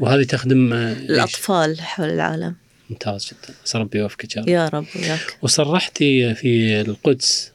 وهذه 0.00 0.22
تخدم 0.22 0.72
آه،؟ 0.72 0.92
الأطفال 0.92 1.80
حول 1.80 2.10
العالم 2.10 2.54
ممتاز 2.92 3.26
جدا. 3.26 3.54
أسأل 3.66 3.80
ربي 3.80 3.98
يوفقك 3.98 4.36
يا 4.36 4.40
رب. 4.42 4.48
يا 4.48 4.68
رب 4.68 4.86
وياك. 4.96 5.36
وصرحتي 5.42 6.34
في 6.34 6.80
القدس 6.80 7.52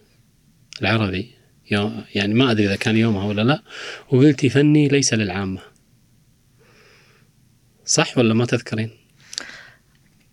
العربي 0.82 1.32
يوم 1.72 2.04
يعني 2.16 2.34
ما 2.34 2.52
أدري 2.52 2.66
إذا 2.66 2.76
كان 2.76 2.98
يومها 2.98 3.26
ولا 3.26 3.42
لا 3.42 3.62
وقلتي 4.12 4.50
فني 4.50 4.88
ليس 4.88 5.14
للعامة. 5.14 5.62
صح 7.86 8.18
ولا 8.18 8.34
ما 8.34 8.46
تذكرين؟ 8.46 8.90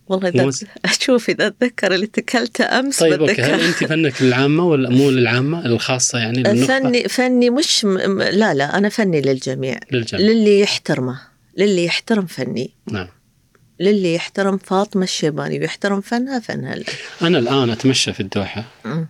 والله 0.07 0.29
إذا 0.29 0.45
مو- 0.45 0.51
أشوف 0.85 1.31
إذا 1.31 1.47
أتذكر 1.47 1.95
اللي 1.95 2.07
أكلته 2.07 2.65
أمس 2.65 2.99
طيب 2.99 3.21
okay. 3.23 3.43
هل 3.43 3.61
أنت 3.61 3.75
فنك 3.85 4.23
للعامة 4.23 4.65
ولا 4.65 4.91
مو 4.91 5.11
للعامة 5.11 5.67
الخاصة 5.67 6.19
يعني 6.19 6.43
للنخبه 6.43 6.67
فني 6.81 7.09
فني 7.09 7.51
مش 7.51 7.85
م... 7.85 7.99
لا 8.23 8.55
لا 8.55 8.79
أنا 8.79 8.89
فني 8.89 9.21
للجميع. 9.21 9.79
للجميع. 9.93 10.27
للي 10.27 10.61
يحترمه. 10.61 11.21
للي 11.59 11.85
يحترم 11.85 12.27
فني. 12.27 12.71
نعم. 12.93 13.09
للي 13.81 14.15
يحترم 14.15 14.59
فاطمة 14.59 15.03
الشيباني 15.03 15.59
ويحترم 15.59 16.01
فنها 16.01 16.41
فنها 16.41 16.77
أنا 17.23 17.39
الآن 17.39 17.71
أتمشى 17.71 18.13
في 18.13 18.21
الدوحة. 18.21 18.65
مم. 18.85 19.07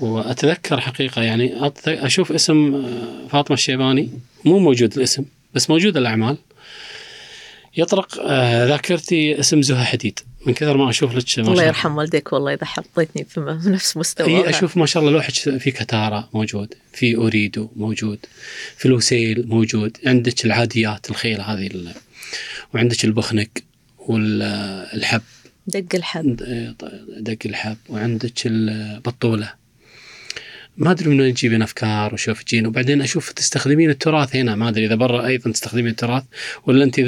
وأتذكر 0.00 0.80
حقيقة 0.80 1.22
يعني 1.22 1.72
أشوف 1.86 2.32
اسم 2.32 2.74
آه، 2.74 3.28
فاطمة 3.28 3.54
الشيباني. 3.54 4.10
مو 4.44 4.58
موجود 4.58 4.96
الاسم 4.96 5.24
بس 5.54 5.70
موجود 5.70 5.96
الأعمال. 5.96 6.38
يطرق 7.76 8.20
آه، 8.20 8.66
ذاكرتي 8.66 9.40
اسم 9.40 9.62
زها 9.62 9.84
حديد. 9.84 10.20
من 10.46 10.54
كثر 10.54 10.76
ما 10.76 10.90
أشوف 10.90 11.14
لك 11.14 11.38
الله 11.38 11.64
يرحم 11.64 11.96
والديك 11.96 12.32
والله 12.32 12.54
إذا 12.54 12.66
حطيتني 12.66 13.24
في 13.24 13.58
نفس 13.66 13.96
مستواها 13.96 14.28
هي 14.28 14.50
أشوف 14.50 14.76
ما 14.76 14.86
شاء 14.86 15.02
الله 15.02 15.12
لوحك 15.12 15.32
في 15.32 15.70
كتارا 15.70 16.28
موجود 16.34 16.74
في 16.92 17.16
أوريدو 17.16 17.68
موجود 17.76 18.18
في 18.76 18.86
الوسيل 18.86 19.48
موجود. 19.48 19.96
عندك 20.06 20.44
العاديات 20.44 21.10
الخيل 21.10 21.40
هذه 21.40 21.66
وعندك 22.74 23.04
البخنق 23.04 23.48
والحب. 23.98 25.22
دق 25.66 25.94
الحب. 25.94 26.36
دق 27.18 27.38
الحب. 27.46 27.76
وعندك 27.88 28.46
البطولة. 28.46 29.52
ما 30.76 30.90
أدري 30.90 31.10
من 31.10 31.20
وين 31.20 31.34
تجيبين 31.34 31.62
أفكار 31.62 32.14
وشوف 32.14 32.42
تجين 32.42 32.66
وبعدين 32.66 33.02
أشوف 33.02 33.32
تستخدمين 33.32 33.90
التراث 33.90 34.36
هنا. 34.36 34.54
ما 34.54 34.68
أدري 34.68 34.86
إذا 34.86 34.94
برا 34.94 35.26
أيضا 35.26 35.50
تستخدمين 35.50 35.88
التراث 35.88 36.22
ولا 36.66 36.84
أنت 36.84 37.00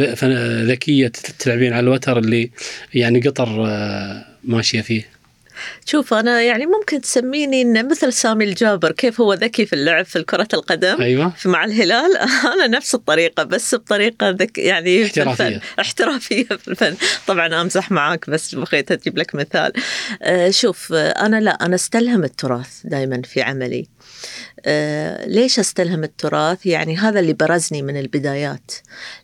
ذكية 0.72 1.12
تلعبين 1.38 1.72
على 1.72 1.84
الوتر 1.84 2.18
اللي 2.18 2.50
يعني 2.94 3.20
قطر 3.20 3.66
آه، 3.66 4.24
ماشية 4.44 4.80
فيه. 4.80 5.15
شوف 5.86 6.14
أنا 6.14 6.42
يعني 6.42 6.66
ممكن 6.66 7.00
تسميني 7.00 7.62
إن 7.62 7.88
مثل 7.88 8.12
سامي 8.12 8.44
الجابر. 8.44 8.92
كيف 8.92 9.20
هو 9.20 9.34
ذكي 9.34 9.66
في 9.66 9.72
اللعب 9.72 10.04
في 10.04 10.22
كرة 10.22 10.48
القدم 10.54 11.30
في 11.30 11.48
مع 11.48 11.64
الهلال؟ 11.64 12.16
أنا 12.54 12.66
نفس 12.66 12.94
الطريقة 12.94 13.42
بس 13.42 13.74
بطريقة 13.74 14.30
ذك 14.30 14.58
يعني 14.58 15.04
في 15.04 15.20
احترافية. 15.20 15.46
الفن. 15.46 15.60
احترافية. 15.80 16.44
في 16.44 16.68
الفن. 16.68 16.96
طبعا 17.26 17.60
أمزح 17.60 17.90
معاك 17.90 18.30
بس 18.30 18.54
بغيت 18.54 18.92
أجيب 18.92 19.18
لك 19.18 19.34
مثال. 19.34 19.72
آه، 20.22 20.50
شوف 20.50 20.92
آه، 20.92 21.10
أنا 21.10 21.40
لا 21.40 21.50
أنا 21.50 21.74
أستلهم 21.74 22.24
التراث 22.24 22.68
دائما 22.84 23.22
في 23.22 23.42
عملي. 23.42 23.86
ليش 25.26 25.58
استلهم 25.58 26.04
التراث؟ 26.04 26.66
يعني 26.66 26.96
هذا 26.96 27.20
اللي 27.20 27.32
برزني 27.32 27.82
من 27.82 27.96
البدايات 27.96 28.70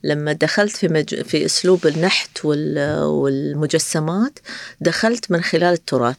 لما 0.04 0.32
دخلت 0.32 0.76
في 0.76 0.88
مج... 0.88 1.22
في 1.22 1.44
أسلوب 1.44 1.86
النحت 1.86 2.44
وال... 2.44 3.02
والمجسمات 3.04 4.38
دخلت 4.80 5.30
من 5.30 5.42
خلال 5.42 5.72
التراث 5.72 6.16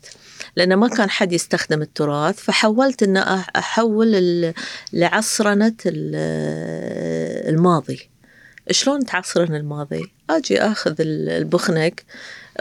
لأن 0.55 0.73
ما 0.73 0.87
كان 0.87 1.09
حد 1.09 1.33
يستخدم 1.33 1.81
التراث 1.81 2.35
فحولت 2.39 3.03
أن 3.03 3.23
أح- 3.23 3.49
أحول. 3.55 4.53
لعصرنة 4.93 5.73
ال- 5.85 6.15
الماضي 7.53 8.09
شلون 8.71 9.05
تعصرن 9.05 9.55
الماضي؟ 9.55 10.11
أجي 10.29 10.61
أخذ 10.61 10.95
ال- 10.99 11.29
البخنق 11.29 11.91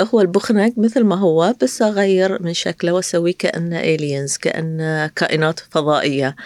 هو 0.00 0.20
البخنق 0.20 0.72
مثل 0.76 1.04
ما 1.04 1.16
هو 1.16 1.54
بس 1.62 1.82
أغير 1.82 2.42
من 2.42 2.54
شكله 2.54 2.92
وأسويه 2.92 3.34
كأنه 3.38 3.80
إيلينز 3.80 4.36
كأنه 4.36 5.06
كائنات 5.06 5.60
فضائية 5.70 6.36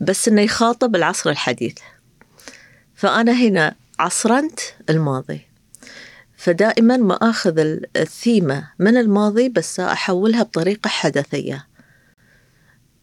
بس 0.00 0.28
إنه 0.28 0.40
يخاطب 0.42 0.96
العصر 0.96 1.30
الحديث. 1.30 1.74
فأنا 2.94 3.32
هنا 3.32 3.74
عصرنت 3.98 4.60
الماضي. 4.90 5.40
فدائما 6.36 6.96
ما 6.96 7.14
أخذ 7.14 7.58
ال- 7.58 7.86
الثيمة 7.96 8.68
من 8.78 8.96
الماضي 8.96 9.48
بس 9.48 9.80
أحولها 9.80 10.42
بطريقة 10.42 10.88
حدثية. 10.88 11.66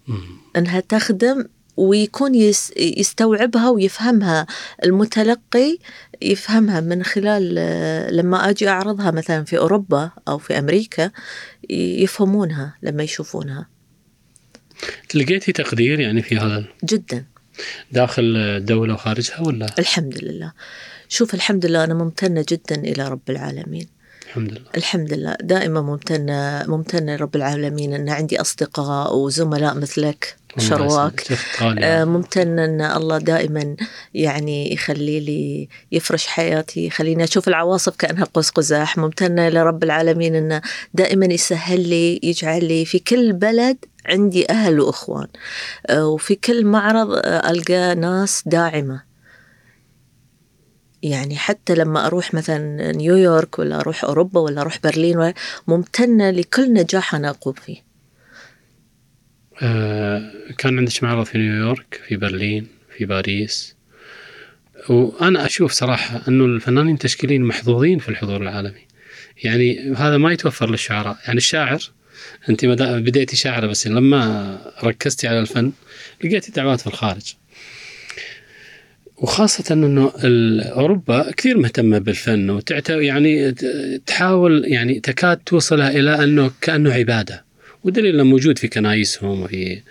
مم. 0.08 0.38
إنها 0.56 0.80
تخدم 0.80 1.46
ويكون 1.78 2.36
يس 2.36 2.74
يستوعبها 2.78 3.70
ويفهمها. 3.70 4.48
المتلقي 4.84 5.78
يفهمها 6.22 6.80
من 6.80 7.04
خلال 7.04 7.56
لما 8.16 8.50
أجي 8.50 8.70
أعرضها 8.70 9.12
مثلا 9.12 9.44
في 9.44 9.58
أوروبا 9.58 10.12
أو 10.28 10.38
في 10.38 10.60
أمريكا 10.60 11.12
يفهمونها 11.70 12.76
لما 12.84 13.04
يشوفونها. 13.04 13.68
لقيتي 15.16 15.52
تقدير 15.52 16.00
يعني 16.00 16.22
في 16.22 16.38
هذا؟ 16.38 16.66
جدا. 16.84 17.26
داخل 17.92 18.24
الدولة 18.38 18.94
وخارجها 18.94 19.42
ولا؟ 19.42 19.66
الحمد 19.80 20.18
لله. 20.24 20.54
شوف 21.10 21.34
الحمد 21.34 21.66
لله 21.66 21.84
أنا 21.84 21.94
ممتنة 21.94 22.46
جدا 22.50 22.76
إلى 22.76 23.08
رب 23.08 23.30
العالمين. 23.30 23.88
الحمد 24.28 24.52
لله. 24.52 24.70
الحمد 24.78 25.14
لله. 25.14 25.38
دائما 25.42 25.82
ممتنة 25.82 26.64
ممتنة 26.68 27.16
لرب 27.16 27.36
العالمين. 27.36 27.94
ان 27.94 28.10
عندي 28.10 28.42
أصدقاء 28.42 29.16
وزملاء 29.16 29.76
مثلك. 29.76 30.36
شرواك. 30.58 31.24
آه، 31.62 32.06
ممتنة 32.06 32.66
أن 32.66 32.82
الله 32.82 33.18
دائما 33.18 33.76
يعني 34.14 34.74
يخلي 34.74 35.20
لي 35.20 35.70
يفرش 35.92 36.28
حياتي 36.28 36.86
يخليني 36.86 37.24
أشوف 37.24 37.48
العواصف 37.48 37.96
كأنها 37.96 38.28
قوس 38.34 38.50
قزح 38.50 38.98
ممتنة 38.98 39.50
لرب 39.50 39.84
العالمين 39.84 40.36
أنه 40.36 40.62
دائما 40.94 41.26
يسهل 41.26 41.90
لي 41.90 42.20
يجعل 42.24 42.66
لي 42.66 42.86
في 42.86 43.00
كل 43.00 43.34
بلد 43.34 43.78
عندي 44.06 44.50
أهل 44.50 44.80
وإخوان. 44.80 45.28
آه، 45.88 46.08
وفي 46.08 46.36
كل 46.36 46.66
معرض 46.66 47.12
آه، 47.12 47.50
ألقى 47.52 47.96
ناس 47.96 48.44
داعمة. 48.46 49.14
يعني 51.04 51.36
حتى 51.36 51.76
لما 51.76 52.08
أروح 52.08 52.34
مثلا 52.34 52.92
نيويورك 52.92 53.60
ولا 53.60 53.80
أروح 53.80 54.04
أوروبا 54.04 54.40
ولا 54.40 54.62
أروح 54.62 54.80
برلين 54.84 55.34
ممتنة 55.68 56.30
لكل 56.30 56.74
نجاح 56.74 57.16
أنا 57.16 57.30
أقوم 57.30 57.54
فيه. 57.54 57.93
كان 60.58 60.78
عندك 60.78 61.04
معرض 61.04 61.26
في 61.26 61.38
نيويورك 61.38 62.02
في 62.08 62.16
برلين 62.16 62.68
في 62.98 63.06
باريس. 63.06 63.76
وأنا 64.90 65.46
أشوف 65.46 65.72
صراحة 65.72 66.22
أنه 66.28 66.46
الفنانين 66.46 66.94
التشكيليين 66.94 67.44
محظوظين 67.44 68.00
في 68.00 68.10
الحضور 68.10 68.42
العالمي. 68.42 68.82
يعني 69.44 69.94
هذا 69.98 70.18
ما 70.18 70.32
يتوفر 70.32 70.70
للشعراء 70.70 71.18
يعني 71.26 71.38
الشاعر 71.38 71.80
أنت 72.50 72.66
بديتي 72.66 73.36
شاعرة 73.36 73.68
بس 73.68 73.88
لما 73.88 74.58
ركزتي 74.84 75.28
على 75.28 75.40
الفن 75.40 75.72
لقيتي 76.24 76.52
دعوات 76.52 76.82
في 76.82 76.88
الخارج. 76.88 77.34
وخاصة 79.18 79.74
أنه 79.74 80.12
أوروبا 80.72 81.32
كثير 81.32 81.58
مهتمة 81.58 81.98
بالفن 81.98 82.50
وتعت 82.50 82.90
يعني 82.90 83.52
تحاول 84.06 84.66
يعني 84.66 85.00
تكاد 85.00 85.38
توصلها 85.38 85.90
إلى 85.90 86.24
أنه 86.24 86.52
كأنه 86.62 86.94
عبادة. 86.94 87.53
ودليل 87.84 88.16
إنه 88.16 88.24
موجود 88.24 88.58
في 88.58 88.68
كنايسهم 88.68 89.42
وفي 89.42 89.82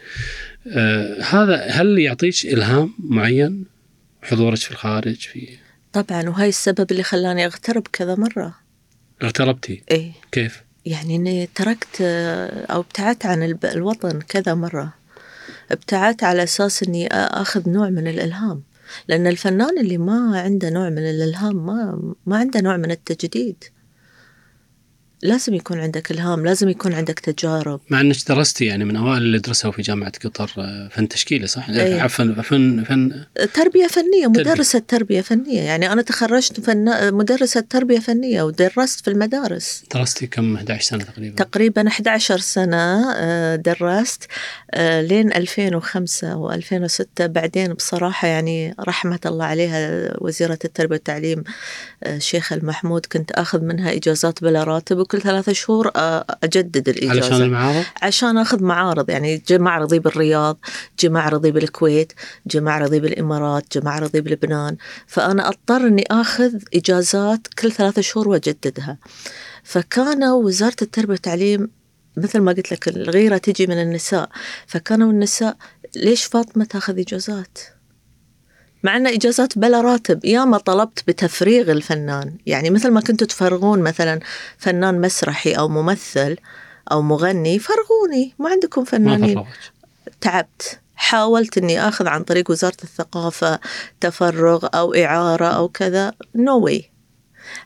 آه 0.67 1.23
هذا 1.23 1.57
هل 1.57 1.99
يعطيك 1.99 2.45
إلهام 2.45 2.95
معين 2.99 3.65
حضورك 4.23 4.59
في 4.59 4.71
الخارج 4.71 5.17
في؟ 5.17 5.49
طبعا 5.93 6.29
وهاي 6.29 6.49
السبب 6.49 6.91
اللي 6.91 7.03
خلاني 7.03 7.47
أغترب 7.47 7.83
كذا 7.93 8.15
مرة. 8.15 8.55
اغتربتي؟ 9.23 9.83
إيه. 9.91 10.13
كيف؟ 10.33 10.63
يعني 10.87 11.17
إني 11.17 11.49
تركت 11.55 12.01
آه، 12.01 12.67
أو 12.67 12.81
ابتعدت 12.81 13.27
عن 13.27 13.59
الوطن 13.65 14.21
كذا 14.21 14.55
مرة. 14.55 14.95
ابتعدت 15.71 16.25
على 16.25 16.43
أساس 16.43 16.83
إني 16.83 17.07
أخذ 17.13 17.71
نوع 17.71 17.91
من 17.91 18.09
الإلهام. 18.09 18.63
لأن 19.09 19.27
الفنان 19.27 19.79
اللي 19.79 19.99
ما 19.99 20.41
عنده 20.41 20.71
نوع 20.71 20.91
من 20.91 20.99
الإلهام 20.99 21.67
ما 21.67 22.13
ما 22.27 22.37
عنده 22.37 22.61
نوع 22.61 22.77
من 22.77 22.91
التجديد. 22.91 23.65
لازم 25.23 25.55
يكون 25.55 25.81
عندك 25.81 26.11
إلهام 26.11 26.45
لازم 26.45 26.69
يكون 26.69 26.93
عندك 26.93 27.19
تجارب. 27.19 27.81
مع 27.91 28.01
إنك 28.01 28.17
درستي 28.29 28.65
يعني 28.65 28.85
من 28.85 28.97
أوائل 28.97 29.23
اللي 29.23 29.39
درسوا 29.39 29.71
في 29.71 29.83
جامعة 29.83 30.13
قطر 30.25 30.51
آه، 30.59 30.89
فن 30.89 31.09
تشكيلي 31.09 31.47
صح؟ 31.47 31.69
أي. 31.69 32.01
عفوا 32.01 32.43
فن 32.43 32.85
فن 32.85 33.25
تربية 33.55 33.87
فنية 33.87 34.27
تربية. 34.27 34.41
مدرسة 34.41 34.79
تربية 34.79 35.21
فنية. 35.21 35.61
يعني 35.61 35.93
أنا 35.93 36.03
تخرجت 36.03 36.61
فن... 36.61 37.15
مدرسة 37.15 37.61
تربية 37.61 37.99
فنية 37.99 38.43
ودرست 38.43 39.01
في 39.01 39.11
المدارس. 39.11 39.85
درستي 39.95 40.27
كم؟ 40.27 40.55
11 40.55 40.85
سنة 40.85 41.05
تقريبا. 41.05 41.45
تقريبا 41.45 41.89
11 41.89 42.39
سنة 42.39 43.13
آه، 43.17 43.57
درست 43.57 44.27
آه، 44.71 45.01
لين 45.01 45.33
2005 45.33 46.51
و2006 46.51 47.23
بعدين 47.23 47.73
بصراحة 47.73 48.29
يعني 48.29 48.75
رحمة 48.81 49.21
الله 49.27 49.45
عليها 49.45 50.13
وزيرة 50.19 50.59
التربية 50.65 50.93
والتعليم 50.93 51.45
الشيخة 52.07 52.57
المحمود 52.57 53.07
كنت 53.07 53.31
أخذ 53.31 53.61
منها 53.61 53.93
إجازات 53.93 54.45
بلا 54.45 54.65
راتب 54.65 54.99
وكل 55.13 55.23
ثلاثة 55.23 55.53
شهور 55.53 55.91
أجدد 56.43 56.89
الإجازة. 56.89 57.25
علشان 57.25 57.43
المعارض؟ 57.43 57.85
عشان 58.03 58.39
أخذ 58.39 58.63
معارض 58.63 59.11
يعني 59.11 59.43
جي 59.49 59.59
معرضي 59.59 59.99
بالرياض 59.99 60.59
جي 61.01 61.09
معرضي 61.09 61.51
بالكويت 61.51 62.13
جي 62.47 62.61
معرضي 62.61 63.01
بالإمارات 63.01 63.65
جي 63.73 63.81
معرضي 63.81 64.21
بلبنان. 64.21 64.77
فأنا 65.07 65.49
أضطر 65.49 65.77
إني 65.77 66.05
آخذ 66.11 66.53
إجازات 66.75 67.47
كل 67.59 67.73
ثلاثة 67.73 68.03
شهور 68.03 68.29
وأجددها. 68.29 68.99
فكانوا 69.63 70.43
وزارة 70.43 70.77
التربية 70.83 71.13
والتعليم 71.13 71.71
مثل 72.17 72.41
ما 72.41 72.53
قلت 72.53 72.73
لك 72.73 72.89
الغيرة 72.89 73.37
تجي 73.37 73.67
من 73.67 73.83
النساء. 73.83 74.29
فكانوا 74.67 75.13
النساء 75.13 75.57
ليش 75.97 76.25
فاطمة 76.25 76.65
تاخذ 76.65 76.99
إجازات؟ 76.99 77.59
مع 78.83 78.97
أن 78.97 79.07
إجازات 79.07 79.59
بلا 79.59 79.81
راتب 79.81 80.25
ياما 80.25 80.59
طلبت 80.59 81.05
بتفريغ 81.07 81.71
الفنان. 81.71 82.37
يعني 82.47 82.71
مثل 82.71 82.91
ما 82.91 83.01
كنتوا 83.01 83.27
تفرغون 83.27 83.79
مثلا 83.79 84.21
فنان 84.59 85.01
مسرحي 85.01 85.53
أو 85.53 85.69
ممثل 85.69 86.37
أو 86.93 87.03
مغني 87.03 87.59
فرغوني 87.59 88.35
ما 88.39 88.51
عندكم 88.51 88.81
ما 88.81 88.87
فنانين. 88.87 89.35
فرغت 89.35 89.47
تعبت. 90.21 90.79
حاولت 90.97 91.59
إني 91.59 91.89
آخذ 91.89 92.07
عن 92.07 92.23
طريق 92.23 92.51
وزارة 92.51 92.77
الثقافة 92.85 93.61
تفرغ 94.01 94.69
أو 94.75 94.95
إعارة 94.95 95.47
أو 95.47 95.69
كذا. 95.69 96.13
نو 96.35 96.69
no 96.69 96.71
way. 96.71 96.83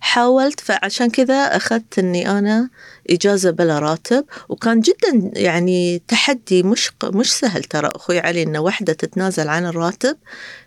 حاولت 0.00 0.60
فعشان 0.60 1.10
كذا 1.10 1.56
أخذت 1.56 1.98
إني 1.98 2.30
أنا 2.30 2.70
إجازة 3.10 3.50
بلا 3.50 3.78
راتب 3.78 4.24
وكان 4.48 4.80
جدا 4.80 5.30
يعني 5.40 6.02
تحدي 6.08 6.62
مش 6.62 6.90
مش 7.04 7.32
سهل 7.32 7.64
ترى 7.64 7.88
أخوي 7.94 8.18
علي 8.18 8.42
ان 8.42 8.56
وحدة 8.56 8.92
تتنازل 8.92 9.48
عن 9.48 9.66
الراتب 9.66 10.16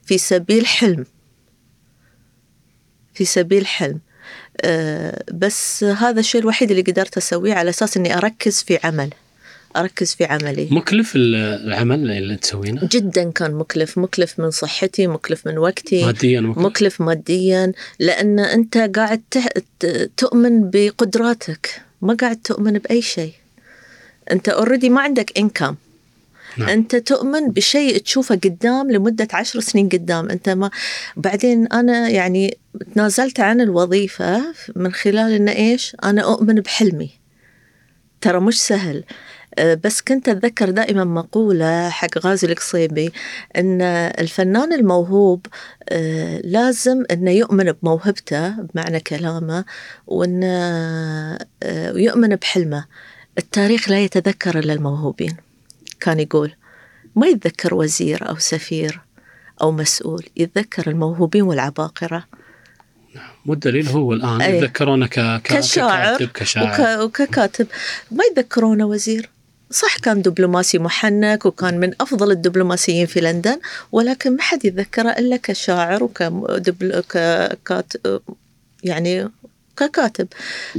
في 0.06 0.18
سبيل 0.18 0.68
حلم. 0.68 1.06
في 3.14 3.26
سبيل 3.26 3.68
حلم. 3.68 4.00
أه 4.62 5.24
بس 5.34 5.84
هذا 5.84 6.20
الشيء 6.20 6.42
الوحيد 6.42 6.70
اللي 6.72 6.84
قدرت 6.84 7.18
أسويه 7.18 7.54
على 7.54 7.70
أساس 7.70 7.98
إني 7.98 8.18
أركز 8.18 8.64
في 8.64 8.80
عمل. 8.84 9.10
أركز 9.78 10.14
في 10.14 10.24
عملي. 10.26 10.68
مكلف 10.72 11.16
ال- 11.16 11.36
العمل 11.68 12.12
اللي 12.12 12.36
تسوينه؟ 12.36 12.90
جدا 12.92 13.32
كان 13.32 13.52
مكلف. 13.54 13.98
مكلف 13.98 14.40
من 14.40 14.52
صحتي 14.52 15.08
مكلف 15.08 15.48
من 15.48 15.58
وقتي 15.58 16.06
ماديا 16.06 16.42
مكلف 16.42 16.66
مكلف 16.66 17.02
ماديا 17.02 17.72
لأن 18.00 18.40
أنت 18.40 18.78
قاعد 18.78 19.22
تؤمن 20.18 20.70
بقدراتك. 20.70 21.82
ما 22.02 22.14
قاعد 22.14 22.38
تؤمن 22.44 22.74
بأي 22.74 23.02
شيء. 23.02 23.34
أنت 24.32 24.50
اوريدي 24.50 24.90
ما 24.90 25.02
عندك 25.02 25.38
انكم 25.40 25.76
نعم. 26.58 26.70
أنت 26.70 26.96
تؤمن 26.96 27.52
بشيء 27.52 27.98
تشوفه 27.98 28.36
قدام 28.36 28.92
لمدة 28.92 29.28
عشر 29.34 29.60
سنين 29.60 29.90
قدام. 29.90 30.30
أنت 30.30 30.50
ما 30.50 30.70
بعدين 31.18 31.68
أنا 31.68 32.10
يعني 32.10 32.58
تنازلت 32.96 33.40
عن 33.40 33.62
الوظيفة 33.62 34.44
من 34.76 34.94
خلال 34.94 35.34
ان 35.34 35.50
إيش؟ 35.50 35.96
أنا 36.04 36.22
أؤمن 36.22 36.56
بحلمي. 36.56 37.10
ترى 38.22 38.40
مش 38.40 38.62
سهل. 38.62 39.04
بس 39.60 40.02
كنت 40.02 40.30
أتذكر 40.30 40.70
دائما 40.70 41.04
مقولة 41.04 41.90
حق 41.90 42.18
غازي 42.18 42.48
القصيبي 42.48 43.12
أن 43.56 43.82
الفنان 44.20 44.74
الموهوب 44.74 45.46
أه، 45.90 46.42
لازم 46.44 47.04
أنه 47.12 47.32
يؤمن 47.32 47.72
بموهبته 47.72 48.50
بمعنى 48.50 49.00
كلامه 49.00 49.66
وأنه 50.08 50.48
أه، 51.64 51.92
يؤمن 51.92 52.36
بحلمه. 52.36 52.86
التاريخ 53.38 53.90
لا 53.90 54.00
يتذكر 54.00 54.60
إلا 54.60 54.74
الموهوبين. 54.74 55.36
كان 56.00 56.20
يقول 56.20 56.52
ما 57.16 57.28
يتذكر 57.28 57.74
وزير 57.74 58.30
أو 58.30 58.38
سفير 58.38 59.02
أو 59.62 59.72
مسؤول 59.72 60.26
يتذكر 60.38 60.90
الموهوبين 60.90 61.42
والعباقرة. 61.42 62.24
والدليل 63.46 63.88
هو 63.88 64.14
الآن 64.14 64.42
أي. 64.42 64.58
يتذكرونه 64.58 65.08
ك... 65.08 65.20
ك... 65.20 65.42
كشاعر 65.42 66.16
ككاتب 66.16 66.30
كشاعر. 66.34 67.02
وك... 67.02 67.22
وككاتب. 67.22 67.68
ما 68.12 68.24
يتذكرونه 68.32 68.86
وزير؟ 68.86 69.30
صح 69.72 69.98
كان 69.98 70.22
دبلوماسي 70.22 70.80
محنك 70.80 71.46
وكان 71.46 71.80
من 71.80 71.94
أفضل 72.02 72.32
الدبلوماسيين 72.32 73.06
في 73.06 73.22
لندن 73.22 73.60
ولكن 73.92 74.36
ما 74.36 74.42
حد 74.42 74.66
يتذكره 74.66 75.10
إلا 75.10 75.38
كشاعر 75.38 76.04
وكدبل 76.04 77.04
ككات 77.10 77.94
يعني 78.84 79.30
ككاتب. 79.78 80.28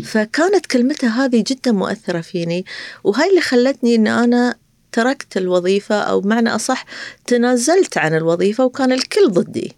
فكانت 0.05 0.66
كلمته 0.66 1.09
هذه 1.09 1.45
جدا 1.47 1.72
مؤثرة 1.72 2.20
فيني 2.20 2.64
وهاي 3.05 3.30
اللي 3.30 3.41
خلتني 3.41 3.95
إن 3.95 4.07
أنا 4.07 4.55
تركت 4.93 5.36
الوظيفة 5.36 5.95
أو 5.95 6.20
بمعنى 6.20 6.55
أصح 6.55 6.84
تنازلت 7.26 7.99
عن 7.99 8.14
الوظيفة 8.14 8.64
وكان 8.64 8.93
الكل 8.93 9.28
ضدي. 9.28 9.72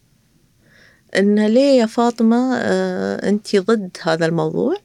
إن 1.16 1.46
ليه 1.46 1.80
يا 1.80 1.86
فاطمة؟ 1.86 2.56
آه 2.56 3.28
انت 3.28 3.56
ضد 3.56 3.96
هذا 4.02 4.26
الموضوع؟ 4.26 4.76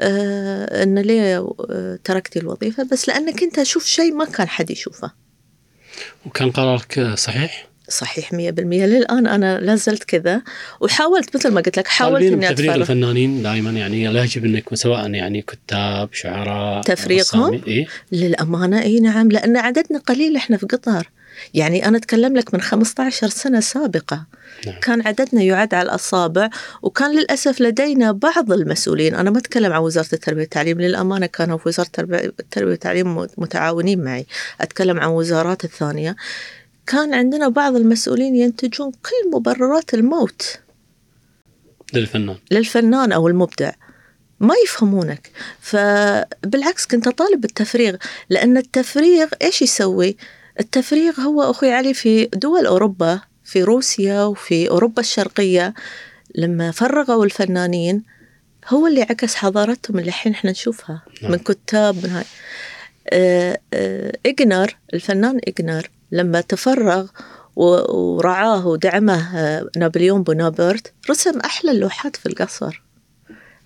آه 0.00 0.82
إن 0.82 0.98
ليه 0.98 1.36
آه 1.70 1.98
تركتي 2.04 2.38
الوظيفة 2.38 2.82
بس 2.92 3.08
لأنك 3.08 3.42
أنت 3.42 3.58
أشوف 3.58 3.86
شيء 3.86 4.14
ما 4.14 4.24
كان 4.24 4.48
حد 4.48 4.70
يشوفه 4.70 5.12
وكان 6.26 6.50
قرارك 6.50 7.14
صحيح؟ 7.14 7.70
صحيح 7.88 8.32
مية 8.32 8.50
بالمية 8.50 8.86
للآن 8.86 9.26
أنا 9.26 9.58
لازلت 9.60 10.04
كذا 10.04 10.42
وحاولت 10.80 11.36
مثل 11.36 11.50
ما 11.50 11.60
قلت 11.60 11.78
لك 11.78 11.86
حاولت 11.86 12.32
بتفريغ 12.32 12.50
أتفرغ 12.50 12.74
الفنانين 12.74 13.42
دائما 13.42 13.70
يعني 13.70 14.06
لا 14.06 14.24
يجب 14.24 14.44
إنك 14.44 14.74
سواء 14.74 15.10
يعني 15.14 15.42
كتاب 15.42 16.08
شعراء 16.12 16.82
تفريغهم؟ 16.82 17.62
إيه؟ 17.66 17.86
للأمانة 18.12 18.82
أي 18.82 19.00
نعم 19.00 19.28
لأن 19.28 19.56
عددنا 19.56 19.98
قليل 19.98 20.36
إحنا 20.36 20.56
في 20.56 20.66
قطر 20.66 21.10
يعني 21.54 21.86
أنا 21.86 21.96
أتكلم 21.96 22.36
لك 22.36 22.54
من 22.54 22.60
15 22.60 23.28
سنة 23.28 23.60
سابقة. 23.60 24.26
نعم. 24.66 24.80
كان 24.80 25.06
عددنا 25.06 25.42
يعد 25.42 25.74
على 25.74 25.86
الأصابع 25.86 26.50
وكان 26.82 27.16
للأسف 27.16 27.60
لدينا 27.60 28.12
بعض 28.12 28.52
المسؤولين. 28.52 29.14
أنا 29.14 29.30
ما 29.30 29.38
أتكلم 29.38 29.72
عن 29.72 29.80
وزارة 29.80 30.08
التربية 30.12 30.40
والتعليم 30.40 30.80
للأمانة 30.80 31.26
كانوا 31.26 31.58
في 31.58 31.68
وزارة 31.68 31.86
التربية 31.86 32.32
والتعليم 32.56 33.26
متعاونين 33.38 34.04
معي. 34.04 34.26
أتكلم 34.60 35.00
عن 35.00 35.08
وزارات 35.08 35.64
الثانية. 35.64 36.16
كان 36.86 37.14
عندنا 37.14 37.48
بعض 37.48 37.76
المسؤولين 37.76 38.36
ينتجون 38.36 38.90
كل 38.92 39.30
مبررات 39.36 39.94
الموت. 39.94 40.58
للفنان. 41.94 42.36
للفنان 42.50 43.12
أو 43.12 43.28
المبدع. 43.28 43.72
ما 44.40 44.54
يفهمونك. 44.64 45.30
فبالعكس 45.60 46.86
كنت 46.86 47.06
أطالب 47.06 47.40
بالتفريغ 47.40 47.96
لأن 48.30 48.56
التفريغ 48.56 49.28
إيش 49.42 49.62
يسوي؟ 49.62 50.16
التفريغ 50.60 51.20
هو 51.20 51.42
أخوي 51.42 51.72
علي 51.72 51.94
في 51.94 52.24
دول 52.24 52.66
أوروبا 52.66 53.20
في 53.44 53.62
روسيا 53.62 54.22
وفي 54.22 54.70
أوروبا 54.70 55.00
الشرقية 55.00 55.74
لما 56.34 56.70
فرغوا 56.70 57.24
الفنانين 57.24 58.02
هو 58.68 58.86
اللي 58.86 59.02
عكس 59.02 59.34
حضارتهم 59.34 59.98
اللي 59.98 60.08
الحين 60.08 60.32
إحنا 60.32 60.50
نشوفها 60.50 61.02
نعم. 61.22 61.32
من 61.32 61.38
كتاب 61.38 62.04
من 62.04 62.10
هاي 62.10 62.24
آه، 63.08 63.60
آه، 63.74 64.12
إجنر 64.26 64.76
الفنان 64.94 65.40
إجنر 65.48 65.90
لما 66.12 66.40
تفرغ 66.40 67.06
ورعاه 67.56 68.66
ودعمه 68.66 69.38
آه، 69.38 69.70
نابليون 69.76 70.22
بونابرت 70.22 70.92
رسم 71.10 71.40
أحلى 71.40 71.70
اللوحات 71.70 72.16
في 72.16 72.26
القصر 72.26 72.82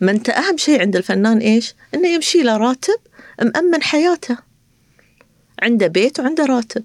ما 0.00 0.10
أنت 0.10 0.30
أهم 0.30 0.56
شيء 0.56 0.80
عند 0.80 0.96
الفنان 0.96 1.38
إيش؟ 1.38 1.74
إنه 1.94 2.08
يمشي 2.08 2.42
له 2.42 2.56
راتب 2.56 2.98
مأمن 3.42 3.82
حياته 3.82 4.38
عنده 5.62 5.86
بيت 5.86 6.20
وعنده 6.20 6.46
راتب. 6.46 6.84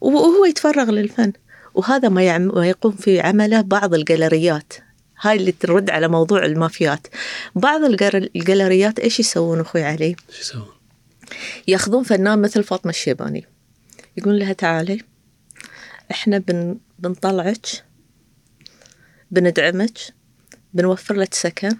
وهو 0.00 0.44
يتفرغ 0.44 0.90
للفن. 0.90 1.32
وهذا 1.74 2.08
ما, 2.08 2.22
يعم 2.22 2.42
ما 2.42 2.68
يقوم 2.68 2.92
في 2.92 3.20
عمله 3.20 3.60
بعض 3.60 3.94
الجاليريات 3.94 4.72
هاي 5.20 5.36
اللي 5.36 5.52
ترد 5.52 5.90
على 5.90 6.08
موضوع 6.08 6.44
المافيات. 6.44 7.06
بعض 7.54 7.80
الجاليريات 7.84 8.98
إيش 8.98 9.20
يسوون 9.20 9.60
أخوي 9.60 9.84
علي؟ 9.84 10.16
شو 10.30 10.40
يسوون؟ 10.40 10.66
ياخذون 11.68 12.02
فنان 12.02 12.42
مثل 12.42 12.64
فاطمة 12.64 12.90
الشيباني. 12.90 13.46
يقول 14.16 14.38
لها 14.38 14.52
تعالي 14.52 15.02
إحنا 16.10 16.38
بن 16.38 16.78
بنطلعك 16.98 17.66
بندعمك 19.30 19.98
بنوفر 20.74 21.14
لك 21.14 21.34
سكن 21.34 21.76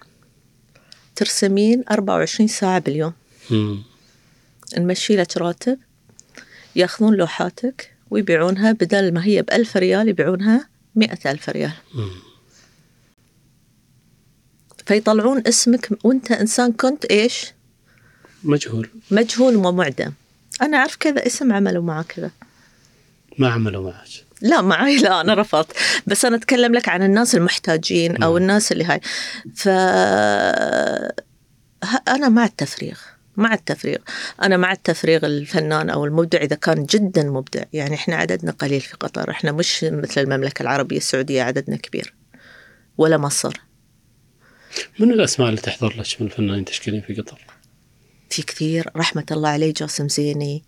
ترسمين 1.16 1.84
24 1.90 2.48
ساعة 2.48 2.78
باليوم. 2.78 3.12
مم. 3.50 3.82
نمشي 4.78 5.16
لك 5.16 5.36
راتب 5.36 5.78
ياخذون 6.76 7.14
لوحاتك 7.14 7.94
ويبيعونها 8.10 8.72
بدل 8.72 9.14
ما 9.14 9.24
هي 9.24 9.42
بألف 9.42 9.76
ريال 9.76 10.08
يبيعونها 10.08 10.68
مئة 10.96 11.30
ألف 11.30 11.48
ريال. 11.48 11.72
فيطلعون 14.86 15.42
اسمك 15.46 15.88
وانت 16.04 16.32
إنسان 16.32 16.72
كنت 16.72 17.04
إيش؟ 17.04 17.52
مجهول. 18.44 18.90
مجهول 19.10 19.56
ومعدم 19.56 20.12
أنا 20.62 20.76
أعرف 20.76 20.96
كذا 20.96 21.26
اسم 21.26 21.52
عملوا 21.52 21.82
معه 21.82 22.02
كذا. 22.02 22.30
ما 23.38 23.48
عملوا 23.48 23.90
معك. 23.90 24.08
لا 24.42 24.60
معي 24.60 24.96
لا 24.96 25.20
أنا 25.20 25.34
رفضت. 25.34 25.72
بس 26.06 26.24
أنا 26.24 26.36
أتكلم 26.36 26.74
لك 26.74 26.88
عن 26.88 27.02
الناس 27.02 27.34
المحتاجين 27.34 28.12
نعم. 28.20 28.36
الناس 28.36 28.72
اللي 28.72 28.84
هاي. 28.84 29.00
ف 29.54 29.68
أنا 32.08 32.28
مع 32.28 32.44
التفريغ. 32.44 32.98
مع 33.36 33.54
التفريغ. 33.54 33.98
أنا 34.42 34.56
مع 34.56 34.72
التفريغ 34.72 35.26
الفنان 35.26 35.90
أو 35.90 36.04
المبدع 36.04 36.38
إذا 36.38 36.56
كان 36.56 36.84
جدا 36.84 37.22
مبدع. 37.22 37.62
يعني 37.72 37.94
إحنا 37.94 38.16
عددنا 38.16 38.52
قليل 38.52 38.80
في 38.80 38.96
قطر. 38.96 39.30
إحنا 39.30 39.52
مش 39.52 39.84
مثل 39.84 40.20
المملكة 40.20 40.62
العربية 40.62 40.96
السعودية 40.96 41.42
عددنا 41.42 41.76
كبير 41.76 42.14
ولا 42.98 43.16
مصر. 43.16 43.60
من 44.98 45.12
الأسماء 45.12 45.48
اللي 45.48 45.60
تحضر 45.60 45.88
لك 45.88 46.20
من 46.20 46.26
الفنانين 46.26 46.60
التشكيليين 46.60 47.02
في 47.02 47.14
قطر؟ 47.14 47.44
في 48.30 48.42
كثير. 48.42 48.90
رحمة 48.96 49.26
الله 49.30 49.48
عليه 49.48 49.74
جاسم 49.74 50.08
زيني 50.08 50.64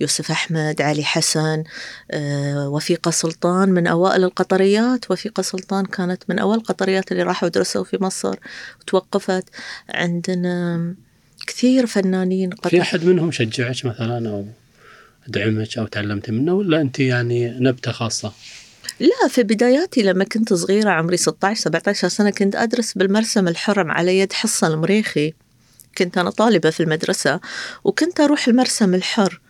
يوسف 0.00 0.30
أحمد 0.30 0.82
علي 0.82 1.04
حسن 1.04 1.64
آه، 2.10 2.68
وفيقة 2.68 3.10
سلطان 3.10 3.68
من 3.68 3.86
أوائل 3.86 4.24
القطريات. 4.24 5.10
وفيقة 5.10 5.42
سلطان 5.42 5.86
كانت 5.86 6.22
من 6.28 6.38
أوائل 6.38 6.60
القطريات 6.60 7.12
اللي 7.12 7.22
راحوا 7.22 7.48
درسوا 7.48 7.84
في 7.84 7.98
مصر 8.00 8.36
وتوقفت. 8.80 9.44
عندنا 9.88 10.94
كثير 11.46 11.86
فنانين 11.86 12.50
في 12.50 12.56
قطر 12.56 12.80
أحد 12.80 13.04
منهم 13.04 13.32
شجعك 13.32 13.84
مثلا 13.84 14.28
أو 14.30 14.46
دعمك 15.28 15.78
أو 15.78 15.86
تعلمتي 15.86 16.32
منه 16.32 16.54
ولا 16.54 16.80
أنت 16.80 17.00
يعني 17.00 17.48
نبتة 17.48 17.92
خاصة؟ 17.92 18.32
لا 19.00 19.28
في 19.28 19.42
بداياتي 19.42 20.02
لما 20.02 20.24
كنت 20.24 20.52
صغيرة 20.52 20.90
عمري 20.90 21.16
16 21.16 21.60
17 21.60 22.08
سنة 22.08 22.30
كنت 22.30 22.56
أدرس 22.56 22.92
بالمرسم 22.92 23.48
الحر 23.48 23.90
على 23.90 24.18
يد 24.18 24.32
حصة 24.32 24.66
المريخي. 24.66 25.34
كنت 25.98 26.18
أنا 26.18 26.30
طالبة 26.30 26.70
في 26.70 26.82
المدرسة 26.82 27.40
وكنت 27.84 28.20
أروح 28.20 28.48
المرسم 28.48 28.94
الحر. 28.94 29.40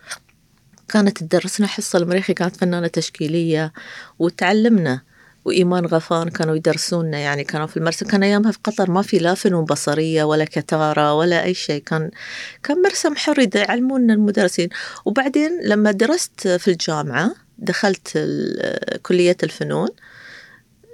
كانت 0.89 1.23
تدرسنا 1.23 1.67
حصة 1.67 1.99
المريخي 1.99 2.33
كانت 2.33 2.55
فنانة 2.55 2.87
تشكيلية 2.87 3.73
وتعلمنا. 4.19 5.01
وإيمان 5.45 5.85
غفان 5.85 6.29
كانوا 6.29 6.55
يدرسونا 6.55 7.17
يعني 7.17 7.43
كانوا 7.43 7.67
في 7.67 7.77
المرسم 7.77 8.05
كان 8.05 8.23
أيامها 8.23 8.51
في 8.51 8.59
قطر 8.63 8.91
ما 8.91 9.01
في 9.01 9.17
لا 9.17 9.33
فنون 9.33 9.65
بصرية 9.65 10.23
ولا 10.23 10.45
كتارة 10.45 11.13
ولا 11.13 11.43
أي 11.43 11.53
شيء. 11.53 11.83
كان 11.83 12.11
كان 12.63 12.81
مرسم 12.81 13.15
حر 13.15 13.49
يعلمونا 13.55 14.13
المدرسين. 14.13 14.69
وبعدين 15.05 15.59
لما 15.63 15.91
درست 15.91 16.47
في 16.47 16.67
الجامعة 16.67 17.35
دخلت 17.57 18.27
كلية 19.01 19.37
الفنون 19.43 19.89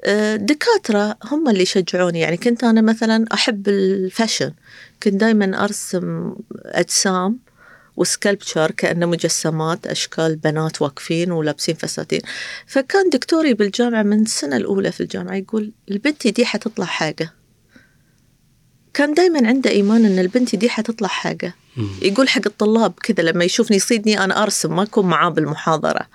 آه، 0.05 0.35
دكاترة 0.35 1.17
هم 1.23 1.49
اللي 1.49 1.65
شجعوني 1.65 2.19
يعني 2.19 2.37
كنت 2.37 2.63
أنا 2.63 2.81
مثلا 2.81 3.25
أحب 3.33 3.67
الفاشن. 3.67 4.53
كنت 5.03 5.13
دايما 5.13 5.63
أرسم 5.63 6.35
أجسام 6.65 7.39
وسكالبتشر 7.97 8.71
كأنه 8.71 9.05
مجسمات 9.05 9.87
أشكال 9.87 10.35
بنات 10.35 10.81
واقفين 10.81 11.31
ولابسين 11.31 11.75
فساتين. 11.75 12.21
فكان 12.67 13.09
دكتوري 13.09 13.53
بالجامعة 13.53 14.03
من 14.03 14.21
السنة 14.21 14.57
الأولى 14.57 14.91
في 14.91 15.01
الجامعة 15.01 15.35
يقول 15.35 15.71
البنت 15.91 16.27
دي 16.27 16.45
حتطلع 16.45 16.85
حاجة. 16.85 17.33
كان 18.93 19.13
دايما 19.13 19.47
عنده 19.47 19.69
إيمان 19.69 20.05
أن 20.05 20.19
البنت 20.19 20.55
دي 20.55 20.69
حتطلع 20.69 21.07
حاجة. 21.07 21.53
يقول 22.01 22.29
حق 22.29 22.41
الطلاب 22.45 22.93
كذا 23.03 23.23
لما 23.23 23.43
يشوفني 23.43 23.77
يصيدني 23.77 24.23
أنا 24.23 24.43
أرسم 24.43 24.75
ما 24.75 24.83
أكون 24.83 25.05
معاه 25.05 25.29
بالمحاضرة. 25.29 26.07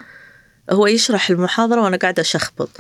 هو 0.70 0.87
يشرح 0.87 1.31
المحاضرة 1.31 1.83
وأنا 1.83 1.97
قاعدة 1.97 2.22
أشخبط. 2.22 2.70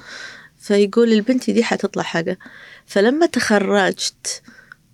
فيقول 0.58 1.12
البنت 1.12 1.50
دي 1.50 1.64
حتطلع 1.64 2.02
حاجة. 2.02 2.38
فلما 2.86 3.26
تخرجت 3.26 4.42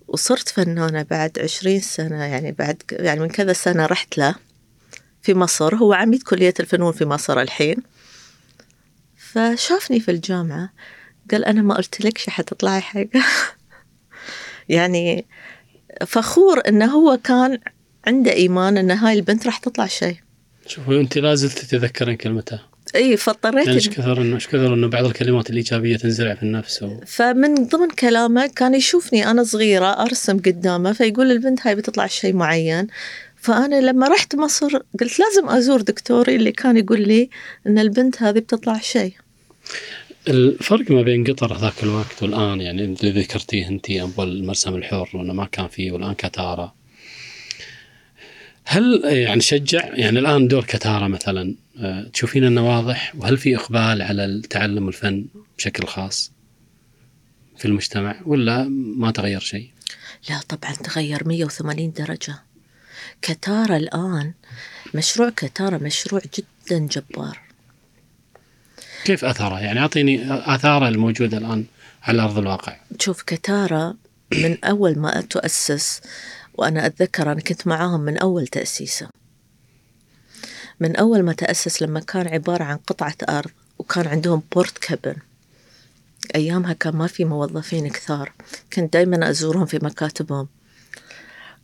وصرت 0.07 0.49
فنانة 0.49 1.01
بعد 1.01 1.39
عشرين 1.39 1.79
سنة 1.79 2.23
يعني 2.23 2.51
بعد 2.51 2.83
يعني 2.91 3.19
من 3.19 3.27
كذا 3.27 3.53
سنة 3.53 3.85
رحت 3.85 4.17
له 4.17 4.35
في 5.21 5.33
مصر. 5.33 5.75
هو 5.75 5.93
عميد 5.93 6.23
كلية 6.23 6.53
الفنون 6.59 6.91
في 6.91 7.05
مصر 7.05 7.41
الحين. 7.41 7.77
فشافني 9.17 9.99
في 9.99 10.11
الجامعة 10.11 10.69
قال 11.31 11.45
أنا 11.45 11.61
ما 11.61 11.75
قلت 11.75 12.01
لك 12.01 12.17
حتطلعي 12.17 12.81
حاجة. 12.81 13.23
يعني 14.69 15.25
فخور 16.07 16.61
إنه 16.67 16.85
هو 16.85 17.17
كان 17.23 17.59
عنده 18.07 18.33
إيمان 18.33 18.77
إن 18.77 18.91
هاي 18.91 19.13
البنت 19.13 19.45
راح 19.45 19.57
تطلع 19.57 19.87
شيء 19.87 20.17
شوفي 20.67 20.99
أنت 20.99 21.17
لا 21.17 21.35
زلت 21.35 21.59
تتذكرين 21.59 22.17
كلمتها. 22.17 22.72
إي 22.95 23.17
فاضطريت 23.17 23.67
إيش 23.67 23.89
كثر 23.89 24.21
إنه 24.21 24.35
إيش 24.35 24.47
كثر 24.47 24.73
إنه 24.73 24.87
بعض 24.87 25.05
الكلمات 25.05 25.49
الإيجابية 25.49 25.97
تنزرع 25.97 26.35
في 26.35 26.43
النفس 26.43 26.83
و... 26.83 26.99
فمن 27.05 27.55
ضمن 27.55 27.89
كلامه 27.89 28.47
كان 28.55 28.75
يشوفني 28.75 29.31
أنا 29.31 29.43
صغيرة 29.43 29.85
أرسم 29.85 30.37
قدامه 30.37 30.93
فيقول 30.93 31.31
البنت 31.31 31.67
هاي 31.67 31.75
بتطلع 31.75 32.07
شيء 32.07 32.33
معين. 32.33 32.87
فأنا 33.43 33.81
لما 33.81 34.07
رحت 34.07 34.35
مصر 34.35 34.77
قلت 34.99 35.19
لازم 35.19 35.49
أزور 35.49 35.81
دكتوري 35.81 36.35
اللي 36.35 36.51
كان 36.51 36.77
يقول 36.77 37.01
لي 37.07 37.29
إن 37.67 37.79
البنت 37.79 38.21
هذه 38.21 38.39
بتطلع 38.39 38.79
شيء 38.79 39.13
الفرق 40.27 40.91
ما 40.91 41.01
بين 41.01 41.23
قطر 41.23 41.57
ذاك 41.57 41.83
الوقت 41.83 42.23
والآن 42.23 42.61
يعني 42.61 42.83
اللي 42.83 43.21
ذكرتيه 43.21 43.67
أنت 43.67 43.91
اول 43.91 44.31
المرسم 44.31 44.75
الحر 44.75 45.09
وإنه 45.13 45.33
ما 45.33 45.45
كان 45.45 45.67
فيه 45.67 45.91
والآن 45.91 46.13
كتارة. 46.13 46.73
هل 48.65 49.01
يعني 49.03 49.41
شجع؟ 49.41 49.87
يعني 49.93 50.19
الآن 50.19 50.47
دور 50.47 50.63
كتارة 50.63 51.07
مثلا 51.07 51.55
تشوفين 52.13 52.43
إنه 52.43 52.75
واضح 52.75 53.13
وهل 53.17 53.37
في 53.37 53.55
إقبال 53.55 54.01
على 54.01 54.25
التعلم 54.25 54.87
الفن 54.87 55.25
بشكل 55.57 55.87
خاص 55.87 56.31
في 57.57 57.65
المجتمع 57.65 58.21
ولا 58.25 58.63
ما 58.97 59.11
تغير 59.11 59.39
شيء؟ 59.39 59.71
لا 60.29 60.39
طبعا 60.49 60.73
تغير 60.73 61.27
180 61.27 61.91
درجة 61.91 62.35
كتارة 63.21 63.77
الآن 63.77 64.33
مشروع 64.93 65.29
كتارة 65.29 65.77
مشروع 65.77 66.21
جدا 66.37 66.87
جبار 66.87 67.39
كيف 69.05 69.25
اثره؟ 69.25 69.59
يعني 69.59 69.79
أعطيني 69.79 70.33
آثاره 70.55 70.87
الموجودة 70.87 71.37
الآن 71.37 71.65
على 72.03 72.21
أرض 72.21 72.37
الواقع. 72.37 72.77
شوف 72.99 73.21
كتارة 73.21 73.95
من 74.33 74.63
أول 74.63 74.99
ما 74.99 75.21
تؤسس 75.21 76.01
وأنا 76.53 76.85
أتذكر 76.85 77.31
أنا 77.31 77.41
كنت 77.41 77.67
معاهم 77.67 78.01
من 78.01 78.17
أول 78.17 78.47
تأسيسه 78.47 79.09
من 80.83 80.95
أول 80.95 81.23
ما 81.23 81.33
تأسس 81.33 81.81
لما 81.81 81.99
كان 81.99 82.27
عبارة 82.27 82.63
عن 82.63 82.77
قطعة 82.77 83.15
أرض 83.29 83.51
وكان 83.79 84.07
عندهم 84.07 84.43
بورت 84.55 84.77
كابن 84.77 85.15
أيامها 86.35 86.73
كان 86.73 86.95
ما 86.95 87.07
في 87.07 87.25
موظفين 87.25 87.89
كثار. 87.89 88.31
كنت 88.73 88.93
دايما 88.93 89.29
أزورهم 89.29 89.65
في 89.65 89.79
مكاتبهم. 89.81 90.47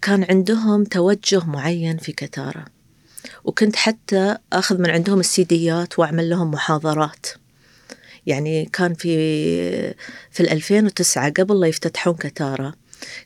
كان 0.02 0.26
عندهم 0.30 0.84
توجه 0.84 1.46
معين 1.46 1.98
في 1.98 2.12
كتارة 2.12 2.66
وكنت 3.44 3.76
حتى 3.76 4.38
أخذ 4.54 4.78
من 4.78 4.90
عندهم 4.90 5.20
السيديات 5.20 6.00
وأعمل 6.00 6.30
لهم 6.30 6.52
محاضرات. 6.52 7.26
يعني 8.26 8.66
كان 8.74 8.94
في 8.94 9.14
في 10.32 10.40
ال 10.40 10.50
2009 10.50 11.30
قبل 11.30 11.60
لا 11.60 11.68
يفتتحون 11.68 12.16
كتارة 12.16 12.74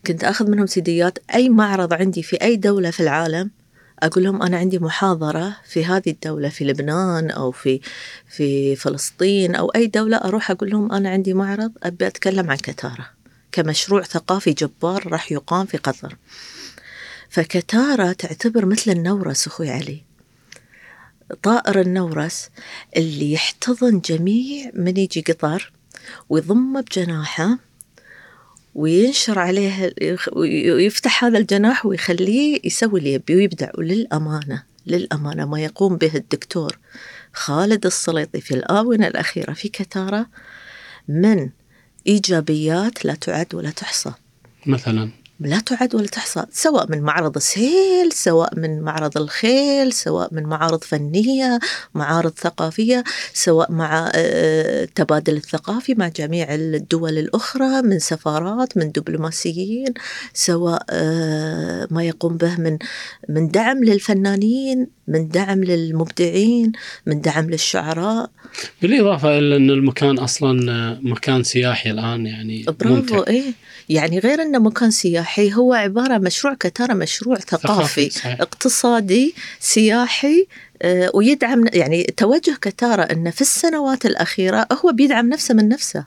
كنت 0.07 0.23
أخذ 0.23 0.51
منهم 0.51 0.65
سيديات 0.65 1.19
أي 1.35 1.49
معرض 1.49 1.93
عندي 1.93 2.23
في 2.23 2.41
أي 2.41 2.55
دولة 2.55 2.91
في 2.91 2.99
العالم 2.99 3.51
أقول 4.03 4.23
لهم 4.23 4.43
أنا 4.43 4.57
عندي 4.57 4.79
محاضرة 4.79 5.55
في 5.67 5.85
هذه 5.85 6.09
الدولة 6.09 6.49
في 6.49 6.65
لبنان 6.65 7.31
أو 7.31 7.51
في 7.51 7.79
في 8.27 8.75
فلسطين 8.75 9.55
أو 9.55 9.69
أي 9.69 9.87
دولة 9.87 10.17
أروح 10.17 10.51
أقول 10.51 10.69
لهم 10.69 10.91
أنا 10.91 11.09
عندي 11.09 11.33
معرض 11.33 11.71
أبي 11.83 12.07
أتكلم 12.07 12.51
عن 12.51 12.57
كتارة. 12.57 13.09
كمشروع 13.51 14.03
ثقافي 14.03 14.53
جبار 14.53 15.07
راح 15.07 15.31
يقام 15.31 15.65
في 15.65 15.77
قطر. 15.77 16.15
فكتارة 17.29 18.11
تعتبر 18.11 18.65
مثل 18.65 18.91
النورس 18.91 19.47
أخوي 19.47 19.69
علي. 19.69 20.01
طائر 21.43 21.81
النورس 21.81 22.49
اللي 22.97 23.33
يحتضن 23.33 23.99
جميع 23.99 24.71
من 24.73 24.97
يجي 24.97 25.21
قطر 25.21 25.71
ويضمه 26.29 26.81
بجناحه 26.81 27.57
وينشر 28.75 29.39
عليه 29.39 29.93
ويفتح 30.35 31.23
هذا 31.23 31.37
الجناح 31.37 31.85
ويخليه 31.85 32.59
يسوي 32.63 32.99
اللي 32.99 33.13
يبي 33.13 33.35
ويبدع. 33.35 33.69
وللأمانة 33.77 34.63
للأمانة 34.87 35.45
ما 35.45 35.59
يقوم 35.59 35.97
به 35.97 36.15
الدكتور 36.15 36.77
خالد 37.33 37.85
السليطي 37.85 38.41
في 38.41 38.53
الآونة 38.53 39.07
الأخيرة 39.07 39.53
في 39.53 39.69
كتارة 39.69 40.25
من 41.07 41.49
إيجابيات 42.07 43.05
لا 43.05 43.15
تعد 43.15 43.55
ولا 43.55 43.69
تحصى. 43.69 44.11
مثلا؟ 44.65 45.09
لا 45.45 45.59
تعد 45.59 45.95
ولا 45.95 46.07
تحصى 46.07 46.45
سواء 46.51 46.91
من 46.91 47.01
معرض 47.01 47.35
السيل 47.35 48.11
سواء 48.11 48.59
من 48.59 48.81
معرض 48.81 49.17
الخيل 49.17 49.93
سواء 49.93 50.33
من 50.33 50.43
معارض 50.43 50.83
فنية 50.83 51.59
معارض 51.93 52.33
ثقافية 52.37 53.03
سواء 53.33 53.71
مع 53.71 54.11
آه، 54.15 54.83
التبادل 54.83 55.35
الثقافي 55.37 55.93
مع 55.93 56.07
جميع 56.07 56.47
الدول 56.55 57.17
الأخرى 57.17 57.81
من 57.81 57.99
سفارات 57.99 58.77
من 58.77 58.91
دبلوماسيين 58.91 59.93
سواء 60.33 60.85
آه، 60.89 61.87
ما 61.91 62.03
يقوم 62.03 62.37
به 62.37 62.59
من 62.59 62.77
من 63.29 63.47
دعم 63.47 63.83
للفنانين. 63.83 64.87
من 65.07 65.27
دعم 65.27 65.63
للمبدعين 65.63 66.71
من 67.05 67.21
دعم 67.21 67.49
للشعراء. 67.49 68.29
بالإضافة 68.81 69.37
إلى 69.37 69.55
إن 69.55 69.69
المكان 69.69 70.19
أصلا 70.19 70.71
آه، 70.71 70.99
مكان 71.01 71.43
سياحي 71.43 71.91
الآن 71.91 72.25
يعني 72.25 72.65
برافو 72.79 73.21
إيه. 73.21 73.53
يعني 73.89 74.19
غير 74.19 74.41
إنه 74.41 74.59
مكان 74.59 74.91
سياحي 74.91 75.53
هو 75.53 75.73
عبارة 75.73 76.17
مشروع 76.17 76.53
كتارة 76.53 76.93
مشروع 76.93 77.35
ثقافي 77.35 78.09
صحيح. 78.09 78.41
اقتصادي 78.41 79.33
سياحي 79.59 80.47
آه، 80.81 81.11
ويدعم 81.13 81.63
يعني 81.73 82.03
توجه 82.03 82.57
كتارة 82.61 83.01
إنه 83.01 83.29
في 83.29 83.41
السنوات 83.41 84.05
الأخيرة 84.05 84.67
هو 84.85 84.91
بيدعم 84.91 85.29
نفسه 85.29 85.53
من 85.53 85.69
نفسه. 85.69 86.05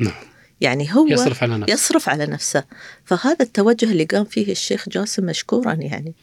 نعم. 0.00 0.12
يعني 0.60 0.94
هو 0.94 1.06
يصرف 1.06 1.42
على 1.42 1.58
نفسه. 1.58 1.72
يصرف 1.72 2.08
على 2.08 2.26
نفسه. 2.26 2.64
فهذا 3.04 3.36
التوجه 3.40 3.84
اللي 3.84 4.04
قام 4.04 4.24
فيه 4.24 4.52
الشيخ 4.52 4.88
جاسم 4.88 5.26
مشكورا 5.26 5.72
يعني. 5.72 6.14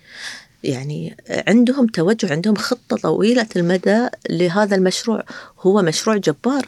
يعني 0.63 1.17
عندهم 1.29 1.87
توجه 1.87 2.31
عندهم 2.31 2.55
خطة 2.55 2.97
طويلة 2.97 3.47
المدى 3.55 4.07
لهذا 4.29 4.75
المشروع. 4.75 5.23
هو 5.59 5.81
مشروع 5.81 6.17
جبار. 6.17 6.67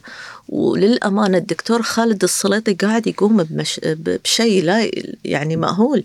وللأمانة 0.50 1.38
الدكتور 1.38 1.82
خالد 1.82 2.24
السليطي 2.24 2.74
قاعد 2.74 3.08
يقوم 3.08 3.44
بمش... 3.44 3.80
بشيء 3.84 4.64
لا 4.64 4.92
يعني 5.26 5.56
مأهول. 5.56 6.04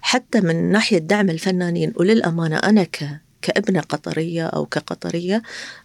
حتى 0.00 0.40
من 0.40 0.72
ناحية 0.72 0.98
دعم 0.98 1.30
الفنانين 1.30 1.92
وللأمانة 1.96 2.56
أنا 2.56 2.84
ك... 2.84 3.08
كابنة 3.42 3.80
قطرية 3.80 4.46
أو 4.46 4.66
كقطرية 4.66 5.42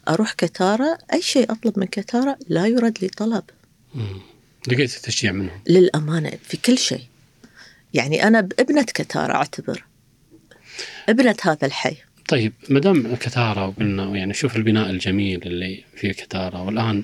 أروح 0.09 0.33
كتارة 0.33 0.97
أي 1.13 1.21
شيء 1.21 1.51
أطلب 1.51 1.79
من 1.79 1.85
كتارة 1.85 2.37
لا 2.47 2.65
يرد 2.67 2.97
لي 3.01 3.07
طلب. 3.07 3.43
لقيت 4.67 4.91
تشجيع 4.91 5.31
منهم. 5.31 5.61
للأمانة 5.67 6.31
في 6.43 6.57
كل 6.57 6.77
شيء. 6.77 7.03
يعني 7.93 8.27
أنا 8.27 8.39
ابنة 8.59 8.83
كتارة 8.83 9.33
أعتبر. 9.33 9.85
ابنة 11.09 11.35
هذا 11.41 11.67
الحي. 11.67 11.95
طيب 12.27 12.53
ما 12.69 12.79
دام 12.79 13.15
كتارة 13.15 13.67
وقلنا 13.67 14.17
يعني 14.17 14.33
شوف 14.33 14.55
البناء 14.55 14.89
الجميل 14.89 15.43
اللي 15.43 15.83
في 15.95 16.13
كتارة 16.13 16.63
والآن 16.63 17.03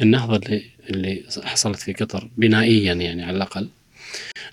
النهضة 0.00 0.36
اللي 0.36 0.72
اللي 0.90 1.22
حصلت 1.44 1.80
في 1.80 1.92
قطر 1.92 2.28
بنائيا 2.36 2.94
يعني 2.94 3.24
على 3.24 3.36
الأقل. 3.36 3.68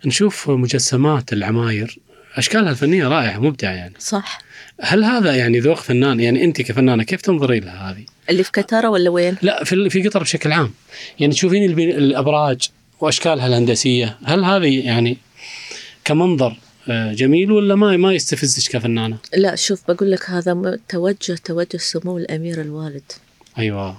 نشوف 0.05 0.49
مجسمات 0.49 1.33
العماير. 1.33 1.99
أشكالها 2.35 2.71
الفنية 2.71 3.07
رائعة 3.07 3.39
مبدعة 3.39 3.71
يعني. 3.71 3.93
صح. 3.99 4.41
هل 4.81 5.03
هذا 5.03 5.35
يعني 5.35 5.59
ذوق 5.59 5.77
فنان؟ 5.77 6.19
يعني 6.19 6.43
أنت 6.43 6.61
كفنانة 6.61 7.03
كيف 7.03 7.21
تنظري 7.21 7.59
لها 7.59 7.91
هذه؟ 7.91 8.05
اللي 8.29 8.43
في 8.43 8.51
كتارة 8.51 8.89
ولا 8.89 9.09
وين؟ 9.09 9.37
لا 9.41 9.63
في 9.63 9.89
في 9.89 10.07
قطر 10.07 10.23
بشكل 10.23 10.51
عام. 10.51 10.71
يعني 11.19 11.33
تشوفين 11.33 11.79
الأبراج 11.79 12.69
وأشكالها 12.99 13.47
الهندسية 13.47 14.17
هل 14.25 14.43
هذه 14.43 14.85
يعني 14.85 15.17
كمنظر 16.05 16.57
جميل 16.87 17.51
ولا 17.51 17.75
ما 17.75 17.97
ما 17.97 18.13
يستفزك 18.13 18.71
كفنانه؟ 18.71 19.17
لا 19.37 19.55
شوف 19.55 19.91
بقول 19.91 20.11
لك 20.11 20.29
هذا 20.29 20.79
توجه 20.89 21.35
توجه 21.43 21.77
سمو 21.77 22.17
الأمير 22.17 22.61
الوالد. 22.61 23.11
أيوه. 23.57 23.97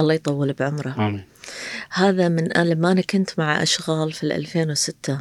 الله 0.00 0.14
يطول 0.14 0.52
بعمره. 0.52 0.94
آمين. 1.08 1.24
هذا 1.90 2.28
من 2.28 2.48
لما 2.56 2.92
أنا 2.92 3.00
كنت 3.00 3.30
مع 3.38 3.62
أشغال 3.62 4.12
في 4.12 4.22
2006 4.22 5.20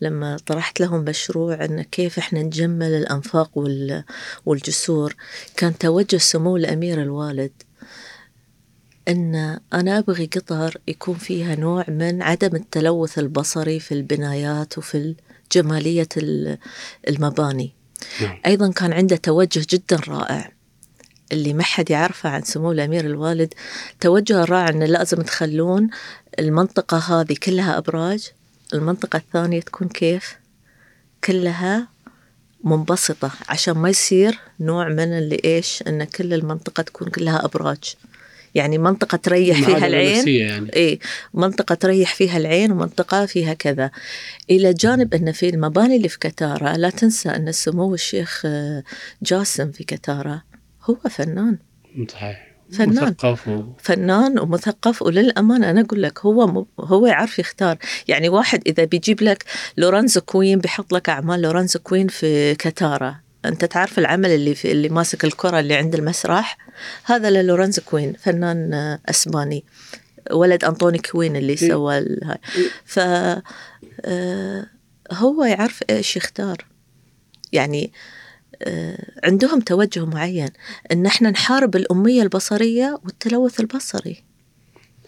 لما 0.00 0.36
طرحت 0.46 0.80
لهم 0.80 1.00
مشروع 1.04 1.64
أن 1.64 1.82
كيف 1.82 2.18
إحنا 2.18 2.42
نجمل 2.42 2.86
الأنفاق 2.92 3.58
وال- 3.58 4.04
والجسور 4.46 5.14
كان 5.56 5.78
توجه 5.78 6.16
سمو 6.16 6.56
الأمير 6.56 7.02
الوالد 7.02 7.52
أن 9.08 9.58
أنا 9.74 9.98
أبغي 9.98 10.26
قطر 10.26 10.76
يكون 10.88 11.14
فيها 11.14 11.54
نوع 11.54 11.84
من 11.88 12.22
عدم 12.22 12.56
التلوث 12.56 13.18
البصري 13.18 13.80
في 13.80 13.92
البنايات 13.94 14.78
وفي 14.78 15.14
جمالية 15.52 16.08
ال- 16.16 16.58
المباني. 17.08 17.72
نعم. 18.22 18.38
أيضا 18.46 18.72
كان 18.72 18.92
عنده 18.92 19.16
توجه 19.16 19.66
جدا 19.70 19.96
رائع. 20.08 20.52
اللي 21.32 21.52
ما 21.52 21.62
حد 21.62 21.90
يعرفه 21.90 22.28
عن 22.28 22.42
سمو 22.42 22.72
الأمير 22.72 23.06
الوالد 23.06 23.54
توجه 24.00 24.44
رائع 24.44 24.68
أنه 24.68 24.86
لازم 24.86 25.22
تخلون 25.22 25.90
المنطقة 26.38 26.98
هذه 26.98 27.36
كلها 27.42 27.78
أبراج 27.78 28.30
المنطقة 28.74 29.16
الثانية 29.16 29.60
تكون 29.60 29.88
كيف؟ 29.88 30.36
كلها 31.24 31.88
منبسطة 32.64 33.30
عشان 33.48 33.74
ما 33.74 33.88
يصير 33.88 34.38
نوع 34.60 34.88
من 34.88 35.18
اللي 35.18 35.40
إيش 35.44 35.82
أن 35.86 36.04
كل 36.04 36.34
المنطقة 36.34 36.82
تكون 36.82 37.08
كلها 37.08 37.44
أبراج. 37.44 37.94
يعني 38.54 38.78
منطقة 38.78 39.16
تريح 39.16 39.62
فيها 39.62 39.86
العين. 39.86 40.28
يعني. 40.28 40.76
اي 40.76 40.98
منطقة 41.34 41.74
تريح 41.74 42.14
فيها 42.14 42.36
العين 42.36 42.72
ومنطقة 42.72 43.26
فيها 43.26 43.54
كذا. 43.54 43.90
إلى 44.50 44.74
جانب 44.74 45.14
أن 45.14 45.32
في 45.32 45.48
المباني 45.48 45.96
اللي 45.96 46.08
في 46.08 46.18
كتارة 46.18 46.76
لا 46.76 46.90
تنسى 46.90 47.28
أن 47.28 47.52
سمو 47.52 47.94
الشيخ 47.94 48.42
آه، 48.46 48.82
جاسم 49.22 49.70
في 49.70 49.84
كتارة 49.84 50.42
هو 50.84 50.96
فنان. 51.10 51.58
صحيح. 52.08 52.50
فنان. 52.72 53.04
مثقف 53.04 53.48
و... 53.48 53.62
فنان 53.78 54.38
ومثقف 54.38 55.02
وللأمانة 55.02 55.70
أنا 55.70 55.80
أقول 55.80 56.02
لك 56.02 56.18
هو 56.18 56.46
م... 56.46 56.66
هو 56.80 57.06
يعرف 57.06 57.38
يختار. 57.38 57.76
يعني 58.08 58.28
واحد 58.28 58.62
إذا 58.66 58.84
بيجيب 58.84 59.22
لك 59.22 59.44
لورانزو 59.76 60.20
كوين 60.20 60.58
بيحط 60.58 60.92
لك 60.92 61.08
أعمال 61.08 61.42
لورانزو 61.42 61.78
كوين 61.78 62.08
في 62.08 62.54
كتارة 62.54 63.29
أنت 63.44 63.64
تعرف 63.64 63.98
العمل 63.98 64.30
اللي 64.30 64.54
في 64.54 64.72
اللي 64.72 64.88
ماسك 64.88 65.24
الكرة 65.24 65.60
اللي 65.60 65.74
عند 65.74 65.94
المسرح؟ 65.94 66.58
هذا 67.04 67.42
لورانزو 67.42 67.82
كوين 67.82 68.12
فنان 68.12 68.74
آه، 68.74 69.00
أسباني 69.10 69.64
ولد 70.30 70.64
أنطوني 70.64 70.98
كوين 70.98 71.36
اللي 71.36 71.52
إيه. 71.52 71.68
سوى 71.68 71.98
هاي. 71.98 72.38
ف 72.84 72.98
آه، 74.04 74.66
هو 75.12 75.44
يعرف 75.44 75.82
إيش 75.90 76.16
يختار. 76.16 76.66
يعني 77.52 77.92
آه، 78.62 79.12
عندهم 79.24 79.60
توجه 79.60 80.04
معين 80.04 80.50
إن 80.92 81.06
إحنا 81.06 81.30
نحارب 81.30 81.76
الأمية 81.76 82.22
البصرية 82.22 83.00
والتلوث 83.04 83.60
البصري. 83.60 84.29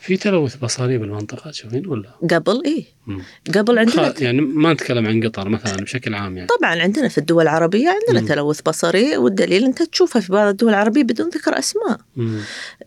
في 0.02 0.16
تلوث 0.16 0.56
بصري 0.56 0.98
بالمنطقة 0.98 1.50
تشوفين 1.50 1.86
ولا؟ 1.86 2.08
قبل 2.30 2.62
إيه 2.64 2.84
مم. 3.06 3.22
قبل 3.54 3.78
عندنا 3.78 4.14
يعني 4.20 4.40
ما 4.40 4.72
نتكلم 4.72 5.06
عن 5.06 5.22
قطر 5.26 5.48
مثلا 5.48 5.76
بشكل 5.76 6.14
عام 6.14 6.36
يعني 6.36 6.48
طبعا 6.58 6.82
عندنا 6.82 7.08
في 7.08 7.18
الدول 7.18 7.42
العربية 7.42 7.88
عندنا 7.88 8.20
مم. 8.20 8.26
تلوث 8.28 8.60
بصري 8.60 9.16
والدليل 9.16 9.64
أنت 9.64 9.82
تشوفه 9.82 10.20
في 10.20 10.32
بعض 10.32 10.48
الدول 10.48 10.68
العربية 10.70 11.02
بدون 11.02 11.28
ذكر 11.28 11.58
أسماء 11.58 12.00
مم. 12.16 12.40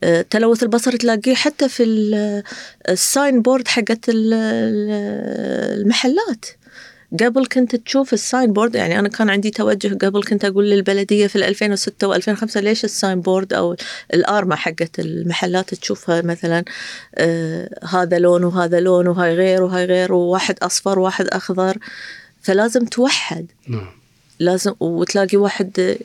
آه، 0.03 0.21
التلوث 0.21 0.63
البصري 0.63 0.97
تلاقيه 0.97 1.35
حتى 1.35 1.69
في 1.69 1.83
ال- 1.83 2.43
ال 2.89 3.41
signboard 3.41 3.67
حقت 3.67 4.09
ال- 4.09 4.33
ال- 4.33 5.81
المحلات 5.81 6.45
قبل 7.21 7.45
كنت 7.45 7.75
تشوف 7.75 8.13
ال 8.13 8.53
signboard 8.53 8.75
يعني 8.75 8.99
أنا 8.99 9.09
كان 9.09 9.29
عندي 9.29 9.51
توجه 9.51 9.97
قبل 10.05 10.23
كنت 10.23 10.45
أقول 10.45 10.69
للبلدية 10.69 11.27
في 11.27 11.47
2006 11.47 12.19
و2005 12.19 12.57
ليش 12.57 12.85
ال 12.85 13.21
signboard 13.21 13.53
أو 13.53 13.75
الارمه 14.13 14.55
حقت 14.55 14.99
المحلات 14.99 15.73
تشوفها 15.73 16.21
مثلا؟ 16.21 16.63
آه 17.15 17.79
هذا 17.89 18.19
لون 18.19 18.43
وهذا 18.43 18.79
لون 18.79 19.07
وهاي 19.07 19.35
غير 19.35 19.63
وهاي 19.63 19.85
غير 19.85 20.13
وواحد 20.13 20.59
أصفر 20.61 20.99
وواحد 20.99 21.27
أخضر. 21.27 21.77
فلازم 22.41 22.85
توحد. 22.85 23.45
نعم. 23.67 23.91
لازم 24.39 24.73
وتلاقي 24.79 25.37
واحد 25.37 25.79
آه، 25.79 25.97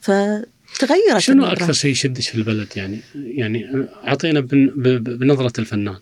فتغيرت 0.00 1.18
شنو. 1.18 1.46
أكثر 1.46 1.72
شيء 1.72 1.90
يشدك 1.90 2.22
في 2.22 2.34
البلد؟ 2.34 2.68
يعني 2.76 3.00
يعني 3.14 3.86
أعطينا 4.06 4.40
بنظرة 4.40 5.52
الفنان. 5.60 5.96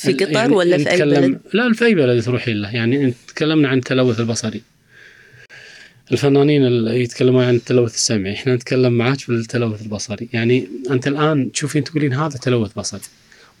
في 0.00 0.12
قطر 0.12 0.32
يعني 0.32 0.54
ولا 0.54 0.78
في 0.78 0.90
أي 0.90 1.00
بلد؟ 1.00 1.40
لا 1.52 1.72
في 1.72 1.84
أي 1.84 1.94
بلد 1.94 2.22
تروحين 2.22 2.56
له. 2.56 2.74
يعني 2.74 3.14
تكلمنا 3.28 3.68
عن 3.68 3.78
التلوث 3.78 4.20
البصري. 4.20 4.62
الفنانين 6.12 6.66
اللي 6.66 7.02
يتكلمون 7.02 7.44
عن 7.44 7.54
التلوث 7.54 7.94
السمعي 7.94 8.34
إحنا 8.34 8.54
نتكلم 8.54 8.92
معاك 8.92 9.18
بالتلوث 9.28 9.82
البصري. 9.82 10.28
يعني 10.32 10.68
أنت 10.90 11.08
الآن 11.08 11.52
تشوفين 11.52 11.84
تقولين 11.84 12.12
هذا 12.12 12.38
تلوث 12.38 12.72
بصري 12.72 13.00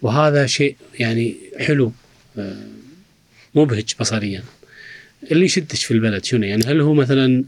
وهذا 0.02 0.46
شيء 0.46 0.76
يعني 0.98 1.36
حلو 1.58 1.92
آه، 2.38 2.56
مبهج 3.54 3.94
بصريا. 4.00 4.42
اللي 5.32 5.44
يشدك 5.44 5.74
في 5.74 5.90
البلد 5.90 6.24
شنو؟ 6.24 6.44
يعني 6.44 6.64
هل 6.64 6.80
هو 6.80 6.94
مثلا 6.94 7.44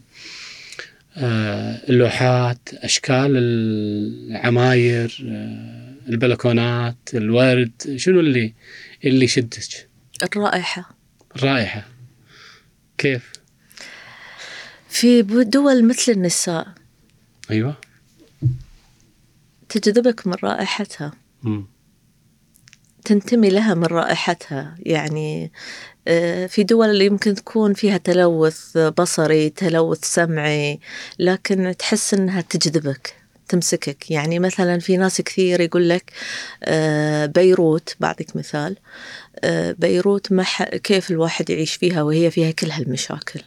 آه، 1.17 1.81
اللوحات 1.89 2.59
أشكال 2.73 3.37
العماير 3.37 5.25
آه، 5.29 5.93
البلكونات 6.09 6.97
الورد 7.15 7.71
شنو 7.97 8.21
اللي 8.21 8.53
اللي 9.05 9.25
يشدك. 9.25 9.89
الرائحة. 10.23 10.97
الرائحه 11.37 11.89
كيف؟ 12.99 13.33
في 14.89 15.23
دول 15.23 15.85
مثل 15.85 16.13
النساء. 16.13 16.67
أيوه. 17.51 17.77
تجذبك 19.69 20.27
من 20.27 20.35
رائحتها. 20.45 21.13
مم. 21.43 21.67
تنتمي 23.05 23.51
لها 23.51 23.75
من 23.75 23.85
رائحتها. 23.85 24.75
يعني 24.79 25.53
آه، 26.09 26.47
في 26.47 26.65
دول 26.65 26.91
اللي 26.91 27.07
يمكن 27.07 27.35
تكون 27.35 27.75
فيها 27.75 27.97
تلوث 27.97 28.79
بصري 28.79 29.51
تلوث 29.51 30.05
سمعي 30.05 30.81
لكن 31.19 31.75
تحس 31.79 32.15
إنها 32.15 32.41
تجذبك. 32.41 33.22
تمسكك. 33.53 34.11
يعني 34.11 34.39
مثلا 34.39 34.79
في 34.79 34.97
ناس 34.97 35.21
كثير 35.21 35.61
يقول 35.61 35.89
لك 35.89 36.13
آه، 36.65 37.27
بيروت 37.27 37.97
بعطيك 38.01 38.37
مثال 38.37 38.77
آه، 39.45 39.75
بيروت 39.79 40.33
كيف 40.83 41.11
الواحد 41.11 41.51
يعيش 41.51 41.75
فيها 41.75 42.03
وهي 42.03 42.31
فيها 42.31 42.51
كل 42.51 42.71
هالمشاكل؟ 42.71 43.41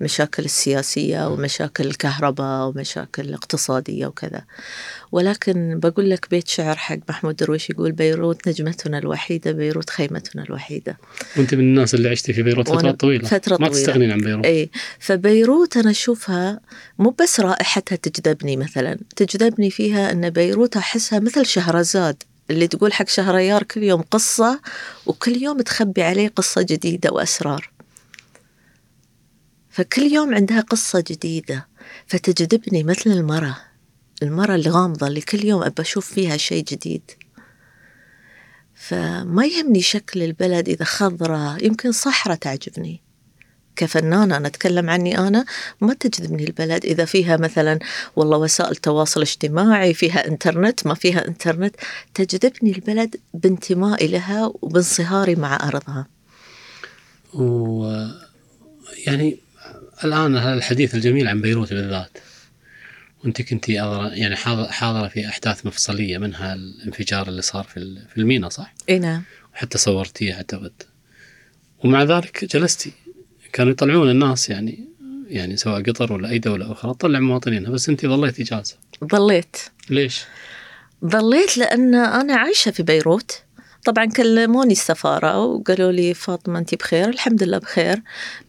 مشاكل 0.00 0.44
السياسية 0.44 1.28
ومشاكل 1.28 1.86
الكهرباء 1.86 2.68
ومشاكل 2.68 3.22
الاقتصادية 3.22 4.06
وكذا. 4.06 4.44
ولكن 5.12 5.80
بقول 5.82 6.10
لك 6.10 6.30
بيت 6.30 6.48
شعر 6.48 6.76
حق 6.76 6.98
محمود 7.08 7.36
درويش 7.36 7.70
يقول 7.70 7.92
بيروت 7.92 8.48
نجمتنا 8.48 8.98
الوحيدة 8.98 9.52
بيروت 9.52 9.90
خيمتنا 9.90 10.42
الوحيدة. 10.42 10.98
وأنت 11.36 11.54
من 11.54 11.60
الناس 11.60 11.94
اللي 11.94 12.08
عشتي 12.08 12.32
في 12.32 12.42
بيروت 12.42 12.68
وأنا 12.68 12.80
فترات 12.80 13.00
طويلة. 13.00 13.28
فترة 13.28 13.56
ما 13.60 13.68
طويلة. 13.68 13.72
تستغنين 13.72 14.10
عن 14.10 14.18
بيروت. 14.18 14.46
اي 14.46 14.70
فبيروت 14.98 15.76
أنا 15.76 15.90
أشوفها 15.90 16.60
مو 16.98 17.14
بس 17.20 17.40
رائحتها 17.40 17.96
تجذبني 17.96 18.56
مثلا. 18.56 18.98
تجذبني 19.16 19.70
فيها 19.70 20.12
إن 20.12 20.30
بيروت 20.30 20.76
أحسها 20.76 21.18
مثل 21.18 21.46
شهرزاد 21.46 22.22
اللي 22.50 22.66
تقول 22.66 22.92
حق 22.92 23.08
شهريار 23.08 23.62
كل 23.62 23.82
يوم 23.82 24.02
قصة 24.02 24.60
وكل 25.06 25.42
يوم 25.42 25.60
تخبي 25.60 26.02
عليه 26.02 26.28
قصة 26.28 26.62
جديدة 26.62 27.12
وأسرار. 27.12 27.70
فكل 29.78 30.02
يوم 30.02 30.34
عندها 30.34 30.60
قصة 30.60 31.04
جديدة 31.06 31.68
فتجذبني 32.06 32.82
مثل 32.82 33.10
المرأة 33.10 33.56
المرأة 34.22 34.54
الغامضة 34.54 35.06
اللي 35.06 35.20
كل 35.20 35.44
يوم 35.44 35.62
أبى 35.62 35.82
أشوف 35.82 36.12
فيها 36.12 36.36
شيء 36.36 36.64
جديد. 36.64 37.10
فما 38.74 39.46
يهمني 39.46 39.80
شكل 39.80 40.22
البلد 40.22 40.68
إذا 40.68 40.84
خضرة 40.84 41.58
يمكن 41.62 41.92
صحراء 41.92 42.36
تعجبني. 42.36 43.02
كفنانة 43.76 44.36
أنا 44.36 44.48
أتكلم 44.48 44.90
عني 44.90 45.18
أنا 45.18 45.44
ما 45.80 45.94
تجذبني 45.94 46.44
البلد 46.44 46.84
إذا 46.84 47.04
فيها 47.04 47.36
مثلا 47.36 47.78
والله 48.16 48.38
وسائل 48.38 48.76
تواصل 48.76 49.20
اجتماعي 49.20 49.94
فيها 49.94 50.28
إنترنت 50.28 50.86
ما 50.86 50.94
فيها 50.94 51.28
إنترنت 51.28 51.76
تجذبني 52.14 52.72
البلد 52.72 53.16
بانتمائي 53.34 54.08
لها 54.08 54.52
وبانصهاري 54.62 55.34
مع 55.34 55.68
أرضها. 55.68 56.06
و 57.34 57.84
يعني 59.06 59.47
الآن 60.04 60.36
هذا 60.36 60.54
الحديث 60.54 60.94
الجميل 60.94 61.28
عن 61.28 61.40
بيروت 61.40 61.72
بالذات. 61.72 62.18
وأنت 63.24 63.42
كنت 63.42 63.68
يعني 63.68 64.36
حاض- 64.36 64.66
حاضرة 64.66 65.08
في 65.08 65.28
أحداث 65.28 65.66
مفصلية 65.66 66.18
منها 66.18 66.54
الانفجار 66.54 67.28
اللي 67.28 67.42
صار 67.42 67.64
في 67.64 68.02
في 68.10 68.18
المينا 68.18 68.48
صح؟ 68.48 68.74
إي 68.88 68.98
نعم. 68.98 69.22
وحتى 69.54 69.78
صورتيه 69.78 70.34
اعتقد 70.34 70.72
ومع 71.84 72.02
ذلك 72.02 72.44
جلستي 72.56 72.92
كانوا 73.52 73.72
يطلعون 73.72 74.10
الناس 74.10 74.50
يعني 74.50 74.84
يعني 75.28 75.56
سواء 75.56 75.82
قطر 75.82 76.12
ولا 76.12 76.28
اي 76.30 76.38
دوله 76.38 76.72
أخرى 76.72 76.94
تطلع 76.94 77.18
مواطنينها 77.18 77.70
بس 77.70 77.88
أنت 77.88 78.06
ظليتي 78.06 78.42
جالسه 78.42 78.76
ظليت. 79.04 79.56
ليش؟ 79.90 80.24
ظليت 81.04 81.58
لأن 81.58 81.94
أنا 81.94 82.34
عايشة 82.36 82.70
في 82.70 82.82
بيروت. 82.82 83.42
طبعا 83.88 84.04
كلموني 84.04 84.72
السفارة 84.72 85.38
وقالوا 85.44 85.92
لي 85.92 86.14
فاطمة 86.14 86.58
أنت 86.58 86.74
بخير؟ 86.74 87.08
الحمد 87.08 87.42
لله 87.42 87.58
بخير. 87.58 88.02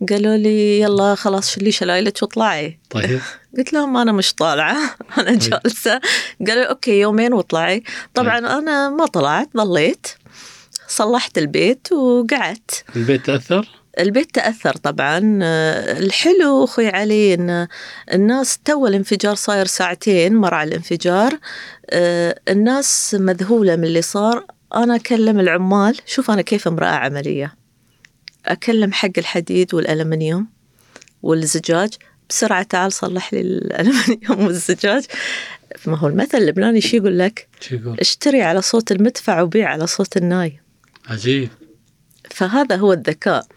قالوا 0.09 0.37
لي 0.37 0.79
يلا 0.79 1.15
خلاص 1.15 1.51
شلي 1.51 1.71
شلايلك 1.71 2.17
واطلعي 2.21 2.79
طيب. 2.89 3.19
قلت 3.57 3.73
لهم 3.73 3.97
أنا 3.97 4.11
مش 4.11 4.33
طالعة. 4.33 4.77
أنا 5.17 5.35
جالسة. 5.35 6.01
قالوا 6.47 6.63
okay 6.63 6.99
يومين 6.99 7.33
واطلعي. 7.33 7.83
طبعا 8.13 8.37
أنا 8.37 8.89
ما 8.89 9.05
طلعت 9.05 9.49
ظليت 9.57 10.07
صلحت 10.87 11.37
البيت 11.37 11.91
وقعدت. 11.91 12.83
البيت 12.95 13.25
تأثر؟ 13.25 13.69
البيت 13.99 14.35
تأثر 14.35 14.75
طبعا. 14.75 15.19
الحلو 15.99 16.63
أخوي 16.63 16.87
علي 16.87 17.33
أن 17.33 17.67
الناس 18.13 18.57
تو 18.65 18.87
الانفجار 18.87 19.35
صاير 19.35 19.65
ساعتين 19.65 20.35
مر 20.35 20.53
على 20.53 20.67
الانفجار. 20.67 21.39
آه، 21.89 22.39
الناس 22.49 23.15
مذهولة 23.19 23.75
من 23.75 23.83
اللي 23.83 24.01
صار. 24.01 24.45
أنا 24.75 24.95
أكلم 24.95 25.39
العمال 25.39 25.99
شوف 26.05 26.31
أنا 26.31 26.41
كيف 26.41 26.67
امرأة 26.67 26.87
عملية. 26.87 27.55
أكلم 28.45 28.93
حق 28.93 29.09
الحديد 29.17 29.73
والألمنيوم 29.73 30.47
والزجاج. 31.23 31.93
بسرعة 32.29 32.63
تعال 32.63 32.91
صلح 32.91 33.33
لي 33.33 33.41
الألمنيوم 33.41 34.45
والزجاج. 34.45 35.03
ما 35.85 35.97
هو 35.97 36.07
المثل 36.07 36.37
اللبناني 36.37 36.81
شو 36.81 36.97
يقول 36.97 37.19
لك؟ 37.19 37.47
يقول؟ 37.71 37.99
اشتري 37.99 38.41
على 38.41 38.61
صوت 38.61 38.91
المدفع 38.91 39.41
وبيع 39.41 39.69
على 39.69 39.87
صوت 39.87 40.17
الناي. 40.17 40.59
عجيب. 41.07 41.49
فهذا 42.31 42.75
هو 42.75 42.93
الذكاء. 42.93 43.47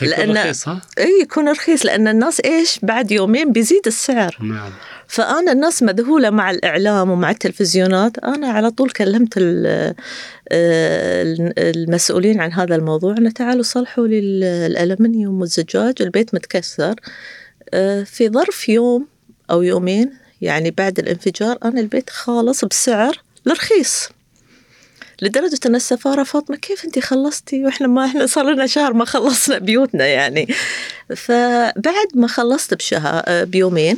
لأن- 0.00 0.30
رخيص 0.36 0.68
ها؟ 0.68 0.80
إي 0.98 1.20
يكون 1.22 1.48
رخيص 1.48 1.86
لأن 1.86 2.08
الناس 2.08 2.40
إيش؟ 2.40 2.78
بعد 2.82 3.10
يومين 3.10 3.52
بيزيد 3.52 3.86
السعر. 3.86 4.36
نعم. 4.40 4.70
فأنا 5.08 5.52
الناس 5.52 5.82
مذهولة 5.82 6.30
مع 6.30 6.50
الإعلام 6.50 7.10
ومع 7.10 7.30
التلفزيونات. 7.30 8.18
أنا 8.18 8.48
على 8.48 8.70
طول 8.70 8.90
كلمت 8.90 9.34
آه، 9.38 9.94
المسؤولين 11.58 12.40
عن 12.40 12.52
هذا 12.52 12.74
الموضوع. 12.76 13.14
انه 13.18 13.30
تعالوا 13.30 13.62
صلحوا 13.62 14.06
لي 14.06 14.18
ال- 14.18 14.44
الألمنيوم 14.44 15.40
والزجاج 15.40 15.94
البيت 16.00 16.34
متكسر. 16.34 16.94
آه، 17.74 18.02
في 18.02 18.28
ظرف 18.28 18.68
يوم 18.68 19.06
أو 19.50 19.62
يومين 19.62 20.10
يعني 20.40 20.70
بعد 20.70 20.98
الانفجار 20.98 21.58
أنا 21.64 21.80
البيت 21.80 22.10
خالص 22.10 22.64
بسعر 22.64 23.20
الرخيص 23.46 24.08
لدرجة 25.22 25.58
أن 25.66 25.74
السفارة 25.74 26.22
فاطمة 26.22 26.56
كيف 26.56 26.84
أنت 26.84 26.98
خلصتي 26.98 27.64
وإحنا 27.64 27.86
ما 27.86 28.04
إحنا 28.04 28.26
صار 28.26 28.52
لنا 28.52 28.66
شهر 28.66 28.92
ما 28.92 29.04
خلصنا 29.04 29.58
بيوتنا 29.58 30.06
يعني. 30.06 30.48
فبعد 31.16 32.06
ما 32.14 32.26
خلصت 32.26 32.74
بشهر 32.74 33.44
بيومين 33.44 33.96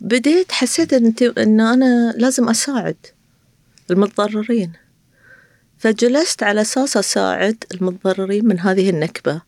بديت 0.00 0.52
حسيت 0.52 0.92
أن 0.92 1.14
أن 1.38 1.60
أنا 1.60 2.14
لازم 2.16 2.48
أساعد 2.48 2.96
المتضررين. 3.90 4.72
فجلست 5.78 6.42
على 6.42 6.60
أساس 6.60 6.96
أساعد 6.96 7.64
المتضررين 7.74 8.46
من 8.46 8.60
هذه 8.60 8.90
النكبة. 8.90 9.40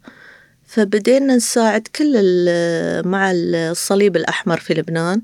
فبدينا 0.67 1.37
نساعد 1.37 1.89
كل 1.97 2.13
مع 3.05 3.33
الصليب 3.35 4.17
الأحمر 4.17 4.61
في 4.61 4.75
لبنان 4.75 5.23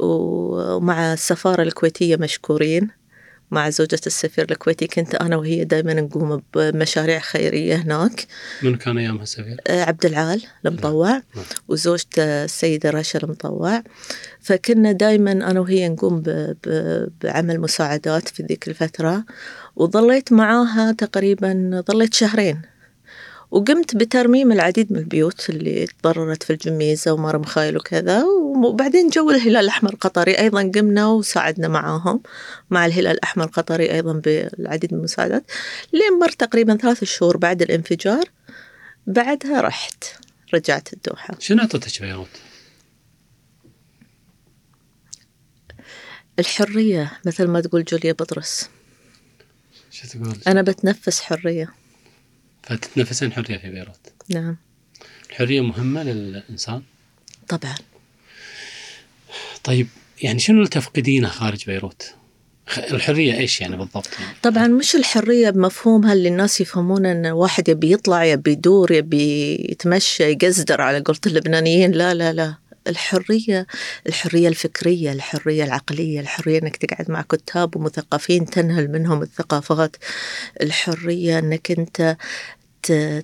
ومع 0.00 1.12
السفارة 1.12 1.62
الكويتية 1.62 2.16
مشكورين. 2.16 3.01
مع 3.52 3.70
زوجة 3.70 4.00
السفير 4.06 4.50
الكويتي 4.50 4.86
كنت 4.86 5.14
أنا 5.14 5.36
وهي 5.36 5.64
دائما 5.64 5.94
نقوم 5.94 6.42
بمشاريع 6.54 7.18
خيرية 7.18 7.76
هناك 7.76 8.26
من 8.62 8.76
كان 8.76 8.98
أيامها 8.98 9.22
السفير؟ 9.22 9.56
آه، 9.66 9.84
عبد 9.84 10.06
العال 10.06 10.42
المطوع 10.66 11.10
نعم. 11.10 11.44
وزوجته 11.68 12.44
السيدة 12.44 12.90
رشا 12.90 13.18
المطوع 13.18 13.82
فكنا 14.40 14.92
دائما 14.92 15.32
أنا 15.32 15.60
وهي 15.60 15.88
نقوم. 15.88 16.22
بعمل 17.22 17.60
مساعدات 17.60 18.28
في 18.28 18.42
ذيك 18.42 18.68
الفترة 18.68 19.24
وظليت 19.76 20.32
معاها 20.32 20.92
تقريبا 20.92 21.82
ظليت 21.90 22.14
شهرين 22.14 22.71
وقمت 23.52 23.96
بترميم 23.96 24.52
العديد 24.52 24.92
من 24.92 24.98
البيوت 24.98 25.50
اللي 25.50 25.86
تضررت 25.86 26.42
في 26.42 26.52
الجميزة 26.52 27.12
ومار 27.12 27.38
مخايل 27.38 27.76
وكذا 27.76 28.24
وبعدين 28.64 29.08
جو 29.08 29.30
الهلال 29.30 29.56
الأحمر 29.56 29.92
القطري 29.92 30.38
أيضا 30.38 30.70
قمنا 30.74 31.06
وساعدنا 31.06 31.68
معاهم 31.68 32.22
مع 32.70 32.86
الهلال 32.86 33.12
الأحمر 33.12 33.44
القطري 33.44 33.92
أيضا 33.92 34.12
بالعديد 34.12 34.92
من 34.92 34.98
المساعدات 34.98 35.44
لين 35.92 36.18
مر 36.20 36.28
تقريبا 36.28 36.76
ثلاث 36.76 37.04
شهور 37.04 37.36
بعد 37.36 37.62
الانفجار 37.62 38.24
بعدها 39.06 39.60
رحت 39.60 40.04
رجعت 40.54 40.92
الدوحة 40.92 41.34
شنو 41.38 41.60
اعطتك 41.60 42.02
بيروت؟ 42.02 42.28
الحرية 46.38 47.12
مثل 47.26 47.48
ما 47.48 47.60
تقول 47.60 47.84
جوليا 47.84 48.12
بطرس 48.12 48.70
شو 49.90 50.08
تقول؟ 50.08 50.36
أنا 50.46 50.62
بتنفس 50.62 51.20
حرية 51.20 51.81
فتتنفسين 52.62 53.32
حرية 53.32 53.58
في 53.58 53.70
بيروت. 53.70 54.12
نعم 54.28 54.56
الحرية 55.30 55.60
مهمة 55.60 56.02
للإنسان. 56.02 56.82
طبعا 57.48 57.74
طيب 59.64 59.88
يعني 60.22 60.38
شنو 60.38 60.58
اللي 60.58 60.68
تفقدينه 60.68 61.28
خارج 61.28 61.66
بيروت؟ 61.66 62.14
الحرية 62.78 63.34
إيش 63.34 63.60
يعني 63.60 63.76
بالضبط؟ 63.76 64.08
طبعا 64.42 64.66
مش 64.66 64.94
الحرية 64.94 65.50
بمفهومها 65.50 66.12
اللي 66.12 66.28
الناس 66.28 66.60
يفهمون 66.60 67.06
أن 67.06 67.26
واحد 67.26 67.68
يبي 67.68 67.92
يطلع 67.92 68.24
يبي 68.24 68.50
يدور 68.50 68.92
يبي 68.92 69.54
يتمشى 69.70 70.22
يقزدر 70.22 70.80
على 70.80 71.00
قولة 71.00 71.20
اللبنانيين 71.26 71.92
لا 71.92 72.14
لا 72.14 72.32
لا 72.32 72.54
الحرية 72.88 73.66
الحرية 74.06 74.48
الفكرية 74.48 75.12
الحرية 75.12 75.64
العقلية 75.64 76.20
الحرية 76.20 76.58
أنك 76.62 76.76
تقعد 76.76 77.10
مع 77.10 77.22
كتاب 77.22 77.76
ومثقفين 77.76 78.46
تنهل 78.46 78.92
منهم 78.92 79.22
الثقافات 79.22 79.96
الحرية 80.62 81.38
أنك 81.38 81.70
أنت 81.70 81.96
ت- 82.02 82.16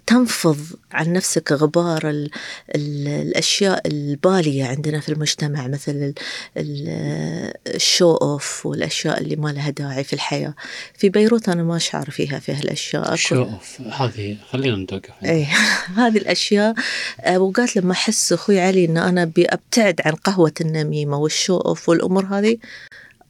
تنفض 0.07 0.59
عن 0.93 1.13
نفسك 1.13 1.53
غبار 1.53 2.11
ال 2.11 2.31
ال 2.75 3.09
الأشياء 3.09 3.87
البالية 3.89 4.65
عندنا 4.65 5.01
في 5.01 5.09
المجتمع 5.09 5.67
مثل 5.67 5.93
ال- 5.93 6.15
ال- 6.57 7.53
ال 7.75 7.83
show 7.83 8.15
off 8.15 8.67
والأشياء 8.67 9.21
اللي 9.21 9.37
ما 9.37 9.49
لها 9.49 9.71
داعي 9.71 10.05
في 10.05 10.13
الحياة. 10.13 10.55
في 10.99 11.09
بيروت 11.09 11.49
أنا 11.49 11.63
ما 11.63 11.77
أشعر 11.77 12.11
فيها 12.11 12.39
في 12.39 12.53
هالأشياء. 12.53 13.11
أكو- 13.11 13.15
show 13.15 13.43
off 13.43 13.81
هذه 13.81 14.37
خلينا 14.51 14.77
نتوقف. 14.77 15.11
اي 15.25 15.45
هذه 15.99 16.17
الأشياء 16.19 16.75
اوقات 17.21 17.77
لما 17.77 17.93
أحس 17.93 18.33
أخوي 18.33 18.61
علي 18.61 18.85
إن 18.85 18.97
أنا 18.97 19.23
أبي 19.23 19.45
أبتعد 19.47 20.01
عن 20.05 20.13
قهوة 20.13 20.53
النميمة 20.61 21.17
وال 21.19 21.31
show 21.31 21.57
off 21.57 21.89
والأمور 21.89 22.25
هذه 22.25 22.57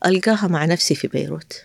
ألقاها 0.06 0.46
مع 0.48 0.64
نفسي 0.64 0.94
في 0.94 1.08
بيروت. 1.08 1.62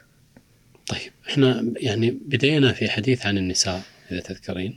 طيب 0.88 1.12
إحنا 1.30 1.74
يعني 1.78 2.12
بدينا 2.26 2.74
في 2.74 2.90
حديث 2.90 3.26
عن 3.26 3.38
النساء. 3.38 3.82
إذا 4.14 4.22
تذكرين 4.22 4.76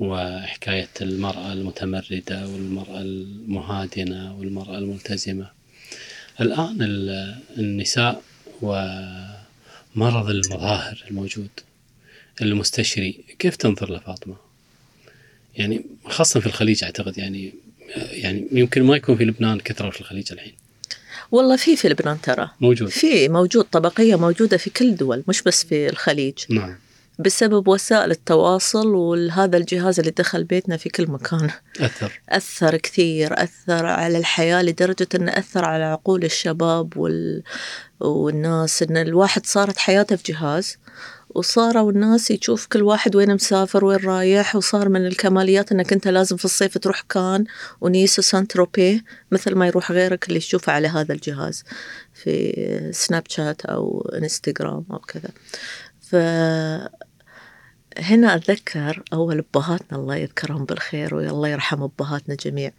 وحكاية 0.00 0.88
المرأة 1.00 1.52
المتمردة 1.52 2.46
والمرأة 2.48 3.00
المهادنة 3.00 4.34
والمرأة 4.38 4.78
الملتزمة. 4.78 5.50
الآن 6.40 6.76
ال- 6.82 7.38
النساء 7.58 8.22
ومرض 8.62 10.30
المظاهر 10.30 11.04
الموجود 11.10 11.48
المستشري 12.42 13.24
كيف 13.38 13.56
تنظر 13.56 13.90
له 13.90 13.98
فاطمه؟ 13.98 14.36
يعني 15.56 15.84
خاصة 16.04 16.40
في 16.40 16.46
الخليج 16.46 16.84
أعتقد 16.84 17.18
يعني 17.18 17.54
يعني 17.96 18.46
يمكن 18.52 18.82
ما 18.82 18.96
يكون 18.96 19.16
في 19.16 19.24
لبنان 19.24 19.60
كثرة 19.60 19.90
في 19.90 20.00
الخليج 20.00 20.32
الحين. 20.32 20.52
والله 21.32 21.56
في 21.56 21.76
في 21.76 21.88
لبنان 21.88 22.20
ترى. 22.20 22.50
موجود. 22.60 22.88
في 22.88 23.28
موجود 23.28 23.64
طبقية 23.64 24.16
موجودة 24.16 24.56
في 24.56 24.70
كل 24.70 24.96
دول 24.96 25.24
مش 25.28 25.42
بس 25.42 25.64
في 25.64 25.88
الخليج. 25.88 26.34
نعم. 26.50 26.76
بسبب 27.18 27.68
وسائل 27.68 28.10
التواصل 28.10 28.86
وهذا 28.86 29.56
الجهاز 29.56 29.98
اللي 29.98 30.10
دخل 30.10 30.44
بيتنا 30.44 30.76
في 30.76 30.88
كل 30.88 31.10
مكان. 31.10 31.50
أثر. 31.80 32.20
أثر 32.28 32.76
كثير 32.76 33.42
أثر 33.42 33.86
على 33.86 34.18
الحياة 34.18 34.62
لدرجة 34.62 35.08
أنه 35.14 35.32
أثر 35.32 35.64
على 35.64 35.84
عقول 35.84 36.24
الشباب 36.24 36.96
وال... 36.96 37.42
والناس 38.00 38.82
أن 38.82 38.96
الواحد 38.96 39.46
صارت 39.46 39.78
حياته 39.78 40.16
في 40.16 40.32
جهاز 40.32 40.78
وصاروا 41.34 41.90
الناس 41.90 42.30
يشوف 42.30 42.66
كل 42.66 42.82
واحد 42.82 43.16
وين 43.16 43.34
مسافر 43.34 43.84
وين 43.84 43.98
رايح 43.98 44.56
وصار 44.56 44.88
من 44.88 45.06
الكماليات 45.06 45.72
إنك 45.72 45.92
أنت 45.92 46.08
لازم 46.08 46.36
في 46.36 46.44
الصيف 46.44 46.78
تروح 46.78 47.00
كان 47.00 47.44
ونيس 47.80 48.18
وسانتروبي 48.18 49.04
مثل 49.30 49.54
ما 49.54 49.66
يروح 49.66 49.92
غيرك 49.92 50.28
اللي 50.28 50.36
يشوفه 50.38 50.72
على 50.72 50.88
هذا 50.88 51.14
الجهاز 51.14 51.64
في 52.14 52.90
سناب 52.92 53.22
شات 53.28 53.66
أو 53.66 54.10
إنستغرام 54.18 54.84
أو 54.90 54.98
كذا. 54.98 55.30
ف 56.10 56.16
هنا 57.98 58.34
أتذكر 58.34 59.02
أول 59.12 59.38
أبهاتنا 59.38 59.98
الله 59.98 60.16
يذكرهم 60.16 60.64
بالخير 60.64 61.14
والله 61.14 61.48
يرحم 61.48 61.82
أبهاتنا 61.82 62.34
جميع. 62.34 62.70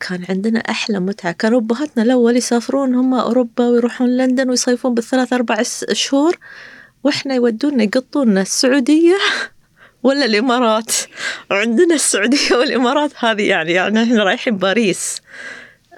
كان 0.00 0.24
عندنا 0.28 0.58
أحلى 0.58 1.00
متعة. 1.00 1.32
كانوا 1.32 1.60
أبهاتنا 1.60 2.02
الأول 2.02 2.36
يسافرون 2.36 2.94
هم 2.94 3.14
أوروبا 3.14 3.68
ويروحون 3.68 4.16
لندن 4.16 4.50
ويصيفون 4.50 4.94
بالثلاث 4.94 5.32
أربع 5.32 5.62
شهور 5.92 6.38
وإحنا 7.04 7.34
يودونا 7.34 7.82
يقطونا 7.82 8.42
السعودية 8.42 9.16
ولا 10.02 10.24
الإمارات. 10.24 10.92
وعندنا 11.50 11.94
السعودية 11.94 12.56
والإمارات 12.56 13.10
هذه 13.18 13.42
يعني 13.42 13.72
يعني 13.72 14.02
إحنا 14.02 14.24
رايحين 14.24 14.56
باريس. 14.56 15.22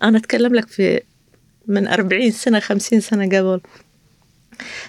أنا 0.02 0.18
أتكلم 0.18 0.54
لك 0.54 0.68
في 0.68 1.00
من 1.66 1.88
أربعين 1.88 2.30
سنة 2.32 2.60
خمسين 2.60 3.00
سنة 3.00 3.24
قبل. 3.38 3.60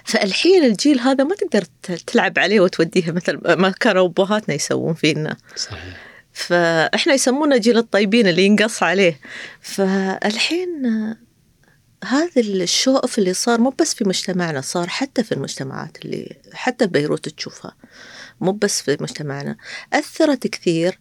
فالحين 0.04 0.64
الجيل 0.64 1.00
هذا 1.00 1.24
ما 1.24 1.36
تقدر 1.36 1.64
تلعب 2.08 2.40
عليه 2.40 2.60
وتوديه 2.60 3.12
مثل 3.12 3.40
ما 3.46 3.70
كانوا 3.70 4.06
أبهاتنا 4.06 4.56
يسوون 4.56 4.94
فينا. 4.94 5.38
صحيح. 5.56 5.98
فإحنا 6.34 7.14
يسمونا 7.14 7.58
جيل 7.58 7.78
الطيبين 7.78 8.28
اللي 8.28 8.46
ينقص 8.46 8.84
عليه. 8.84 9.20
فالحين 9.62 10.68
هذا 12.04 12.42
ال 12.42 12.53
show 12.53 12.98
off 12.98 13.20
اللي 13.20 13.34
صار 13.34 13.62
مو 13.62 13.74
بس 13.80 13.94
في 13.94 14.04
مجتمعنا 14.04 14.62
صار 14.62 14.88
حتى 14.88 15.24
في 15.24 15.32
المجتمعات 15.32 16.06
اللي 16.06 16.36
حتى 16.54 16.88
بيروت 16.88 17.30
تشوفها. 17.30 17.76
مو 18.42 18.52
بس 18.52 18.82
في 18.82 18.98
مجتمعنا. 19.02 19.58
أثرت 19.94 20.48
كثير. 20.48 21.00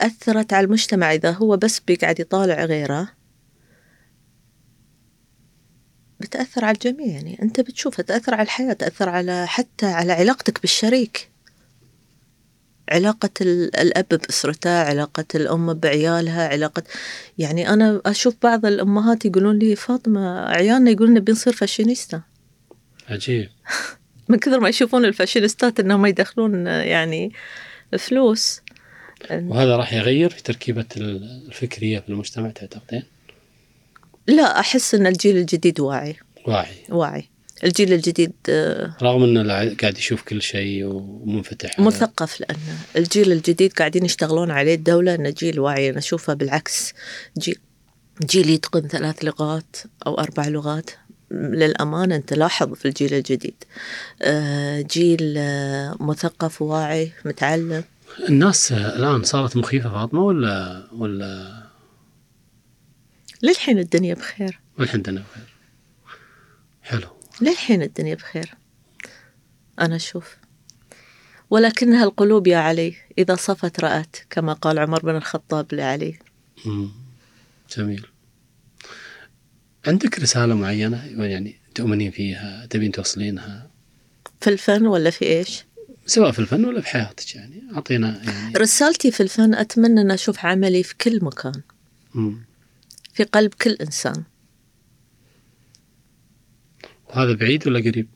أثرت 0.00 0.52
على 0.52 0.64
المجتمع 0.64 1.12
إذا 1.12 1.30
هو 1.30 1.56
بس 1.56 1.80
بيقعد 1.80 2.20
يطالع 2.20 2.64
غيره. 2.64 3.08
بتأثر 6.24 6.64
على 6.64 6.74
الجميع 6.74 7.06
يعني 7.06 7.38
أنت 7.42 7.60
بتشوفها 7.60 8.02
تأثر 8.02 8.34
على 8.34 8.42
الحياة 8.42 8.72
تأثر 8.72 9.08
على 9.08 9.46
حتى 9.46 9.86
على 9.86 10.12
علاقتك 10.12 10.60
بالشريك. 10.60 11.30
علاقة 12.88 13.30
ال- 13.40 13.76
الأب 13.76 14.06
بأسرته 14.10 14.70
علاقة 14.82 15.24
الأم 15.34 15.74
بعيالها 15.74 16.48
علاقة 16.48 16.82
يعني 17.38 17.68
أنا 17.68 18.00
أشوف 18.06 18.34
بعض 18.42 18.66
الأمهات 18.66 19.24
يقولون 19.24 19.58
لي 19.58 19.76
فاطمة 19.76 20.40
عيالنا 20.48 20.90
يقولون 20.90 21.14
نبي 21.14 21.32
نصير 21.32 21.52
فاشينيستا. 21.52 22.22
عجيب. 23.08 23.48
من 24.28 24.38
كثر 24.38 24.60
ما 24.60 24.68
يشوفون 24.68 25.04
ال 25.04 25.10
fashionistaات 25.10 25.80
أنهم 25.80 26.06
يدخلون 26.06 26.66
يعني 26.66 27.32
فلوس. 27.98 28.60
وهذا 29.30 29.76
راح 29.76 29.92
يغير 29.92 30.30
في 30.30 30.42
تركيبة 30.42 30.86
الفكرية 30.96 31.98
في 32.00 32.08
المجتمع 32.08 32.50
تعتقدين؟ 32.50 33.02
لا 34.26 34.60
أحس 34.60 34.94
أن 34.94 35.06
الجيل 35.06 35.36
الجديد 35.36 35.80
واعي. 35.80 36.16
واعي. 36.46 36.74
واعي. 36.88 37.28
الجيل 37.64 37.92
الجديد 37.92 38.32
آه، 38.48 38.96
رغم 39.02 39.22
إنه 39.22 39.74
قاعد 39.80 39.98
يشوف 39.98 40.22
كل 40.22 40.42
شيء 40.42 40.84
ومنفتح 40.84 41.80
مثقف 41.80 42.40
لأن 42.40 42.56
الجيل 42.96 43.32
الجديد 43.32 43.72
قاعدين 43.72 44.04
يشتغلون 44.04 44.50
عليه 44.50 44.74
الدولة 44.74 45.14
أنه 45.14 45.30
جيل 45.30 45.60
واعي. 45.60 45.90
أنا 45.90 45.98
أشوفها 45.98 46.34
بالعكس. 46.34 46.94
جيل 47.38 47.58
جيل 48.30 48.50
يتقن 48.50 48.88
ثلاث 48.88 49.24
لغات 49.24 49.76
أو 50.06 50.18
أربع 50.18 50.48
لغات. 50.48 50.90
للأمانة 51.30 52.16
أنت 52.16 52.32
لاحظ 52.34 52.72
في 52.72 52.88
الجيل 52.88 53.14
الجديد. 53.14 53.64
آه، 54.22 54.80
جيل 54.80 55.34
آه، 55.38 55.96
مثقف 56.00 56.62
واعي 56.62 57.12
متعلم. 57.24 57.84
الناس 58.28 58.72
الآن 58.72 59.22
صارت 59.22 59.56
مخيفة 59.56 59.90
فاطمة 59.90 60.20
ولا 60.24 60.86
ولا 60.92 61.63
للحين 63.42 63.78
الدنيا 63.78 64.14
بخير. 64.14 64.60
والحين 64.78 64.96
عندنا 64.96 65.20
بخير؟ 65.20 65.54
حلو. 66.82 67.08
للحين 67.40 67.82
الدنيا 67.82 68.14
بخير. 68.14 68.54
أنا 69.80 69.96
أشوف. 69.96 70.36
ولكنها 71.50 72.04
القلوب 72.04 72.46
يا 72.46 72.58
علي 72.58 72.94
إذا 73.18 73.34
صفت 73.34 73.80
رأت 73.80 74.16
كما 74.30 74.52
قال 74.52 74.78
عمر 74.78 75.02
بن 75.02 75.16
الخطاب 75.16 75.74
لعلي. 75.74 76.18
مم. 76.64 76.90
جميل. 77.76 78.06
عندك 79.86 80.18
رسالة 80.18 80.54
معينة؟ 80.54 81.04
يعني 81.06 81.56
تؤمنين 81.74 82.10
فيها؟ 82.10 82.66
تبين 82.66 82.92
توصلينها؟ 82.92 83.70
في 84.40 84.50
الفن 84.50 84.86
ولا 84.86 85.10
في 85.10 85.24
إيش؟ 85.24 85.64
سواء 86.06 86.30
في 86.30 86.38
الفن 86.38 86.64
ولا 86.64 86.80
في 86.80 86.88
حياتك 86.88 87.34
يعني. 87.34 87.62
أعطينا 87.74 88.22
يعني 88.24 88.54
رسالتي 88.56 89.10
في 89.10 89.22
الفن 89.22 89.54
أتمنى 89.54 90.00
أن 90.00 90.10
أشوف 90.10 90.44
عملي 90.44 90.82
في 90.82 90.94
كل 90.94 91.24
مكان. 91.24 91.62
مم. 92.14 92.44
في 93.14 93.24
قلب 93.24 93.54
كل 93.54 93.70
إنسان 93.70 94.22
وهذا 97.08 97.32
بعيد 97.32 97.68
ولا 97.68 97.80
قريب؟ 97.80 98.08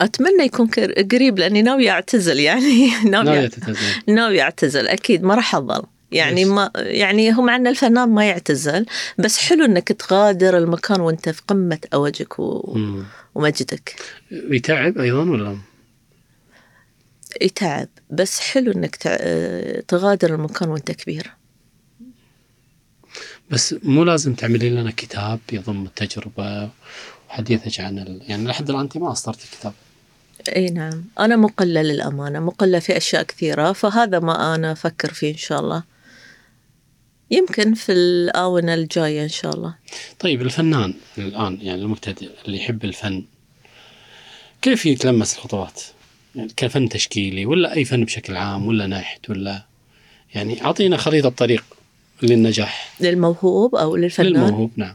أتمنى 0.00 0.44
يكون 0.44 0.66
قريب 1.12 1.38
لأني 1.38 1.62
ناوية 1.62 1.90
أعتزل 1.90 2.40
يعني 2.40 2.90
تتزوج 3.48 3.76
ناوية 4.08 4.42
أعتزل 4.42 4.88
أكيد 4.88 5.22
ما 5.22 5.34
راح 5.34 5.54
أظل 5.54 5.82
يعني؟ 6.12 6.44
ما 6.44 6.70
يعني 6.76 7.30
هم 7.30 7.50
عندنا 7.50 7.70
الفنان 7.70 8.08
ما 8.08 8.28
يعتزل 8.28 8.86
بس 9.18 9.38
حلو 9.38 9.64
إنك 9.64 9.88
تغادر 9.88 10.58
المكان 10.58 11.00
وإنت 11.00 11.28
في 11.28 11.42
قمة 11.48 11.78
أوجك 11.94 12.38
و... 12.38 12.78
ومجدك 13.34 13.96
يتعب 14.30 14.98
أيضا 14.98 15.30
ولا؟ 15.30 15.58
يتعب 17.42 17.88
بس 18.10 18.40
حلو 18.40 18.72
إنك. 18.72 18.96
تغادر 19.88 20.34
المكان 20.34 20.68
وإنت 20.68 20.90
كبير 20.90 21.32
بس 23.54 23.74
مو 23.82 24.04
لازم 24.04 24.34
تعملي 24.34 24.70
لنا 24.70 24.90
كتاب 24.90 25.40
يضم 25.52 25.84
التجربة 25.84 26.70
وحديثك 27.28 27.80
عن 27.80 27.98
ال... 27.98 28.22
يعني 28.28 28.48
لحد 28.48 28.70
الآن 28.70 28.82
أنت 28.82 28.96
ما 28.96 29.12
أصدرتي 29.12 29.48
كتاب 29.58 29.72
إي 30.56 30.70
نعم. 30.70 31.04
أنا 31.18 31.36
مقلة 31.36 31.82
للأمانة 31.82 32.40
مقلة 32.40 32.78
في 32.78 32.96
أشياء 32.96 33.22
كثيرة 33.22 33.72
فهذا 33.72 34.18
ما 34.18 34.54
أنا 34.54 34.72
أفكر 34.72 35.12
فيه 35.12 35.32
إن 35.32 35.36
شاء 35.36 35.60
الله. 35.60 35.82
يمكن 37.30 37.74
في 37.74 37.92
الآونة 37.92 38.74
الجاية 38.74 39.22
إن 39.22 39.28
شاء 39.28 39.54
الله. 39.54 39.74
طيب 40.20 40.42
الفنان 40.42 40.94
الآن 41.18 41.58
يعني 41.62 41.82
المبتدئ 41.82 42.30
اللي 42.46 42.56
يحب 42.56 42.84
الفن 42.84 43.24
كيف 44.62 44.86
يتلمس 44.86 45.34
الخطوات؟ 45.34 45.82
يعني 46.34 46.52
كفن 46.56 46.88
تشكيلي 46.88 47.46
ولا 47.46 47.74
أي 47.74 47.84
فن 47.84 48.04
بشكل 48.04 48.36
عام 48.36 48.66
ولا 48.66 48.86
نحت 48.86 49.30
ولا 49.30 49.64
يعني 50.34 50.64
أعطينا 50.64 50.96
خريطة 50.96 51.28
طريق 51.28 51.64
للنجاح. 52.24 52.94
للموهوب 53.00 53.74
أو 53.74 53.96
للفنان؟ 53.96 54.32
للموهوب 54.32 54.70
نعم. 54.76 54.94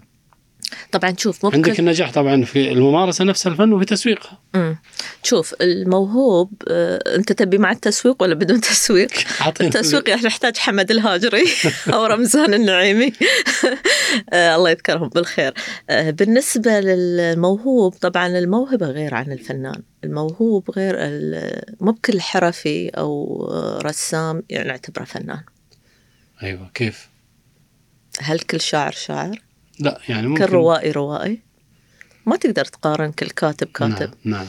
طبعا 0.92 1.16
شوف 1.18 1.46
ممكن 1.46 1.56
عندك 1.56 1.80
النجاح 1.80 2.12
طبعا 2.12 2.46
في 2.46 2.72
الممارسة 2.72 3.26
نفسها 3.26 3.52
الفن 3.52 3.74
وفي 3.74 3.86
تسويقها 3.86 4.40
مم. 4.54 4.78
شوف 5.24 5.56
الموهوب 5.62 6.52
آه، 6.68 7.16
أنت 7.16 7.32
تبي 7.32 7.58
مع 7.58 7.72
التسويق 7.72 8.24
ولا 8.24 8.36
بدون 8.36 8.62
تسويق؟ 8.62 9.12
التسويق 9.62 10.10
يعني 10.10 10.22
نحتاج 10.22 10.58
حمد 10.58 10.92
الهاجري 10.92 11.44
أو 11.94 12.06
رمزان 12.06 12.54
النعيمي. 12.54 13.14
آه، 14.34 14.56
الله 14.56 14.70
يذكرهم 14.70 15.10
بالخير. 15.10 15.54
آه، 15.90 16.10
بالنسبة 16.10 16.80
للموهوب 16.80 17.94
طبعا 17.94 18.28
الموهبة 18.28 18.86
غير 18.86 19.14
عن 19.14 19.32
الفنان. 19.32 19.82
الموهوب 20.04 20.72
غير 20.72 20.96
مو 21.82 21.92
بكل 21.92 22.22
حرفي 22.22 22.90
أو 22.90 23.48
آه، 23.52 23.80
رسام 23.82 24.44
يعني 24.50 24.68
نعتبره 24.68 25.04
فنان. 25.04 25.42
أيوة 26.44 26.72
كيف؟ 26.74 27.09
هل 28.20 28.40
كل 28.40 28.62
شاعر 28.62 28.92
شاعر؟ 28.92 29.42
لا 29.80 30.00
يعني 30.10 30.28
ممكن. 30.28 30.46
كل 30.46 30.52
روائي 30.52 30.92
روائي؟ 30.92 31.42
ما 32.26 32.36
تقدر 32.36 32.66
تقارن 32.66 33.12
كل 33.12 33.30
كاتب 33.30 33.68
كاتب. 33.68 34.14
نعم, 34.24 34.40
نعم. 34.40 34.46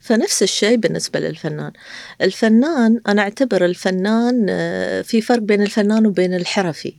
فنفس 0.00 0.42
الشيء 0.42 0.76
بالنسبة 0.76 1.20
للفنان. 1.20 1.72
الفنان 2.20 3.00
أنا 3.08 3.22
أعتبر 3.22 3.64
الفنان 3.64 4.46
آه، 4.48 5.02
في 5.02 5.20
فرق 5.20 5.38
بين 5.38 5.62
الفنان 5.62 6.06
وبين 6.06 6.34
الحرفي 6.34 6.94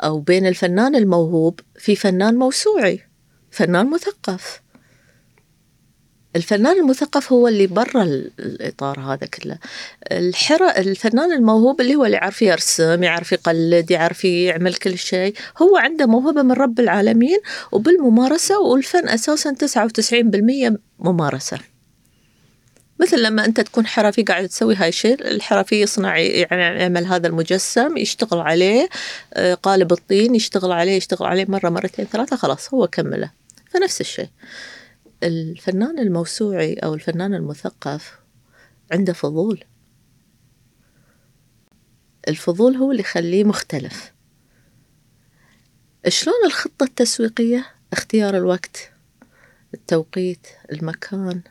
أو 0.00 0.20
بين 0.20 0.46
الفنان 0.46 0.96
الموهوب 0.96 1.60
في 1.78 1.96
فنان 1.96 2.34
موسوعي 2.34 3.00
فنان 3.50 3.90
مثقف. 3.90 4.61
الفنان 6.36 6.78
المثقف 6.80 7.32
هو 7.32 7.48
اللي 7.48 7.66
برا 7.66 8.02
ال- 8.02 8.30
الإطار 8.38 9.00
هذا 9.00 9.26
كله. 9.26 9.58
الحر... 10.12 10.68
الفنان 10.68 11.32
الموهوب 11.32 11.80
اللي 11.80 11.94
هو 11.94 12.04
اللي 12.04 12.16
يعرف 12.16 12.42
يرسم 12.42 13.02
يعرف 13.02 13.32
يقلد 13.32 13.90
يعرف 13.90 14.24
يعمل 14.24 14.74
كل 14.74 14.98
شيء 14.98 15.34
هو 15.62 15.76
عنده 15.76 16.06
موهبة 16.06 16.42
من 16.42 16.52
رب 16.52 16.80
العالمين 16.80 17.38
وبالممارسة 17.72 18.60
والفن 18.60 19.08
أساسا 19.08 19.52
99% 19.52 20.76
ممارسة. 20.98 21.58
مثل 23.00 23.22
لما 23.22 23.44
أنت 23.44 23.60
تكون 23.60 23.86
حرفي 23.86 24.22
قاعد 24.22 24.48
تسوي 24.48 24.74
هاي 24.74 24.88
الشيء 24.88 25.14
الحرفي 25.28 25.80
يصنع 25.82 26.18
يعني 26.18 26.80
يعمل 26.80 27.04
هذا 27.06 27.26
المجسم 27.26 27.96
يشتغل 27.96 28.40
عليه 28.40 28.88
آه، 29.34 29.54
قالب 29.54 29.92
الطين 29.92 30.34
يشتغل 30.34 30.72
عليه 30.72 30.92
يشتغل 30.92 31.26
عليه 31.26 31.44
مرة 31.48 31.68
مرتين 31.68 32.04
ثلاثة 32.12 32.36
خلاص 32.36 32.74
هو 32.74 32.86
كمله. 32.86 33.30
فنفس 33.70 34.00
الشيء. 34.00 34.28
الفنان 35.22 35.98
الموسوعي 35.98 36.74
أو 36.74 36.94
الفنان 36.94 37.34
المثقف 37.34 38.18
عنده 38.92 39.12
فضول. 39.12 39.64
الفضول 42.28 42.76
هو 42.76 42.90
اللي 42.90 43.02
يخليه 43.02 43.44
مختلف. 43.44 44.12
شلون 46.08 46.36
الخطة 46.46 46.84
التسويقية؟ 46.84 47.66
اختيار 47.92 48.36
الوقت 48.36 48.92
التوقيت 49.74 50.46
المكان 50.72 51.42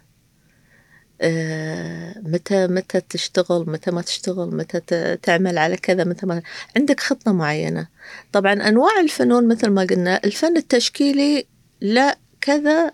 آه، 1.22 2.19
متى 2.19 2.68
متى 2.68 3.02
تشتغل 3.02 3.69
متى 3.69 3.91
ما 3.91 4.02
تشتغل 4.02 4.56
متى 4.56 5.18
تعمل 5.18 5.57
على 5.57 5.77
كذا 5.77 6.03
متى 6.03 6.26
ما 6.26 6.41
عندك 6.77 6.99
خطة 6.99 7.31
معينة. 7.31 7.88
طبعا 8.31 8.53
أنواع 8.53 8.99
الفنون 8.99 9.48
مثل 9.48 9.69
ما 9.69 9.81
قلنا 9.81 10.22
الفن 10.23 10.57
التشكيلي 10.57 11.45
لا 11.81 12.18
كذا 12.41 12.91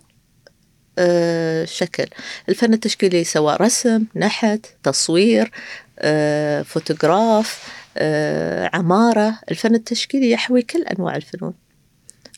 شكل. 1.65 2.06
الفن 2.49 2.74
التشكيلي 2.74 3.24
سواء 3.24 3.61
رسم 3.61 4.03
نحت 4.15 4.65
تصوير 4.84 5.52
آه، 5.99 6.61
فوتوغراف 6.61 7.64
آه، 7.98 8.69
عمارة. 8.74 9.40
الفن 9.52 9.76
التشكيلي 9.76 10.32
يحوي 10.32 10.61
كل 10.61 10.84
أنواع 10.84 11.15
الفنون. 11.15 11.53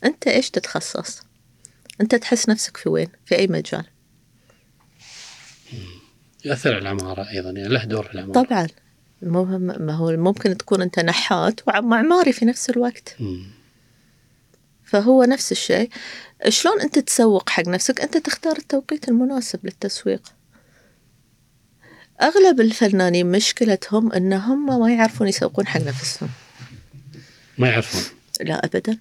أنت 0.06 0.28
إيش 0.28 0.50
تتخصص؟ 0.50 1.22
أنت 2.02 2.16
تحس 2.16 2.50
نفسك 2.50 2.78
في 2.78 2.90
وين؟ 2.90 3.08
في 3.26 3.36
أي 3.36 3.48
مجال؟ 3.48 3.84
يأثر 6.46 6.70
على 6.70 6.82
العمارة 6.82 7.30
أيضا 7.30 7.50
يعني 7.50 7.70
له 7.70 7.84
دور 7.84 8.04
في 8.04 8.14
العمارة. 8.14 8.44
طبعا. 8.44 8.68
ما 9.22 9.94
هو 9.94 10.12
ممكن 10.12 10.58
تكون 10.58 10.82
أنت 10.82 11.00
نحات 11.00 11.62
ومعماري 11.68 12.34
في 12.34 12.46
نفس 12.46 12.70
الوقت. 12.70 13.16
مم. 13.20 13.59
فهو 14.90 15.24
نفس 15.24 15.52
الشيء. 15.52 15.90
شلون 16.50 16.82
أنت 16.82 17.00
تسوق 17.00 17.50
حق 17.50 17.68
نفسك؟ 17.68 18.02
أنت 18.02 18.18
تختار 18.18 18.58
التوقيت 18.58 19.10
المناسب 19.10 19.66
للتسويق. 19.66 20.22
أغلب 22.22 22.62
الفنانين 22.62 23.32
مشكلتهم 23.32 24.14
أن 24.14 24.34
هم 24.34 24.80
ما 24.80 24.94
يعرفون 24.94 25.28
يسوقون 25.28 25.68
حق 25.68 25.82
نفسهم. 25.82 26.30
ما 27.58 27.70
يعرفون. 27.70 28.02
لا 28.42 28.66
أبدا. 28.66 28.98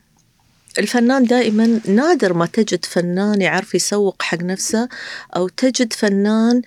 الفنان 0.79 1.25
دائما 1.25 1.81
نادر 1.89 2.33
ما 2.33 2.47
تجد 2.47 2.85
فنان 2.85 3.41
يعرف 3.41 3.75
يسوق 3.75 4.23
حق 4.23 4.43
نفسه 4.43 4.89
أو 5.37 5.49
تجد 5.49 5.93
فنان 5.93 6.63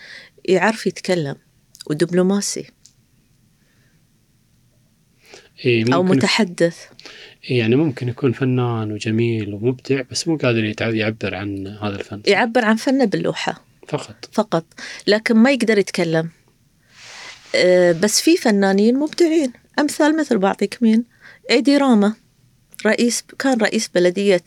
يعرف 0.45 0.87
يتكلم. 0.87 1.35
ودبلوماسي. 1.89 2.71
إيه 5.65 5.93
أو 5.93 6.03
متحدث. 6.03 6.77
يعني 7.49 7.75
ممكن 7.75 8.09
يكون 8.09 8.31
فنان 8.31 8.91
وجميل 8.91 9.53
ومبدع 9.53 10.01
بس 10.11 10.27
مو 10.27 10.37
قادر 10.37 10.73
يعبر 10.95 11.35
عن 11.35 11.67
هذا 11.67 11.95
الفن. 11.95 12.21
يعبر 12.25 12.65
عن 12.65 12.75
فنه 12.75 13.05
باللوحة. 13.05 13.63
فقط. 13.87 14.29
فقط. 14.31 14.65
لكن 15.07 15.35
ما 15.35 15.51
يقدر 15.51 15.77
يتكلم. 15.77 16.29
أه، 17.55 17.91
بس 17.91 18.21
في 18.21 18.37
فنانين 18.37 18.99
مبدعين. 18.99 19.53
أمثال 19.79 20.17
مثل 20.17 20.37
بعطيك 20.37 20.77
مين؟ 20.81 21.03
إيدي 21.49 21.77
راما 21.77 22.13
رئيس 22.85 23.23
كان 23.39 23.61
رئيس 23.61 23.87
بلدية 23.87 24.43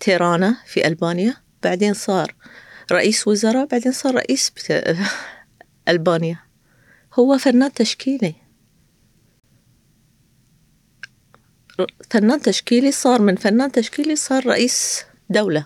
تيرانا 0.00 0.56
في 0.66 0.86
ألبانيا 0.86 1.34
بعدين 1.62 1.94
صار 1.94 2.34
رئيس 2.92 3.28
وزراء 3.28 3.66
بعدين 3.66 3.92
صار 3.92 4.14
رئيس. 4.14 4.52
ألبانيا. 5.88 6.38
هو 7.14 7.38
فنان 7.38 7.72
تشكيلي. 7.72 8.41
فنان 12.10 12.40
تشكيلي 12.40 12.92
صار 12.92 13.22
من 13.22 13.36
فنان 13.36 13.72
تشكيلي 13.72 14.16
صار 14.16 14.46
رئيس 14.46 15.04
دولة. 15.30 15.64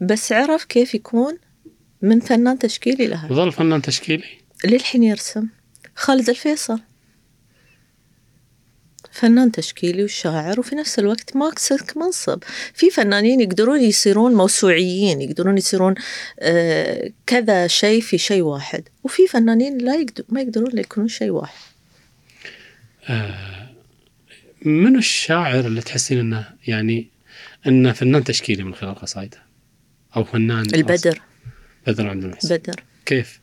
بس 0.00 0.32
عرف 0.32 0.64
كيف 0.64 0.94
يكون 0.94 1.38
من 2.02 2.20
فنان 2.20 2.58
تشكيلي 2.58 3.06
لها. 3.06 3.28
وظل 3.30 3.52
فنان 3.52 3.82
تشكيلي؟ 3.82 4.24
للحين 4.64 5.02
يرسم. 5.02 5.48
خالد 5.94 6.28
الفيصل. 6.28 6.80
فنان 9.12 9.52
تشكيلي 9.52 10.04
وشاعر 10.04 10.60
وفي 10.60 10.74
نفس 10.74 10.98
الوقت 10.98 11.36
ماسك 11.36 11.96
منصب. 11.96 12.42
في 12.74 12.90
فنانين 12.90 13.40
يقدرون 13.40 13.80
يصيرون 13.80 14.34
موسوعيين 14.34 15.20
يقدرون 15.20 15.58
يصيرون 15.58 15.94
آه، 16.40 17.10
كذا 17.26 17.66
شيء 17.66 18.00
في 18.00 18.18
شيء 18.18 18.42
واحد. 18.42 18.88
وفي 19.04 19.26
فنانين 19.26 19.78
لا 19.78 19.94
يقدر 19.94 20.24
ما 20.28 20.40
يقدرون 20.40 20.78
يكونون 20.78 21.08
شيء 21.08 21.30
واحد. 21.30 21.58
آه 23.08 23.59
منو 24.64 24.98
الشاعر 24.98 25.66
اللي 25.66 25.80
تحسين 25.80 26.18
إنه 26.18 26.48
يعني 26.66 27.10
إنه 27.66 27.92
فنان 27.92 28.24
تشكيلي 28.24 28.62
من 28.62 28.74
خلال 28.74 28.94
قصائده 28.94 29.42
أو 30.16 30.24
فنان 30.24 30.66
البدر. 30.74 31.20
بدر 31.86 32.08
عبد 32.08 32.24
المحسن. 32.24 32.56
بدر. 32.56 32.84
كيف؟ 33.06 33.40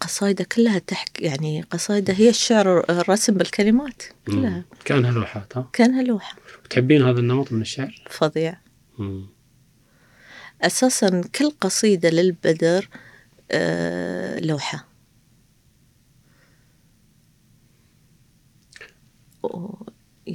قصايده 0.00 0.44
كلها 0.44 0.78
تحكي 0.78 1.24
يعني 1.24 1.62
قصايده 1.62 2.12
هي 2.14 2.28
الشعر 2.28 2.90
الرسم 2.90 3.34
بالكلمات 3.34 4.02
كلها. 4.26 4.50
مم. 4.50 4.64
كانها 4.84 5.10
لوحات 5.10 5.56
ها؟ 5.56 5.68
كانها 5.72 6.02
لوحة 6.02 6.36
تحبين 6.70 7.02
هذا 7.02 7.20
النمط 7.20 7.52
من 7.52 7.60
الشعر؟ 7.60 8.02
فظيع. 8.10 8.56
مم. 8.98 9.26
أساسا 10.62 11.22
كل 11.34 11.50
قصيدة 11.50 12.10
للبدر 12.10 12.88
آه، 13.50 14.40
لوحة. 14.40 14.89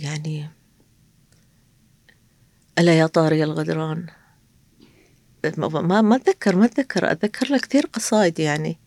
يعني 0.03 0.49
ألا 2.79 2.99
يا 2.99 3.07
طاري 3.07 3.43
الغدران؟ 3.43 4.07
ما 5.57 6.01
ما 6.01 6.15
أتذكر 6.15 6.55
ما 6.55 6.65
أتذكر. 6.65 7.11
أتذكر 7.11 7.49
له 7.49 7.57
كثير 7.57 7.85
قصايد 7.85 8.39
يعني. 8.39 8.79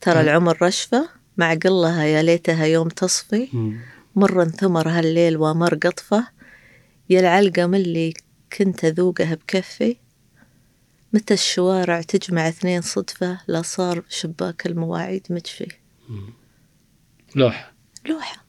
ترى 0.00 0.18
أه. 0.18 0.22
العمر 0.22 0.62
رشفة 0.62 1.08
مع 1.36 1.54
قلها 1.54 2.04
يا 2.04 2.22
ليتها 2.22 2.64
يوم 2.64 2.88
تصفي. 2.88 3.48
مرا 4.16 4.44
ثمر 4.44 4.88
هالليل 4.88 5.36
ومر 5.36 5.74
قطفة. 5.74 6.28
يا 7.10 7.20
العلقم 7.20 7.74
اللي 7.74 8.14
كنت 8.58 8.84
أذوقها 8.84 9.34
بكفي. 9.34 9.96
متى 11.12 11.34
الشوارع 11.34 12.02
تجمع 12.02 12.48
اثنين 12.48 12.82
صدفة 12.82 13.40
لا 13.46 13.62
صار 13.62 14.02
شباك 14.08 14.66
المواعيد 14.66 15.26
مجفي. 15.30 15.68
لوحه 17.36 17.72
لوحة. 18.06 18.43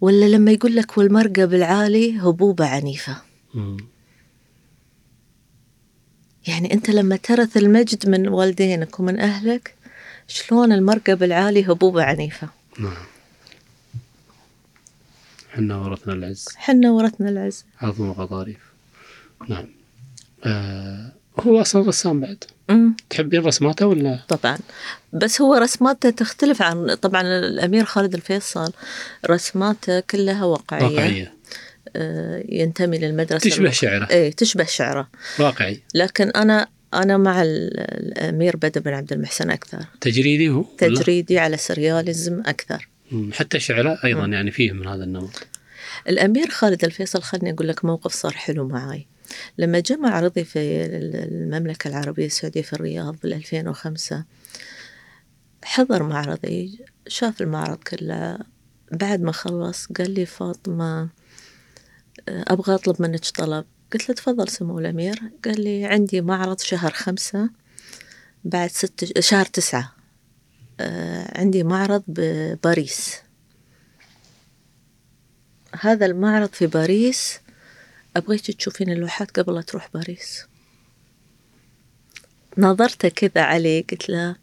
ولا 0.00 0.24
لما 0.28 0.52
يقول 0.52 0.76
لك 0.76 0.98
والمرقة 0.98 1.44
بالعالي 1.44 2.18
هبوبة 2.20 2.66
عنيفة 2.66 3.16
مم. 3.54 3.76
يعني 6.46 6.72
أنت 6.74 6.90
لما 6.90 7.16
ترث 7.16 7.56
المجد 7.56 8.08
من 8.08 8.28
والدينك 8.28 9.00
ومن 9.00 9.20
أهلك 9.20 9.74
شلون 10.28 10.72
المرقة 10.72 11.14
بالعالي 11.14 11.64
هبوبة 11.64 12.02
عنيفة 12.02 12.48
نعم. 12.80 12.92
حنا 15.52 15.76
ورثنا 15.76 16.12
العز. 16.12 16.46
حنا 16.56 16.90
ورثنا 16.90 17.28
العز. 17.28 17.64
عظم 17.80 18.08
وغضاريف 18.08 18.60
نعم. 19.48 19.66
آه 20.44 21.12
هو 21.40 21.60
أصلا 21.60 21.88
رسام 21.88 22.20
بعد. 22.20 22.44
أمم. 22.70 22.96
تحبين 23.10 23.40
رسماته 23.44 23.86
ولا؟ 23.86 24.18
طبعا. 24.28 24.58
بس 25.12 25.40
هو 25.40 25.54
رسماته 25.54 26.10
تختلف 26.10 26.62
عن 26.62 26.94
طبعا 26.94 27.22
الأمير 27.22 27.84
خالد 27.84 28.14
الفيصل 28.14 28.72
رسماته 29.30 30.00
كلها 30.00 30.44
واقعية, 30.44 30.84
واقعية. 30.84 31.32
آه، 31.96 32.44
ينتمي 32.48 32.98
للمدرسة. 32.98 33.50
تشبه. 33.50 33.70
شعره. 33.70 34.08
إيه 34.10 34.30
تشبه 34.32 34.64
شعره. 34.64 35.08
واقعي. 35.38 35.80
لكن 35.94 36.30
أنا 36.30 36.68
أنا 36.94 37.16
مع 37.16 37.42
ال- 37.42 37.80
الأمير 37.80 38.56
بدر 38.56 38.80
بن 38.80 38.92
عبد 38.92 39.12
المحسن 39.12 39.50
أكثر. 39.50 39.84
تجريدي 40.00 40.48
هو 40.48 40.64
ولا؟ 40.82 41.00
تجريدي 41.00 41.38
على 41.38 41.56
سرياليزم 41.56 42.40
أكثر. 42.46 42.88
مم. 43.12 43.30
حتى 43.32 43.60
شعره 43.60 43.98
أيضا 44.04 44.26
يعني 44.26 44.50
فيه 44.50 44.72
من 44.72 44.86
هذا 44.88 45.04
النمط. 45.04 45.46
الأمير 46.08 46.50
خالد 46.50 46.84
الفيصل 46.84 47.22
خلني 47.22 47.52
أقول 47.52 47.68
لك 47.68 47.84
موقف 47.84 48.12
صار 48.12 48.32
حلو 48.32 48.68
معاي. 48.68 49.06
لما 49.58 49.80
جاء 49.80 49.98
معرضي 49.98 50.44
في 50.44 50.58
المملكة 50.86 51.88
العربية 51.88 52.26
السعودية 52.26 52.62
في 52.62 52.72
الرياض 52.72 53.16
بال 53.22 53.34
2005 53.34 54.24
حضر 55.64 56.02
معرضي 56.02 56.84
شاف 57.08 57.42
المعرض 57.42 57.78
كله. 57.78 58.38
بعد 58.92 59.20
ما 59.20 59.32
خلص 59.32 59.86
قال 59.86 60.10
لي 60.10 60.26
فاطمة 60.26 61.08
أبغى 62.28 62.74
أطلب 62.74 63.02
منك 63.02 63.24
طلب. 63.24 63.64
قلت 63.92 64.08
له 64.08 64.14
تفضل 64.14 64.48
سمو 64.48 64.78
الأمير. 64.78 65.20
قال 65.44 65.60
لي 65.60 65.84
عندي 65.84 66.20
معرض 66.20 66.60
شهر 66.60 66.90
خمسة 66.90 67.50
بعد 68.44 68.70
ست 68.70 69.20
شهر 69.20 69.44
تسعة. 69.44 69.98
آه، 70.80 71.40
عندي 71.40 71.62
معرض 71.62 72.02
بباريس 72.06 73.16
هذا 75.80 76.06
المعرض 76.06 76.48
في 76.48 76.66
باريس 76.66 77.40
أبغيك 78.18 78.50
تشوفين 78.50 78.90
اللوحات 78.90 79.40
قبل 79.40 79.54
لا 79.54 79.62
تروح 79.62 79.88
باريس. 79.94 80.46
نظرته 82.58 83.08
كذا 83.08 83.42
علي 83.42 83.80
قلت 83.90 84.08
له 84.08 84.36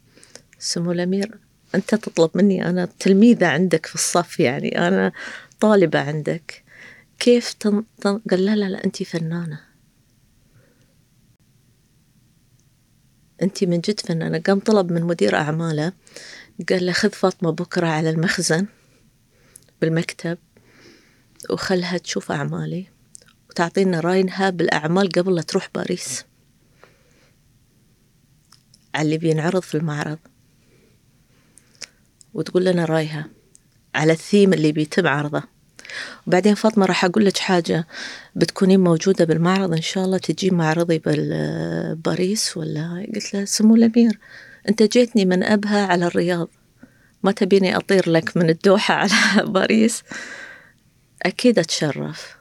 سمو 0.58 0.92
الأمير 0.92 1.38
أنت 1.74 1.94
تطلب 1.94 2.30
مني 2.34 2.68
أنا 2.68 2.88
تلميذة 2.98 3.46
عندك 3.46 3.86
في 3.86 3.94
الصف 3.94 4.40
يعني 4.40 4.88
أنا 4.88 5.12
طالبة 5.60 5.98
عندك. 5.98 6.64
كيف 7.18 7.52
تن... 7.52 7.84
تن... 8.00 8.20
قال 8.30 8.44
لا 8.44 8.56
لا 8.56 8.64
لا 8.64 8.84
أنت 8.84 9.02
فنانة. 9.02 9.60
أنت 13.42 13.64
من 13.64 13.80
جد 13.80 14.00
فنانة. 14.00 14.38
قام 14.38 14.58
طلب 14.60 14.92
من 14.92 15.02
مدير 15.02 15.36
أعماله 15.36 15.92
قال 16.68 16.86
له 16.86 16.92
خذ 16.92 17.10
فاطمة 17.10 17.50
بكرة 17.50 17.86
على 17.86 18.10
المخزن 18.10 18.66
بالمكتب 19.80 20.38
وخلها 21.50 21.98
تشوف 21.98 22.32
أعمالي. 22.32 22.95
وتعطينا 23.56 24.00
راينها 24.00 24.50
بالأعمال 24.50 25.08
قبل 25.08 25.34
لا 25.34 25.42
تروح 25.42 25.68
باريس. 25.74 26.24
على 28.94 29.04
اللي 29.04 29.18
بينعرض 29.18 29.62
في 29.62 29.74
المعرض. 29.74 30.18
وتقول 32.34 32.64
لنا 32.64 32.84
رايها 32.84 33.28
على 33.94 34.12
الثيم 34.12 34.52
اللي 34.52 34.72
بيتم 34.72 35.06
عرضه. 35.06 35.42
وبعدين 36.26 36.54
فاطمة 36.54 36.86
راح 36.86 37.04
أقول 37.04 37.24
لك 37.24 37.38
حاجة 37.38 37.86
بتكونين 38.34 38.80
موجودة 38.80 39.24
بالمعرض 39.24 39.72
إن 39.72 39.82
شاء 39.82 40.04
الله 40.04 40.18
تجي 40.18 40.50
معرضي 40.50 41.02
بباريس 41.06 42.56
ولا؟ 42.56 43.06
قلت 43.14 43.34
له 43.34 43.44
سمو 43.44 43.74
الأمير. 43.74 44.18
أنت 44.68 44.82
جيتني 44.82 45.24
من 45.24 45.42
أبها 45.42 45.86
على 45.86 46.06
الرياض. 46.06 46.48
ما 47.22 47.32
تبيني 47.32 47.76
أطير 47.76 48.10
لك 48.10 48.36
من 48.36 48.50
الدوحة 48.50 48.94
على 48.94 49.12
باريس. 49.52 50.02
أكيد 51.22 51.58
أتشرف. 51.58 52.35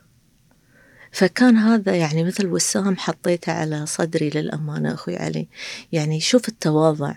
فكان 1.16 1.58
هذا 1.58 1.96
يعني 1.96 2.24
مثل 2.24 2.48
وسام 2.48 2.98
حطيته 2.98 3.52
على 3.52 3.86
صدري 3.86 4.30
للأمانة 4.30 4.94
أخوي 4.94 5.18
علي 5.18 5.48
يعني 5.92 6.20
شوف 6.20 6.48
التواضع 6.50 7.14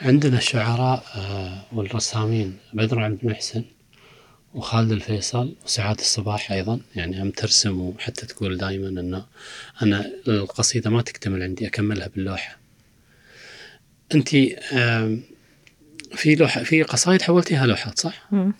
عندنا 0.00 0.38
الشعراء 0.38 1.04
آه، 1.14 1.64
والرسامين 1.72 2.58
بدر 2.72 3.00
عبد 3.00 3.18
المحسن 3.22 3.64
وخالد 4.54 4.92
الفيصل 4.92 5.54
وسعاد 5.64 5.98
الصباح 5.98 6.52
أيضا 6.52 6.80
يعني 6.96 7.22
هم 7.22 7.30
ترسم 7.30 7.80
وحتى 7.80 8.26
تقول 8.26 8.56
دائما 8.56 8.88
انه 8.88 9.26
أنا 9.82 10.10
القصيدة 10.28 10.90
ما 10.90 11.02
تكتمل 11.02 11.42
عندي 11.42 11.66
أكملها 11.66 12.08
باللوحة. 12.08 12.58
انت 14.14 14.28
في 16.14 16.34
لوحة 16.34 16.62
في 16.62 16.82
قصايد 16.82 17.22
حولتيها 17.22 17.66
لوحات 17.66 17.98
صح؟ 17.98 18.28
مم. 18.32 18.52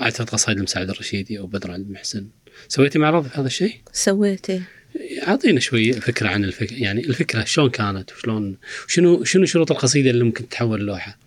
اعتقد 0.00 0.30
قصايد 0.30 0.58
المساعد 0.58 0.90
الرشيدي 0.90 1.38
أو 1.38 1.46
بدر 1.46 1.70
عبد 1.70 1.86
المحسن. 1.86 2.26
سويتي 2.68 2.98
معرض 2.98 3.26
في 3.26 3.40
هذا 3.40 3.46
الشيء؟ 3.46 3.74
سويتي 3.92 4.62
أعطينا 5.28 5.60
شوي 5.60 5.92
فكرة 5.92 6.28
عن 6.28 6.44
الفكرة 6.44 6.76
يعني 6.76 7.00
الفكرة 7.00 7.44
شلون 7.44 7.70
كانت 7.70 8.12
وشلون 8.12 8.56
شنو 8.86 9.24
شنو 9.24 9.46
شروط 9.46 9.70
القصيدة 9.70 10.10
اللي 10.10 10.24
ممكن 10.24 10.48
تتحول 10.48 10.80
لوحة؟ 10.80 11.18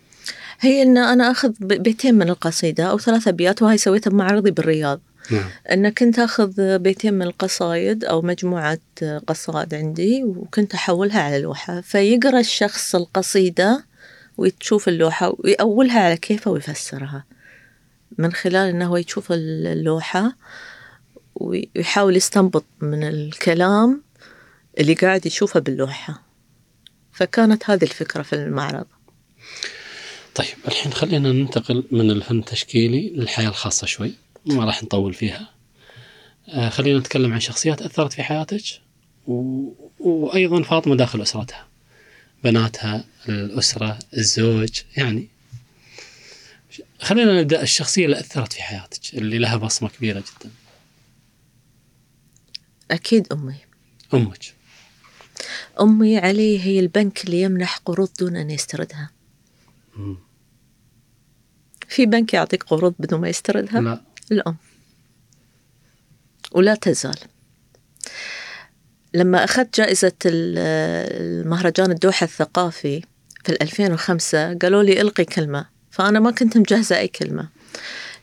هي 0.60 0.82
إن 0.82 0.98
أنا 0.98 1.32
أخذ 1.32 1.54
بيتين 1.60 2.16
من 2.16 2.30
القصيدة 2.30 2.84
أو 2.84 3.00
ثلاث 3.00 3.28
أبيات 3.28 3.62
وهي 3.62 3.78
سويتها 3.78 4.12
بمعرضي 4.12 4.52
بالرياض 4.52 5.02
نعم 5.32 5.50
إن 5.72 5.90
كنت 5.90 6.20
أخذ 6.20 6.78
بيتين 6.78 7.14
من 7.14 7.22
القصايد 7.22 8.04
أو 8.06 8.22
مجموعة 8.22 8.80
قصائد 9.28 9.74
عندي 9.74 10.24
وكنت 10.24 10.74
أحولها 10.74 11.22
على 11.22 11.40
لوحة 11.40 11.82
فيقرأ 11.82 12.40
الشخص 12.40 12.96
القصيدة 12.96 13.86
وتشوف 14.38 14.88
اللوحة 14.88 15.36
ويأولها 15.40 16.00
على 16.00 16.18
كيفه 16.18 16.52
ويفسرها 16.52 17.26
من 18.18 18.34
خلال 18.34 18.70
إنه 18.70 18.88
هو 18.88 18.98
يشوف 18.98 19.28
اللوحة 19.32 20.36
ويحاول 21.36 22.16
يستنبط 22.16 22.66
من 22.82 23.04
الكلام 23.04 24.04
اللي 24.80 24.94
قاعد 24.94 25.26
يشوفه 25.26 25.60
باللوحة. 25.60 26.24
فكانت 27.12 27.70
هذه 27.70 27.84
الفكرة 27.84 28.22
في 28.22 28.34
المعرض. 28.34 28.86
طيب 30.36 30.48
الحين 30.68 30.94
خلينا 30.94 31.32
ننتقل 31.32 31.84
من 31.92 32.12
الفن 32.12 32.40
التشكيلي 32.40 33.10
للحياة 33.10 33.50
الخاصة 33.50 33.88
شوي. 33.88 34.14
ما 34.46 34.66
راح 34.66 34.84
نطول 34.84 35.14
فيها. 35.14 35.50
آه 36.50 36.70
خلينا 36.70 37.00
نتكلم 37.00 37.34
عن 37.34 37.40
شخصيات 37.40 37.82
أثرت 37.82 38.14
في 38.14 38.24
حياتك 38.24 38.64
و... 39.28 39.70
وأيضا 40.00 40.64
فاطمة 40.64 40.96
داخل 40.96 41.22
أسرتها. 41.22 41.68
بناتها 42.44 43.06
الأسرة 43.30 44.00
الزوج 44.18 44.82
يعني 44.98 45.30
خلينا 47.04 47.42
نبدأ 47.42 47.62
الشخصية 47.62 48.06
اللي 48.06 48.20
أثرت 48.20 48.54
في 48.54 48.62
حياتك 48.64 49.14
اللي 49.14 49.38
لها 49.38 49.56
بصمة 49.58 49.90
كبيرة 49.90 50.20
جدا. 50.20 50.52
أكيد 52.92 53.34
أمي. 53.34 53.56
أمك. 54.14 54.54
أمي 55.82 56.18
علي 56.18 56.60
هي 56.60 56.80
البنك 56.80 57.26
اللي 57.26 57.42
يمنح 57.42 57.78
قروض 57.86 58.10
دون 58.20 58.36
أن 58.36 58.50
يستردها. 58.50 59.12
مم. 59.96 60.18
في 61.88 62.06
بنك 62.06 62.34
يعطيك 62.34 62.64
قروض 62.64 62.94
بدون 63.00 63.22
ما 63.22 63.30
يستردها؟ 63.30 63.82
لا. 63.82 64.02
الأم. 64.32 64.58
ولا 66.52 66.76
تزال. 66.76 67.16
لما 69.14 69.44
أخذت 69.44 69.78
جائزة 69.78 70.12
ال- 70.26 70.58
المهرجان 71.42 71.92
الدوحة 71.92 72.24
الثقافي 72.24 73.02
في 73.46 73.52
2005 73.62 74.54
قالوا 74.54 74.84
لي 74.84 75.02
ألقي 75.02 75.26
كلمة. 75.26 75.73
فأنا 75.94 76.20
ما 76.20 76.32
كنت 76.32 76.58
مجهزة 76.58 76.98
أي 76.98 77.08
كلمة. 77.08 77.50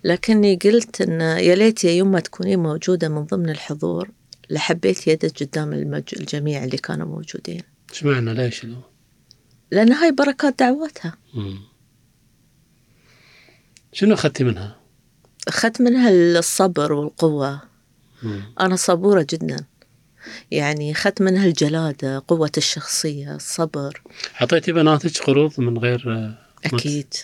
لكني 0.04 0.56
قلت 0.56 1.00
إن 1.00 1.20
يا 1.20 1.54
ليت 1.54 1.84
يا 1.84 1.90
يما 1.90 2.20
تكونين 2.20 2.58
موجودة 2.58 3.08
من 3.08 3.24
ضمن 3.24 3.50
الحضور 3.50 4.10
لحبيت 4.50 5.06
يدك 5.06 5.42
قدام 5.42 5.72
المج... 5.72 6.02
الجميع 6.12 6.64
اللي 6.64 6.76
كانوا 6.76 7.06
موجودين. 7.06 7.62
إيش 7.90 8.04
معنى؟ 8.04 8.34
ليش 8.34 8.64
لو؟ 8.64 8.76
لأن 9.70 9.92
هاي 9.92 10.12
بركات 10.12 10.58
دعواتها. 10.58 11.16
مم. 11.34 11.58
شنو 13.92 14.14
أخذتي 14.14 14.44
منها؟ 14.44 14.76
أخذت 15.48 15.80
منها 15.80 16.10
الصبر 16.10 16.92
والقوة. 16.92 17.60
مم. 18.22 18.42
أنا 18.60 18.76
صبورة 18.76 19.26
جدا. 19.30 19.64
يعني 20.50 20.92
أخذت 20.92 21.22
منها 21.22 21.46
الجلادة 21.46 22.22
قوة 22.28 22.52
الشخصية 22.56 23.34
الصبر. 23.34 24.02
أعطيتي 24.40 24.72
بناتك 24.72 25.22
قروض 25.22 25.60
من 25.60 25.78
غير 25.78 26.04
آه، 26.08 26.38
أكيد. 26.64 27.14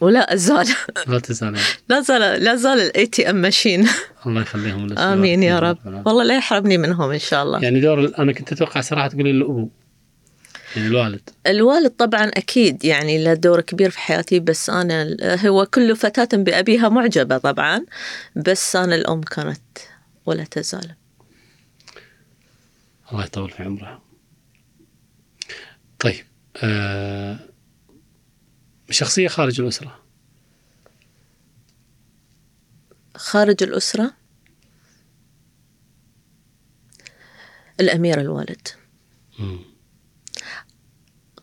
ولا 0.00 0.34
أزال. 0.34 0.68
لا 1.06 1.18
تزالين 1.18 1.62
لا 1.88 2.00
زال 2.00 2.44
لا 2.44 2.54
زال 2.54 2.80
ال 2.80 3.06
ATM 3.06 3.36
ماشين 3.36 3.88
الله 4.26 4.40
يخليهم 4.40 4.86
لك 4.86 4.98
آمين 4.98 5.42
يا 5.42 5.58
رب. 5.58 5.78
والله 6.06 6.24
لا 6.24 6.36
يحرمني 6.36 6.78
منهم 6.78 7.10
إن 7.10 7.18
شاء 7.18 7.42
الله. 7.42 7.62
يعني 7.62 7.80
دور 7.80 8.12
أنا 8.18 8.32
كنت 8.32 8.52
أتوقع 8.52 8.80
صراحة 8.80 9.08
تقولي 9.08 9.30
الابو 9.30 9.68
يعني 10.76 10.88
الوالد. 10.88 11.30
الوالد 11.46 11.90
طبعا 11.90 12.24
أكيد 12.24 12.84
يعني 12.84 13.24
له 13.24 13.34
دور 13.34 13.60
كبير 13.60 13.90
في 13.90 13.98
حياتي 13.98 14.40
بس 14.40 14.70
أنا 14.70 15.16
هو 15.46 15.66
كل 15.66 15.96
فتاة 15.96 16.36
بأبيها 16.36 16.88
معجبة 16.88 17.38
طبعا 17.38 17.84
بس 18.36 18.76
أنا 18.76 18.94
الأم 18.94 19.20
كانت 19.20 19.78
ولا 20.26 20.44
تزال. 20.44 20.94
الله 23.12 23.24
يطول 23.24 23.50
في 23.50 23.62
عمرها. 23.62 24.02
طيب 25.98 26.24
آه 26.56 27.38
شخصية 28.90 29.28
خارج 29.28 29.60
الأسرة. 29.60 30.02
خارج 33.16 33.62
الأسرة؟ 33.62 34.12
الأمير 37.80 38.20
الوالد. 38.20 38.68
مم. 39.38 39.58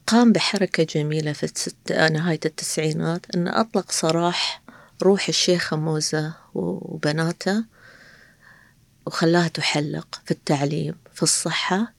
قام 0.08 0.32
بحركة 0.32 0.84
جميلة 0.84 1.34
في 1.34 1.44
الست... 1.44 1.92
نهاية 1.92 2.40
التسعينات 2.46 3.36
أن 3.36 3.48
أطلق 3.48 3.92
سراح 3.92 4.62
روح 5.04 5.28
الشيخة 5.28 5.78
موزة 5.78 6.34
وبناته 6.54 7.66
وخلاها 9.06 9.48
تحلق 9.48 10.22
في 10.26 10.32
التعليم 10.32 10.96
في 11.14 11.24
الصحة 11.24 11.94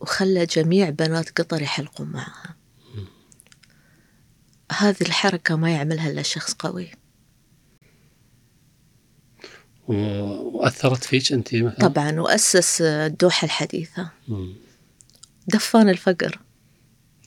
وخلى 0.00 0.46
جميع 0.46 0.90
بنات 0.90 1.40
قطر 1.40 1.62
يحلقون 1.62 2.08
معها. 2.08 2.57
هذه 4.72 4.96
الحركة 5.00 5.56
ما 5.56 5.72
يعملها 5.72 6.10
إلا 6.10 6.22
شخص 6.22 6.52
قوي. 6.52 6.90
و... 9.88 9.94
وأثرت 10.58 11.04
فيك 11.04 11.32
أنت 11.32 11.54
مثلا؟ 11.54 11.88
طبعا 11.88 12.20
وأسس 12.20 12.80
الدوحة 12.82 13.44
الحديثة. 13.44 14.10
مم. 14.28 14.54
دفان 15.46 15.88
الفقر. 15.88 16.38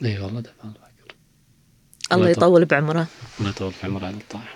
إي 0.04 0.20
والله 0.20 0.40
دفع 0.40 0.64
الفكر 0.64 1.16
الله 2.12 2.30
يطول. 2.30 2.66
بعمره. 2.66 3.08
الله 3.40 3.50
يطول 3.50 3.74
في 3.74 3.88
عمره 3.88 4.06
على 4.06 4.16
الطاعه 4.16 4.48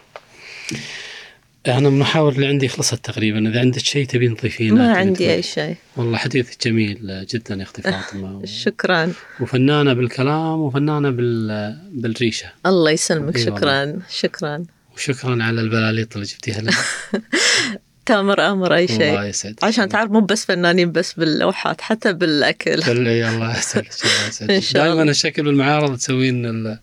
أنا 1.68 1.88
المحاور 1.88 2.32
اللي 2.32 2.48
عندي 2.48 2.68
خلصت 2.68 3.06
تقريبا. 3.06 3.50
إذا 3.50 3.60
عندك 3.60 3.80
شيء 3.80 4.06
تبين 4.06 4.36
تضيفينه 4.38 4.76
ما 4.76 4.94
عندي. 4.94 5.34
أي 5.34 5.42
شيء. 5.42 5.76
والله 5.98 6.18
حديث 6.18 6.50
جميل 6.66 7.26
جدا 7.30 7.56
يا 7.56 7.64
أختي 7.64 7.82
فاطمة. 7.92 8.38
و... 8.38 8.46
شكرا. 8.46 9.14
وفنانة 9.40 9.94
بالكلام 9.94 10.60
وفنانة 10.60 11.10
بال... 11.10 11.78
بالريشة. 11.92 12.48
الله 12.66 12.92
يسلمك. 12.92 13.36
إي 13.38 13.44
والله. 13.44 13.58
شكرا. 13.58 14.00
شكرا. 14.10 14.64
وشكرا 14.96 15.44
على 15.44 15.62
البلاليط 15.62 16.14
اللي 16.14 16.28
جبتيها 16.28 16.62
لنا. 16.62 16.72
تامر 18.06 18.52
أمر 18.52 18.76
أي 18.76 18.86
الله 18.86 18.98
شيء 18.98 19.24
يسعدك. 19.24 19.64
عشان 19.64 19.90
تعرف 19.90 20.12
مو 20.12 20.20
بس 20.20 20.46
فنانين 20.46 20.92
بس 20.92 21.14
باللوحات 21.14 21.82
حتى 21.82 22.14
بالأكل. 22.14 22.84
كل 22.84 23.08
اي 23.08 23.28
الله 23.30 23.58
يسعدك 23.58 23.90
الله 24.04 24.56
الله. 24.56 24.72
دائما 24.74 25.04
الشكل 25.04 25.44
بالمعارض 25.44 25.98
تسوين 25.98 26.46
ال... 26.46 26.80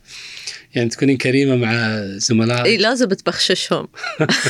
يعني 0.75 0.89
تكونين 0.89 1.17
كريمة 1.17 1.57
مع 1.57 2.03
زملائك؟ 2.07 2.67
إي 2.67 2.77
لازم 2.77 3.09
تبخششهم. 3.09 3.89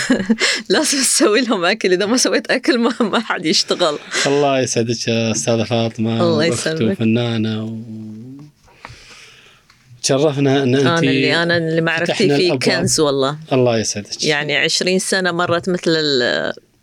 لازم 0.69 0.99
تسوي 0.99 1.40
لهم 1.40 1.65
أكل. 1.65 1.93
إذا 1.93 2.07
ما 2.07 2.16
سويت 2.16 2.51
أكل 2.51 2.78
ما, 2.78 2.93
ما 3.01 3.20
حد 3.20 3.47
يشتغل. 3.47 3.99
الله 4.27 4.61
يسعدك 4.61 5.09
يا 5.09 5.31
أستاذة 5.31 5.65
فاطمة. 5.65 6.20
الله 6.20 6.44
يسلمك. 6.44 6.93
وفنانه 6.93 7.65
و... 7.65 8.32
تشرفنا 10.03 10.62
إن 10.62 10.74
أنت 10.74 10.87
أنا 10.87 10.99
اللي 10.99 11.43
أنا 11.43 11.57
اللي 11.57 11.81
معرفتي 11.81 12.37
فيه. 12.37 12.53
كنز 12.53 13.01
والله. 13.01 13.37
الله 13.53 13.79
يسعدك. 13.79 14.24
يعني 14.24 14.57
عشرين 14.57 14.99
سنة 14.99 15.33
مرت 15.33 15.69
مثل 15.69 15.93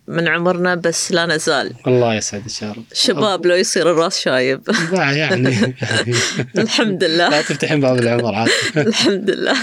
من 0.08 0.28
عمرنا 0.28 0.76
بس 0.76 1.12
لا 1.12 1.26
نزال. 1.26 1.72
الله 1.88 2.16
يسعدك 2.16 2.62
يا 2.62 2.72
رب. 2.72 2.84
شباب 2.94 3.46
لو 3.46 3.56
يصير 3.56 3.92
الراس 3.92 4.20
شايب. 4.20 4.62
لا 4.92 5.12
يعني, 5.12 5.44
يعني 5.52 5.74
الحمد 6.58 7.04
لله. 7.04 7.30
لا 7.30 7.42
تفتحين 7.42 7.82
باب 7.82 8.00
العمر 8.00 8.36
عاد. 8.36 8.50
الحمد 8.78 9.30
لله. 9.30 9.56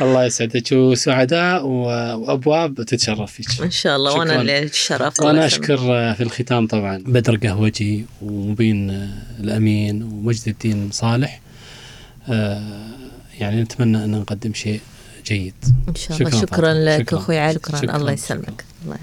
الله 0.00 0.24
يسعدك 0.24 0.72
وسعداء 0.72 1.66
وأبواب 1.66 2.74
تتشرف 2.74 3.32
فيك. 3.32 3.46
إن 3.62 3.70
شاء 3.70 3.96
الله. 3.96 4.14
وأنا. 4.14 4.40
اللي 4.40 4.62
الشرف 4.62 5.20
وأنا. 5.20 5.46
أشكر 5.46 5.76
في 6.14 6.22
الختام 6.22 6.66
طبعا. 6.66 7.02
بدر 7.06 7.36
قهوجي 7.36 8.06
ومبين 8.22 9.10
الأمين 9.40 10.02
ومجد 10.02 10.48
الدين 10.48 10.90
صالح. 10.92 11.40
آه، 12.28 12.60
يعني 13.40 13.62
نتمنى 13.62 14.04
أن 14.04 14.10
نقدم 14.10 14.54
شيء 14.54 14.80
جيد 15.26 15.54
إن 15.88 15.94
شاء 15.94 16.16
الله 16.18 16.30
شكراً 16.30 16.40
شكرا. 16.40 16.72
لك 16.74 17.00
شكراً. 17.08 17.18
أخوي 17.18 17.38
علي 17.38 17.54
شكرا 17.54 17.76
شكراً. 17.76 17.96
الله 17.96 18.12
يسلمك 18.12 18.64
الله 18.84 18.96
يعافيك 18.96 19.00